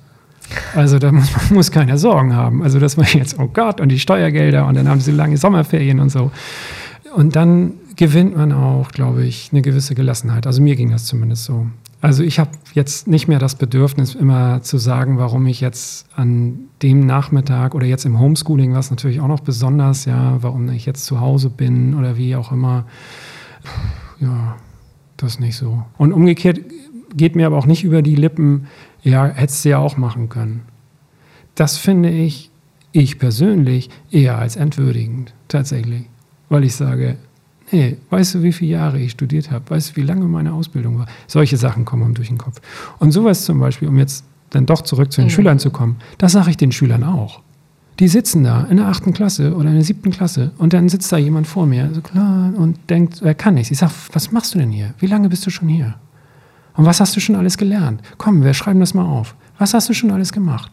Also 0.76 1.00
da 1.00 1.10
muss, 1.10 1.28
muss 1.50 1.72
keiner 1.72 1.98
Sorgen 1.98 2.36
haben. 2.36 2.62
Also 2.62 2.78
dass 2.78 2.96
man 2.96 3.06
jetzt, 3.14 3.36
oh 3.40 3.48
Gott, 3.52 3.80
und 3.80 3.88
die 3.88 3.98
Steuergelder 3.98 4.66
und 4.68 4.76
dann 4.76 4.88
haben 4.88 5.00
sie 5.00 5.10
lange 5.10 5.36
Sommerferien 5.36 5.98
und 5.98 6.10
so. 6.10 6.30
Und 7.16 7.34
dann 7.34 7.72
gewinnt 8.00 8.34
man 8.34 8.50
auch, 8.50 8.92
glaube 8.92 9.26
ich, 9.26 9.50
eine 9.52 9.60
gewisse 9.60 9.94
Gelassenheit. 9.94 10.46
Also 10.46 10.62
mir 10.62 10.74
ging 10.74 10.90
das 10.90 11.04
zumindest 11.04 11.44
so. 11.44 11.66
Also 12.00 12.22
ich 12.22 12.38
habe 12.38 12.52
jetzt 12.72 13.08
nicht 13.08 13.28
mehr 13.28 13.38
das 13.38 13.56
Bedürfnis, 13.56 14.14
immer 14.14 14.62
zu 14.62 14.78
sagen, 14.78 15.18
warum 15.18 15.46
ich 15.46 15.60
jetzt 15.60 16.06
an 16.16 16.60
dem 16.80 17.04
Nachmittag 17.04 17.74
oder 17.74 17.84
jetzt 17.84 18.06
im 18.06 18.18
Homeschooling, 18.18 18.72
was 18.72 18.88
natürlich 18.88 19.20
auch 19.20 19.28
noch 19.28 19.40
besonders, 19.40 20.06
ja, 20.06 20.38
warum 20.40 20.66
ich 20.70 20.86
jetzt 20.86 21.04
zu 21.04 21.20
Hause 21.20 21.50
bin 21.50 21.94
oder 21.94 22.16
wie 22.16 22.36
auch 22.36 22.52
immer. 22.52 22.86
Ja, 24.18 24.56
das 25.18 25.38
nicht 25.38 25.56
so. 25.56 25.84
Und 25.98 26.14
umgekehrt 26.14 26.58
geht 27.14 27.36
mir 27.36 27.44
aber 27.44 27.58
auch 27.58 27.66
nicht 27.66 27.84
über 27.84 28.00
die 28.00 28.16
Lippen, 28.16 28.66
ja, 29.02 29.26
hättest 29.26 29.66
du 29.66 29.68
ja 29.68 29.78
auch 29.78 29.98
machen 29.98 30.30
können. 30.30 30.62
Das 31.54 31.76
finde 31.76 32.08
ich, 32.08 32.50
ich 32.92 33.18
persönlich, 33.18 33.90
eher 34.10 34.38
als 34.38 34.56
entwürdigend, 34.56 35.34
tatsächlich. 35.48 36.06
Weil 36.48 36.64
ich 36.64 36.74
sage, 36.74 37.18
nee, 37.72 37.96
weißt 38.10 38.34
du, 38.34 38.42
wie 38.42 38.52
viele 38.52 38.72
Jahre 38.72 38.98
ich 38.98 39.12
studiert 39.12 39.50
habe? 39.50 39.68
Weißt 39.68 39.90
du, 39.90 39.96
wie 39.96 40.02
lange 40.02 40.24
meine 40.26 40.52
Ausbildung 40.52 40.98
war? 40.98 41.06
Solche 41.26 41.56
Sachen 41.56 41.84
kommen 41.84 42.02
einem 42.02 42.14
durch 42.14 42.28
den 42.28 42.38
Kopf. 42.38 42.60
Und 42.98 43.12
sowas 43.12 43.44
zum 43.44 43.60
Beispiel, 43.60 43.88
um 43.88 43.98
jetzt 43.98 44.24
dann 44.50 44.66
doch 44.66 44.82
zurück 44.82 45.12
zu 45.12 45.20
den 45.20 45.26
mhm. 45.26 45.30
Schülern 45.30 45.58
zu 45.58 45.70
kommen, 45.70 45.96
das 46.18 46.32
sage 46.32 46.50
ich 46.50 46.56
den 46.56 46.72
Schülern 46.72 47.04
auch. 47.04 47.40
Die 47.98 48.08
sitzen 48.08 48.44
da 48.44 48.62
in 48.64 48.78
der 48.78 48.86
achten 48.86 49.12
Klasse 49.12 49.54
oder 49.54 49.68
in 49.68 49.74
der 49.74 49.84
siebten 49.84 50.10
Klasse 50.10 50.52
und 50.58 50.72
dann 50.72 50.88
sitzt 50.88 51.12
da 51.12 51.18
jemand 51.18 51.46
vor 51.46 51.66
mir, 51.66 51.90
so 51.92 52.00
klar, 52.00 52.52
und 52.56 52.78
denkt, 52.88 53.20
er 53.20 53.34
kann 53.34 53.54
nichts. 53.54 53.70
Ich 53.70 53.78
sage, 53.78 53.92
was 54.12 54.32
machst 54.32 54.54
du 54.54 54.58
denn 54.58 54.70
hier? 54.70 54.94
Wie 54.98 55.06
lange 55.06 55.28
bist 55.28 55.46
du 55.46 55.50
schon 55.50 55.68
hier? 55.68 55.96
Und 56.74 56.86
was 56.86 57.00
hast 57.00 57.14
du 57.14 57.20
schon 57.20 57.36
alles 57.36 57.58
gelernt? 57.58 58.00
Komm, 58.16 58.42
wir 58.42 58.54
schreiben 58.54 58.80
das 58.80 58.94
mal 58.94 59.04
auf. 59.04 59.34
Was 59.58 59.74
hast 59.74 59.88
du 59.90 59.92
schon 59.92 60.10
alles 60.10 60.32
gemacht? 60.32 60.72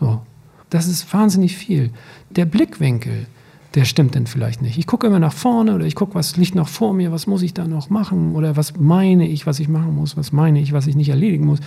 So. 0.00 0.22
Das 0.70 0.88
ist 0.88 1.12
wahnsinnig 1.12 1.56
viel. 1.56 1.90
Der 2.30 2.46
Blickwinkel, 2.46 3.26
der 3.74 3.84
stimmt 3.84 4.14
dann 4.14 4.26
vielleicht 4.26 4.62
nicht. 4.62 4.78
Ich 4.78 4.86
gucke 4.86 5.06
immer 5.06 5.18
nach 5.18 5.32
vorne 5.32 5.74
oder 5.74 5.84
ich 5.84 5.94
gucke, 5.94 6.14
was 6.14 6.36
liegt 6.36 6.54
noch 6.54 6.68
vor 6.68 6.94
mir, 6.94 7.10
was 7.10 7.26
muss 7.26 7.42
ich 7.42 7.54
da 7.54 7.66
noch 7.66 7.90
machen 7.90 8.34
oder 8.34 8.56
was 8.56 8.78
meine 8.78 9.26
ich, 9.26 9.46
was 9.46 9.58
ich 9.58 9.68
machen 9.68 9.94
muss, 9.94 10.16
was 10.16 10.32
meine 10.32 10.60
ich, 10.60 10.72
was 10.72 10.86
ich 10.86 10.94
nicht 10.94 11.08
erledigen 11.08 11.46
muss. 11.46 11.58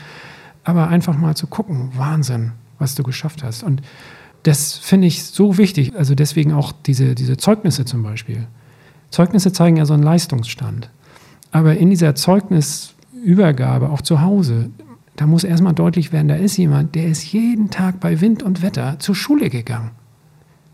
Aber 0.64 0.88
einfach 0.88 1.18
mal 1.18 1.36
zu 1.36 1.48
gucken, 1.48 1.92
Wahnsinn, 1.96 2.54
was 2.80 2.96
du 2.96 3.04
geschafft 3.04 3.44
hast. 3.44 3.64
Und 3.64 3.82
das 4.44 4.74
finde 4.74 5.08
ich 5.08 5.26
so 5.26 5.58
wichtig. 5.58 5.96
Also 5.96 6.16
deswegen 6.16 6.54
auch 6.54 6.72
diese, 6.72 7.14
diese 7.14 7.36
Zeugnisse 7.36 7.84
zum 7.84 8.04
Beispiel. 8.04 8.48
Zeugnisse 9.10 9.52
zeigen 9.52 9.78
ja 9.78 9.86
so 9.86 9.94
einen 9.94 10.04
Leistungsstand. 10.04 10.90
Aber 11.52 11.78
in 11.78 11.90
dieser 11.90 12.16
Zeugnis 12.16 12.94
Übergabe, 13.24 13.90
auch 13.90 14.02
zu 14.02 14.22
Hause, 14.22 14.70
da 15.18 15.26
muss 15.26 15.44
erstmal 15.44 15.74
deutlich 15.74 16.14
werden, 16.14 16.28
da 16.28 16.36
ist 16.36 16.56
jemand, 16.58 16.96
der 16.96 17.08
ist 17.08 17.34
jeden 17.34 17.70
Tag 17.70 18.00
bei 18.00 18.22
Wind 18.22 18.44
und 18.44 18.62
Wetter 18.62 19.00
zur 19.00 19.16
Schule 19.16 19.50
gegangen. 19.50 19.92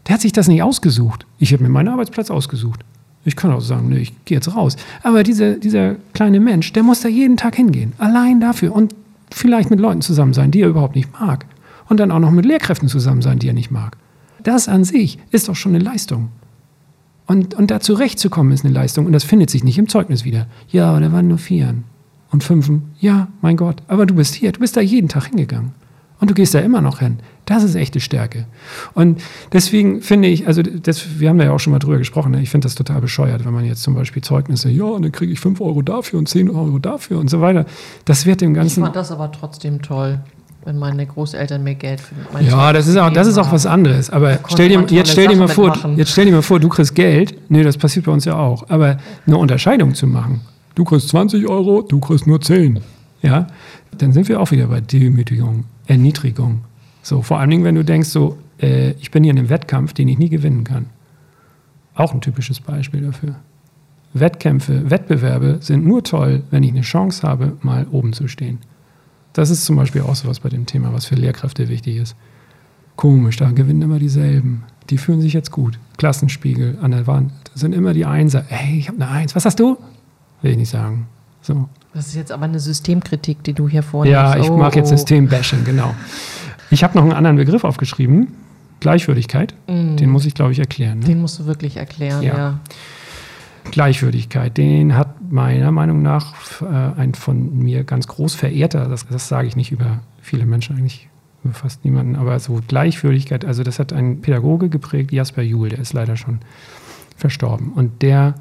Der 0.08 0.16
hat 0.16 0.22
sich 0.22 0.34
das 0.34 0.48
nicht 0.48 0.64
ausgesucht. 0.64 1.26
Ich 1.40 1.54
habe 1.54 1.64
mir 1.64 1.70
meinen 1.70 1.90
Arbeitsplatz 1.90 2.30
ausgesucht. 2.30 2.82
Ich 3.26 3.36
kann 3.36 3.52
auch 3.52 3.62
sagen, 3.62 3.90
nee, 3.90 4.00
ich 4.00 4.26
gehe 4.26 4.38
jetzt 4.38 4.54
raus. 4.54 4.76
Aber 5.02 5.24
diese, 5.24 5.58
dieser 5.58 5.96
kleine 6.14 6.40
Mensch, 6.40 6.74
der 6.74 6.84
muss 6.84 7.02
da 7.02 7.08
jeden 7.08 7.38
Tag 7.38 7.56
hingehen. 7.56 7.94
Allein 7.98 8.42
dafür. 8.42 8.76
Und 8.76 8.94
vielleicht 9.32 9.70
mit 9.70 9.80
Leuten 9.80 10.02
zusammen 10.02 10.34
sein, 10.34 10.52
die 10.52 10.62
er 10.62 10.68
überhaupt 10.68 10.96
nicht 10.96 11.10
mag. 11.20 11.46
Und 11.88 12.00
dann 12.00 12.12
auch 12.12 12.20
noch 12.20 12.32
mit 12.32 12.46
Lehrkräften 12.46 12.90
zusammen 12.90 13.22
sein, 13.22 13.40
die 13.40 13.48
er 13.48 13.54
nicht 13.54 13.72
mag. 13.72 13.98
Das 14.44 14.68
an 14.68 14.84
sich 14.84 15.20
ist 15.32 15.48
doch 15.48 15.56
schon 15.56 15.74
eine 15.74 15.84
Leistung. 15.84 16.30
Und, 17.26 17.54
und 17.54 17.72
da 17.72 17.80
zurechtzukommen 17.80 18.52
ist 18.52 18.66
eine 18.66 18.74
Leistung. 18.74 19.06
Und 19.06 19.14
das 19.14 19.24
findet 19.24 19.50
sich 19.50 19.64
nicht 19.64 19.78
im 19.78 19.88
Zeugnis 19.88 20.26
wieder. 20.26 20.48
Ja, 20.70 20.90
aber 20.90 21.00
da 21.00 21.12
waren 21.14 21.30
nur 21.30 21.38
Vieren 21.38 21.86
und 22.32 22.44
Fünfen. 22.44 22.94
Ja, 23.00 23.30
mein 23.42 23.56
Gott. 23.56 23.82
Aber 23.88 24.06
du 24.06 24.16
bist 24.16 24.36
hier. 24.36 24.52
Du 24.52 24.60
bist 24.60 24.76
da 24.76 24.82
jeden 24.82 25.08
Tag 25.08 25.28
hingegangen. 25.28 25.72
Und 26.24 26.30
du 26.30 26.36
gehst 26.36 26.54
da 26.54 26.60
immer 26.60 26.80
noch 26.80 27.00
hin. 27.00 27.20
Das 27.44 27.64
ist 27.64 27.76
echte 27.76 28.00
Stärke. 28.00 28.46
Und 28.94 29.22
deswegen 29.52 30.02
finde 30.02 30.30
ich, 30.30 30.48
also 30.48 30.62
das, 30.62 31.20
wir 31.20 31.28
haben 31.28 31.38
da 31.38 31.44
ja 31.44 31.52
auch 31.52 31.60
schon 31.60 31.74
mal 31.74 31.80
drüber 31.80 31.98
gesprochen, 31.98 32.32
ne? 32.32 32.42
ich 32.42 32.50
finde 32.50 32.64
das 32.64 32.76
total 32.76 33.02
bescheuert, 33.02 33.44
wenn 33.44 33.52
man 33.54 33.66
jetzt 33.66 33.84
zum 33.84 33.94
Beispiel 33.94 34.24
Zeugnisse, 34.24 34.70
ja, 34.70 34.86
und 34.86 35.02
dann 35.02 35.12
kriege 35.12 35.34
ich 35.34 35.42
5 35.42 35.60
Euro 35.60 35.82
dafür 35.82 36.20
und 36.20 36.30
10 36.30 36.50
Euro 36.50 36.80
dafür 36.80 37.20
und 37.20 37.30
so 37.30 37.42
weiter. 37.42 37.66
Das 38.06 38.26
wird 38.26 38.40
dem 38.40 38.54
Ganzen. 38.54 38.80
Ich 38.80 38.86
fand 38.86 38.96
das 38.96 39.12
aber 39.12 39.34
trotzdem 39.34 39.82
toll 39.82 40.22
wenn 40.66 40.80
meine 40.80 41.06
Großeltern 41.06 41.62
mir 41.62 41.76
Geld 41.76 42.00
für 42.00 42.16
meine 42.32 42.48
Ja, 42.48 42.72
das 42.72 42.88
ist 42.88 42.96
auch, 42.96 43.10
das 43.10 43.28
ist 43.28 43.38
auch 43.38 43.52
was 43.52 43.66
anderes. 43.66 44.10
Aber 44.10 44.40
stell 44.48 44.70
dir, 44.70 44.82
jetzt, 44.92 45.12
stell 45.12 45.28
dir 45.28 45.36
mal 45.36 45.50
vor, 45.50 45.78
jetzt 45.98 46.12
stell 46.12 46.24
dir 46.24 46.32
mal 46.32 46.42
vor, 46.42 46.58
du 46.58 46.70
kriegst 46.70 46.96
Geld. 46.96 47.36
Nee, 47.50 47.64
das 47.64 47.76
passiert 47.76 48.06
bei 48.06 48.14
uns 48.14 48.24
ja 48.24 48.38
auch. 48.38 48.70
Aber 48.70 48.96
eine 49.28 49.38
Unterscheidung 49.38 49.94
zu 49.94 50.08
machen. 50.08 50.40
Du 50.74 50.86
kriegst 50.86 51.10
20 51.10 51.50
Euro, 51.50 51.82
du 51.82 52.00
kriegst 52.00 52.28
nur 52.28 52.40
10. 52.40 52.80
Ja, 53.24 53.48
dann 53.98 54.14
sind 54.14 54.28
wir 54.28 54.40
auch 54.40 54.52
wieder 54.52 54.68
bei 54.68 54.82
Demütigung, 54.82 55.64
Erniedrigung. 55.88 56.66
So, 57.02 57.22
vor 57.22 57.40
allen 57.40 57.50
Dingen, 57.50 57.64
wenn 57.64 57.76
du 57.76 57.84
denkst, 57.84 58.10
so, 58.10 58.38
äh, 58.62 58.92
ich 58.92 59.12
bin 59.12 59.24
hier 59.24 59.32
in 59.32 59.40
einem 59.40 59.50
Wettkampf, 59.50 59.94
den 59.94 60.08
ich 60.10 60.20
nie 60.20 60.30
gewinnen 60.30 60.64
kann. 60.66 60.88
Auch 61.96 62.14
ein 62.14 62.22
typisches 62.22 62.60
Beispiel 62.60 63.02
dafür. 63.02 63.36
Wettkämpfe, 64.14 64.90
Wettbewerbe 64.92 65.58
sind 65.62 65.86
nur 65.86 66.04
toll, 66.04 66.44
wenn 66.52 66.64
ich 66.64 66.72
eine 66.72 66.82
Chance 66.82 67.28
habe, 67.28 67.58
mal 67.62 67.88
oben 67.92 68.14
zu 68.14 68.28
stehen. 68.28 68.60
Das 69.32 69.50
ist 69.50 69.66
zum 69.66 69.78
Beispiel 69.78 70.02
auch 70.02 70.16
sowas 70.16 70.40
bei 70.42 70.50
dem 70.50 70.66
Thema, 70.66 70.94
was 70.94 71.06
für 71.06 71.16
Lehrkräfte 71.16 71.70
wichtig 71.70 71.98
ist. 71.98 72.16
Komisch, 72.96 73.38
da 73.38 73.50
gewinnen 73.50 73.82
immer 73.82 73.98
dieselben. 73.98 74.64
Die 74.90 75.00
fühlen 75.00 75.22
sich 75.22 75.34
jetzt 75.34 75.50
gut. 75.50 75.80
Klassenspiegel 75.98 76.78
an 76.82 76.92
der 76.92 77.08
Wand 77.08 77.32
sind 77.56 77.74
immer 77.74 77.94
die 77.94 78.06
Einser. 78.06 78.46
Ey, 78.50 78.78
ich 78.78 78.90
habe 78.90 79.02
eine 79.02 79.10
Eins. 79.10 79.36
Was 79.36 79.46
hast 79.46 79.60
du? 79.60 79.78
Will 80.42 80.52
ich 80.52 80.58
nicht 80.58 80.70
sagen. 80.70 81.08
So. 81.44 81.70
Das 81.94 82.08
ist 82.08 82.16
jetzt 82.16 82.32
aber 82.32 82.46
eine 82.46 82.60
Systemkritik, 82.60 83.44
die 83.44 83.54
du 83.54 83.70
hier 83.70 83.84
vornimmst. 83.84 84.14
Ja, 84.14 84.36
ich 84.38 84.50
oh, 84.50 84.58
mag 84.58 84.76
jetzt 84.76 84.92
oh. 84.92 84.98
Systembashing, 84.98 85.64
genau. 85.64 85.94
Ich 86.72 86.84
habe 86.84 86.98
noch 86.98 87.04
einen 87.04 87.14
anderen 87.14 87.38
Begriff 87.38 87.64
aufgeschrieben. 87.64 88.30
Gleichwürdigkeit. 88.80 89.54
Mm. 89.68 89.96
Den 89.98 90.10
muss 90.10 90.26
ich, 90.26 90.34
glaube 90.34 90.52
ich, 90.52 90.60
erklären. 90.60 91.00
Ne? 91.00 91.06
Den 91.06 91.22
musst 91.22 91.40
du 91.40 91.46
wirklich 91.46 91.78
erklären, 91.78 92.24
ja. 92.24 92.36
ja. 92.36 92.60
Gleichwürdigkeit, 93.72 94.58
den 94.58 94.96
hat 94.98 95.32
meiner 95.32 95.72
Meinung 95.72 96.02
nach 96.02 96.62
äh, 96.62 96.66
ein 97.00 97.14
von 97.14 97.58
mir 97.58 97.84
ganz 97.84 98.08
groß 98.08 98.36
verehrter, 98.36 98.90
das, 98.90 99.08
das 99.08 99.30
sage 99.30 99.48
ich 99.48 99.56
nicht 99.56 99.72
über 99.72 100.02
viele 100.22 100.46
Menschen 100.46 100.78
eigentlich, 100.78 101.08
über 101.44 101.54
fast 101.54 101.86
niemanden, 101.86 102.18
aber 102.18 102.38
so 102.40 102.60
Gleichwürdigkeit, 102.68 103.46
also 103.46 103.64
das 103.64 103.80
hat 103.80 103.94
ein 103.94 104.22
Pädagoge 104.22 104.68
geprägt, 104.68 105.14
Jasper 105.14 105.42
Juhl, 105.42 105.70
der 105.70 105.80
ist 105.80 105.94
leider 105.94 106.18
schon 106.18 106.40
verstorben. 107.16 107.72
Und 107.72 108.02
der 108.02 108.36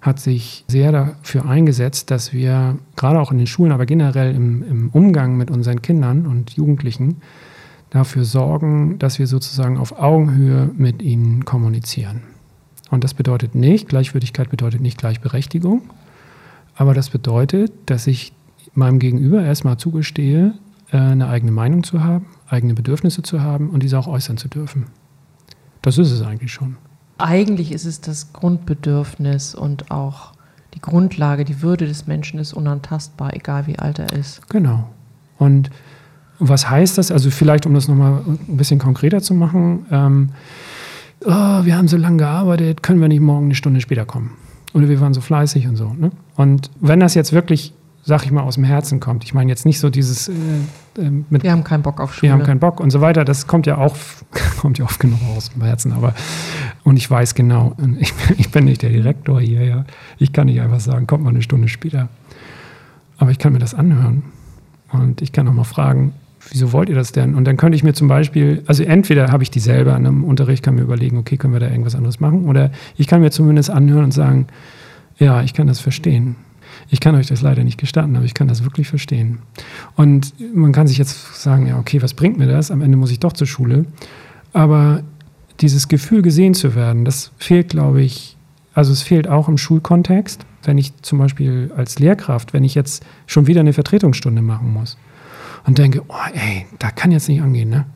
hat 0.00 0.20
sich 0.20 0.64
sehr 0.68 0.92
dafür 0.92 1.46
eingesetzt, 1.46 2.10
dass 2.10 2.32
wir 2.32 2.78
gerade 2.96 3.20
auch 3.20 3.32
in 3.32 3.38
den 3.38 3.46
Schulen, 3.46 3.72
aber 3.72 3.86
generell 3.86 4.34
im, 4.34 4.62
im 4.62 4.88
Umgang 4.90 5.36
mit 5.36 5.50
unseren 5.50 5.82
Kindern 5.82 6.26
und 6.26 6.52
Jugendlichen 6.52 7.16
dafür 7.90 8.24
sorgen, 8.24 8.98
dass 8.98 9.18
wir 9.18 9.26
sozusagen 9.26 9.78
auf 9.78 9.98
Augenhöhe 9.98 10.70
mit 10.76 11.02
ihnen 11.02 11.44
kommunizieren. 11.44 12.22
Und 12.90 13.04
das 13.04 13.14
bedeutet 13.14 13.54
nicht, 13.54 13.88
Gleichwürdigkeit 13.88 14.50
bedeutet 14.50 14.80
nicht 14.80 14.98
Gleichberechtigung, 14.98 15.82
aber 16.76 16.94
das 16.94 17.10
bedeutet, 17.10 17.72
dass 17.86 18.06
ich 18.06 18.32
meinem 18.74 18.98
Gegenüber 18.98 19.42
erstmal 19.42 19.78
zugestehe, 19.78 20.54
äh, 20.90 20.96
eine 20.96 21.28
eigene 21.28 21.52
Meinung 21.52 21.82
zu 21.82 22.04
haben, 22.04 22.26
eigene 22.46 22.74
Bedürfnisse 22.74 23.22
zu 23.22 23.42
haben 23.42 23.70
und 23.70 23.82
diese 23.82 23.98
auch 23.98 24.06
äußern 24.06 24.36
zu 24.36 24.48
dürfen. 24.48 24.86
Das 25.82 25.98
ist 25.98 26.10
es 26.10 26.22
eigentlich 26.22 26.52
schon. 26.52 26.76
Eigentlich 27.18 27.72
ist 27.72 27.84
es 27.84 28.00
das 28.00 28.32
Grundbedürfnis 28.32 29.54
und 29.54 29.90
auch 29.90 30.32
die 30.74 30.80
Grundlage, 30.80 31.44
die 31.44 31.62
Würde 31.62 31.86
des 31.86 32.06
Menschen 32.06 32.38
ist 32.38 32.52
unantastbar, 32.52 33.34
egal 33.34 33.66
wie 33.66 33.78
alt 33.78 33.98
er 33.98 34.12
ist. 34.12 34.48
Genau. 34.48 34.88
Und 35.38 35.70
was 36.38 36.70
heißt 36.70 36.98
das? 36.98 37.10
Also 37.10 37.30
vielleicht, 37.30 37.66
um 37.66 37.74
das 37.74 37.88
nochmal 37.88 38.22
ein 38.26 38.56
bisschen 38.56 38.78
konkreter 38.78 39.20
zu 39.20 39.34
machen, 39.34 39.86
ähm, 39.90 40.28
oh, 41.24 41.64
wir 41.64 41.76
haben 41.76 41.88
so 41.88 41.96
lange 41.96 42.18
gearbeitet, 42.18 42.82
können 42.82 43.00
wir 43.00 43.08
nicht 43.08 43.20
morgen 43.20 43.46
eine 43.46 43.54
Stunde 43.54 43.80
später 43.80 44.04
kommen? 44.04 44.36
Oder 44.74 44.88
wir 44.88 45.00
waren 45.00 45.14
so 45.14 45.20
fleißig 45.20 45.66
und 45.66 45.76
so. 45.76 45.92
Ne? 45.94 46.10
Und 46.36 46.70
wenn 46.80 47.00
das 47.00 47.14
jetzt 47.14 47.32
wirklich, 47.32 47.74
sag 48.04 48.24
ich 48.24 48.30
mal, 48.30 48.42
aus 48.42 48.54
dem 48.54 48.64
Herzen 48.64 49.00
kommt, 49.00 49.24
ich 49.24 49.34
meine 49.34 49.50
jetzt 49.50 49.66
nicht 49.66 49.80
so 49.80 49.90
dieses 49.90 50.28
äh, 50.28 50.32
äh, 50.98 51.10
mit, 51.28 51.42
Wir 51.42 51.52
haben 51.52 51.64
keinen 51.64 51.82
Bock 51.82 52.00
auf 52.00 52.14
Schule. 52.14 52.30
Wir 52.30 52.32
haben 52.32 52.44
keinen 52.44 52.60
Bock 52.60 52.80
und 52.80 52.90
so 52.90 53.00
weiter, 53.00 53.24
das 53.24 53.46
kommt 53.46 53.66
ja 53.66 53.78
auch, 53.78 53.96
kommt 54.60 54.78
ja 54.78 54.84
oft 54.84 55.00
genug 55.00 55.18
aus 55.36 55.50
dem 55.50 55.62
Herzen, 55.62 55.92
aber 55.92 56.14
und 56.84 56.96
ich 56.96 57.10
weiß 57.10 57.34
genau, 57.34 57.76
ich, 57.98 58.12
ich 58.36 58.50
bin 58.50 58.64
nicht 58.64 58.82
der 58.82 58.90
Direktor 58.90 59.40
hier, 59.40 59.64
ja. 59.64 59.84
Ich 60.18 60.32
kann 60.32 60.46
nicht 60.46 60.60
einfach 60.60 60.80
sagen, 60.80 61.06
kommt 61.06 61.24
mal 61.24 61.30
eine 61.30 61.42
Stunde 61.42 61.68
später. 61.68 62.08
Aber 63.18 63.30
ich 63.30 63.38
kann 63.38 63.52
mir 63.52 63.58
das 63.58 63.74
anhören. 63.74 64.22
Und 64.90 65.20
ich 65.20 65.32
kann 65.32 65.48
auch 65.48 65.52
mal 65.52 65.64
fragen, 65.64 66.12
wieso 66.50 66.72
wollt 66.72 66.88
ihr 66.88 66.94
das 66.94 67.12
denn? 67.12 67.34
Und 67.34 67.44
dann 67.44 67.56
könnte 67.56 67.76
ich 67.76 67.84
mir 67.84 67.92
zum 67.92 68.08
Beispiel, 68.08 68.62
also 68.66 68.82
entweder 68.82 69.30
habe 69.30 69.42
ich 69.42 69.50
die 69.50 69.60
selber 69.60 69.94
an 69.94 70.06
einem 70.06 70.24
Unterricht, 70.24 70.62
kann 70.62 70.76
mir 70.76 70.82
überlegen, 70.82 71.18
okay, 71.18 71.36
können 71.36 71.52
wir 71.52 71.60
da 71.60 71.68
irgendwas 71.68 71.94
anderes 71.94 72.20
machen? 72.20 72.46
Oder 72.46 72.70
ich 72.96 73.06
kann 73.06 73.20
mir 73.20 73.30
zumindest 73.30 73.70
anhören 73.70 74.04
und 74.04 74.12
sagen, 74.12 74.46
ja, 75.18 75.42
ich 75.42 75.52
kann 75.52 75.66
das 75.66 75.80
verstehen. 75.80 76.36
Ich 76.90 77.00
kann 77.00 77.14
euch 77.14 77.26
das 77.26 77.42
leider 77.42 77.64
nicht 77.64 77.78
gestatten, 77.78 78.16
aber 78.16 78.24
ich 78.24 78.34
kann 78.34 78.48
das 78.48 78.64
wirklich 78.64 78.88
verstehen. 78.88 79.40
Und 79.96 80.32
man 80.54 80.72
kann 80.72 80.86
sich 80.86 80.96
jetzt 80.98 81.42
sagen, 81.42 81.66
ja, 81.66 81.78
okay, 81.78 82.00
was 82.02 82.14
bringt 82.14 82.38
mir 82.38 82.46
das? 82.46 82.70
Am 82.70 82.82
Ende 82.82 82.96
muss 82.96 83.10
ich 83.10 83.20
doch 83.20 83.32
zur 83.32 83.46
Schule. 83.46 83.84
Aber 84.52 85.02
dieses 85.60 85.88
Gefühl, 85.88 86.22
gesehen 86.22 86.54
zu 86.54 86.74
werden, 86.74 87.04
das 87.04 87.32
fehlt, 87.38 87.70
glaube 87.70 88.02
ich, 88.02 88.36
also 88.74 88.92
es 88.92 89.02
fehlt 89.02 89.28
auch 89.28 89.48
im 89.48 89.58
Schulkontext, 89.58 90.46
wenn 90.62 90.78
ich 90.78 90.96
zum 91.02 91.18
Beispiel 91.18 91.72
als 91.76 91.98
Lehrkraft, 91.98 92.52
wenn 92.52 92.64
ich 92.64 92.74
jetzt 92.74 93.04
schon 93.26 93.46
wieder 93.46 93.60
eine 93.60 93.72
Vertretungsstunde 93.72 94.42
machen 94.42 94.72
muss 94.72 94.96
und 95.66 95.78
denke, 95.78 96.02
oh 96.08 96.14
ey, 96.32 96.66
da 96.78 96.90
kann 96.90 97.10
jetzt 97.10 97.28
nicht 97.28 97.42
angehen, 97.42 97.70
ne? 97.70 97.86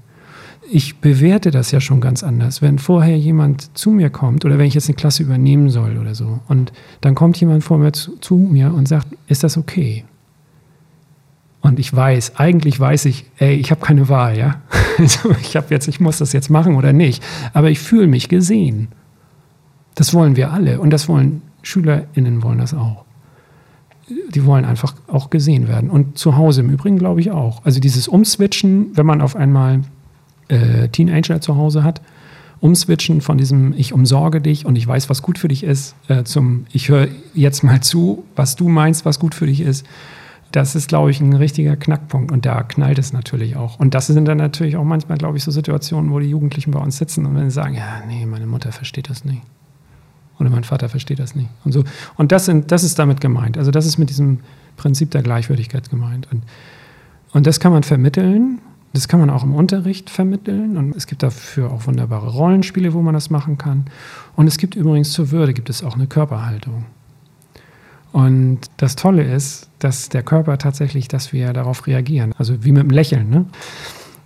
Ich 0.70 1.00
bewerte 1.00 1.50
das 1.50 1.70
ja 1.70 1.80
schon 1.80 2.00
ganz 2.00 2.22
anders. 2.22 2.62
Wenn 2.62 2.78
vorher 2.78 3.18
jemand 3.18 3.76
zu 3.76 3.90
mir 3.90 4.08
kommt 4.08 4.44
oder 4.44 4.56
wenn 4.56 4.66
ich 4.66 4.74
jetzt 4.74 4.88
eine 4.88 4.94
Klasse 4.94 5.22
übernehmen 5.22 5.68
soll 5.68 5.98
oder 5.98 6.14
so 6.14 6.40
und 6.48 6.72
dann 7.02 7.14
kommt 7.14 7.38
jemand 7.38 7.62
vor 7.62 7.78
mir 7.78 7.92
zu, 7.92 8.16
zu 8.18 8.36
mir 8.36 8.72
und 8.72 8.88
sagt, 8.88 9.08
ist 9.26 9.44
das 9.44 9.58
okay? 9.58 10.04
Und 11.62 11.78
ich 11.78 11.94
weiß, 11.94 12.36
eigentlich 12.36 12.78
weiß 12.78 13.06
ich, 13.06 13.24
ey, 13.38 13.54
ich 13.54 13.70
habe 13.70 13.80
keine 13.80 14.08
Wahl, 14.08 14.36
ja. 14.36 14.60
Also 14.98 15.30
ich 15.40 15.56
habe 15.56 15.68
jetzt, 15.70 15.88
ich 15.88 16.00
muss 16.00 16.18
das 16.18 16.34
jetzt 16.34 16.50
machen 16.50 16.76
oder 16.76 16.92
nicht. 16.92 17.24
Aber 17.54 17.70
ich 17.70 17.78
fühle 17.78 18.06
mich 18.06 18.28
gesehen. 18.28 18.88
Das 19.94 20.12
wollen 20.12 20.36
wir 20.36 20.52
alle 20.52 20.80
und 20.80 20.90
das 20.90 21.08
wollen 21.08 21.40
SchülerInnen 21.62 22.42
wollen 22.42 22.58
das 22.58 22.74
auch 22.74 23.04
die 24.34 24.44
wollen 24.44 24.64
einfach 24.64 24.94
auch 25.06 25.30
gesehen 25.30 25.68
werden. 25.68 25.90
Und 25.90 26.18
zu 26.18 26.36
Hause 26.36 26.62
im 26.62 26.70
Übrigen 26.70 26.98
glaube 26.98 27.20
ich 27.20 27.30
auch. 27.30 27.64
Also 27.64 27.80
dieses 27.80 28.08
Umswitchen, 28.08 28.88
wenn 28.94 29.06
man 29.06 29.20
auf 29.20 29.36
einmal 29.36 29.80
äh, 30.48 30.88
Teenager 30.88 31.40
zu 31.40 31.56
Hause 31.56 31.84
hat, 31.84 32.00
umswitchen 32.60 33.20
von 33.20 33.38
diesem 33.38 33.74
Ich 33.76 33.92
umsorge 33.92 34.40
dich 34.40 34.66
und 34.66 34.76
ich 34.76 34.86
weiß, 34.86 35.10
was 35.10 35.22
gut 35.22 35.38
für 35.38 35.48
dich 35.48 35.64
ist, 35.64 35.94
äh, 36.08 36.24
zum 36.24 36.66
Ich 36.72 36.88
höre 36.88 37.08
jetzt 37.34 37.64
mal 37.64 37.80
zu, 37.80 38.24
was 38.36 38.56
du 38.56 38.68
meinst, 38.68 39.04
was 39.04 39.18
gut 39.18 39.34
für 39.34 39.46
dich 39.46 39.60
ist. 39.60 39.84
Das 40.53 40.74
ist, 40.74 40.88
glaube 40.88 41.11
ich, 41.11 41.20
ein 41.20 41.32
richtiger 41.32 41.76
Knackpunkt 41.76 42.30
und 42.30 42.44
da 42.44 42.62
knallt 42.62 42.98
es 42.98 43.12
natürlich 43.12 43.57
auch. 43.57 43.80
Und 43.80 43.94
das 43.94 44.07
sind 44.07 44.26
dann 44.26 44.38
natürlich 44.38 44.76
auch 44.76 44.84
manchmal, 44.84 45.18
glaube 45.18 45.38
ich, 45.38 45.44
so 45.44 45.50
Situationen, 45.50 46.12
wo 46.12 46.18
die 46.18 46.28
Jugendlichen 46.28 46.70
bei 46.70 46.80
uns 46.80 46.98
sitzen 46.98 47.26
und 47.26 47.38
sie 47.38 47.50
sagen, 47.50 47.74
ja, 47.74 48.03
nee, 48.07 48.26
meine 48.26 48.46
Mutter 48.46 48.70
versteht 48.70 49.09
das 49.09 49.24
nicht. 49.24 49.42
Oder 50.38 50.50
mein 50.50 50.64
Vater 50.64 50.88
versteht 50.88 51.18
das 51.18 51.34
nicht. 51.34 51.48
Und, 51.64 51.72
so. 51.72 51.84
und 52.16 52.32
das, 52.32 52.46
sind, 52.46 52.70
das 52.70 52.84
ist 52.84 52.98
damit 52.98 53.20
gemeint. 53.20 53.57
Also 53.57 53.70
das 53.70 53.86
ist 53.86 53.98
mit 53.98 54.11
diesem 54.11 54.40
Prinzip 54.76 55.11
der 55.11 55.22
Gleichwürdigkeit 55.22 55.88
gemeint. 55.88 56.28
Und, 56.32 56.42
und 57.32 57.46
das 57.46 57.61
kann 57.61 57.72
man 57.72 57.82
vermitteln. 57.82 58.61
Das 58.92 59.09
kann 59.09 59.20
man 59.20 59.30
auch 59.30 59.42
im 59.42 59.55
Unterricht 59.55 60.11
vermitteln. 60.11 60.76
Und 60.76 60.96
es 60.96 61.07
gibt 61.07 61.22
dafür 61.22 61.70
auch 61.70 61.86
wunderbare 61.86 62.28
Rollenspiele, 62.28 62.92
wo 62.92 63.03
man 63.03 63.14
das 63.14 63.30
machen 63.30 63.57
kann. 63.57 63.86
Und 64.36 64.46
es 64.48 64.59
gibt 64.59 64.74
übrigens 64.74 65.12
zur 65.12 65.30
Würde 65.30 65.55
gibt 65.55 65.70
es 65.70 65.82
auch 65.82 65.94
eine 65.94 66.07
Körperhaltung. 66.07 66.84
Und 68.12 68.61
das 68.76 68.96
Tolle 68.96 69.22
ist, 69.22 69.70
dass 69.83 70.09
der 70.09 70.22
Körper 70.22 70.59
tatsächlich, 70.59 71.09
dass 71.09 71.33
wir 71.33 71.53
darauf 71.53 71.87
reagieren. 71.87 72.35
Also 72.39 72.64
wie 72.64 72.72
mit 72.72 72.83
dem 72.83 72.91
Lächeln. 72.91 73.30
Ne? 73.30 73.47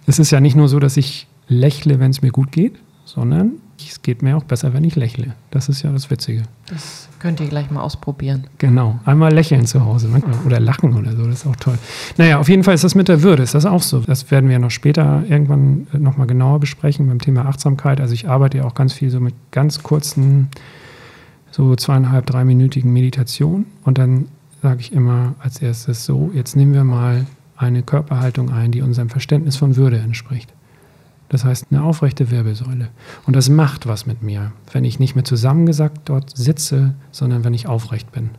Es 0.06 0.18
ist 0.18 0.30
ja 0.30 0.40
nicht 0.40 0.56
nur 0.56 0.68
so, 0.68 0.78
dass 0.78 0.96
ich 0.96 1.26
lächle, 1.48 1.98
wenn 2.00 2.10
es 2.10 2.22
mir 2.22 2.30
gut 2.30 2.52
geht, 2.52 2.74
sondern 3.04 3.52
es 3.78 4.02
geht 4.02 4.22
mir 4.22 4.36
auch 4.36 4.44
besser, 4.44 4.72
wenn 4.74 4.84
ich 4.84 4.96
lächle. 4.96 5.34
Das 5.50 5.68
ist 5.68 5.82
ja 5.82 5.92
das 5.92 6.10
Witzige. 6.10 6.42
Das 6.68 7.08
Könnt 7.18 7.40
ihr 7.40 7.46
gleich 7.46 7.70
mal 7.70 7.80
ausprobieren. 7.80 8.44
Genau, 8.58 8.98
einmal 9.04 9.32
lächeln 9.32 9.66
zu 9.66 9.84
Hause 9.84 10.08
oder 10.44 10.60
lachen 10.60 10.94
oder 10.94 11.16
so, 11.16 11.24
das 11.24 11.40
ist 11.40 11.46
auch 11.46 11.56
toll. 11.56 11.78
Naja, 12.18 12.38
auf 12.38 12.48
jeden 12.48 12.62
Fall 12.62 12.74
ist 12.74 12.84
das 12.84 12.94
mit 12.94 13.08
der 13.08 13.22
Würde, 13.22 13.42
ist 13.42 13.54
das 13.54 13.64
auch 13.64 13.82
so. 13.82 14.00
Das 14.00 14.30
werden 14.30 14.50
wir 14.50 14.58
noch 14.58 14.70
später 14.70 15.22
irgendwann 15.28 15.86
nochmal 15.92 16.26
genauer 16.26 16.60
besprechen 16.60 17.08
beim 17.08 17.20
Thema 17.20 17.46
Achtsamkeit. 17.46 18.00
Also 18.00 18.14
ich 18.14 18.28
arbeite 18.28 18.58
ja 18.58 18.64
auch 18.64 18.74
ganz 18.74 18.92
viel 18.92 19.10
so 19.10 19.20
mit 19.20 19.34
ganz 19.50 19.82
kurzen, 19.82 20.48
so 21.50 21.74
zweieinhalb, 21.74 22.26
dreiminütigen 22.26 22.92
Meditationen 22.92 23.66
und 23.84 23.98
dann 23.98 24.26
sage 24.62 24.80
ich 24.80 24.92
immer 24.92 25.34
als 25.38 25.60
erstes 25.60 26.04
so, 26.04 26.30
jetzt 26.34 26.56
nehmen 26.56 26.74
wir 26.74 26.84
mal 26.84 27.26
eine 27.56 27.82
Körperhaltung 27.82 28.50
ein, 28.50 28.72
die 28.72 28.82
unserem 28.82 29.08
Verständnis 29.08 29.56
von 29.56 29.76
Würde 29.76 29.98
entspricht. 29.98 30.52
Das 31.28 31.44
heißt 31.44 31.66
eine 31.70 31.82
aufrechte 31.82 32.30
Wirbelsäule. 32.30 32.88
Und 33.26 33.34
das 33.34 33.48
macht 33.48 33.86
was 33.86 34.06
mit 34.06 34.22
mir, 34.22 34.52
wenn 34.72 34.84
ich 34.84 34.98
nicht 34.98 35.16
mehr 35.16 35.24
zusammengesackt 35.24 36.08
dort 36.08 36.36
sitze, 36.36 36.94
sondern 37.10 37.44
wenn 37.44 37.54
ich 37.54 37.66
aufrecht 37.66 38.12
bin. 38.12 38.30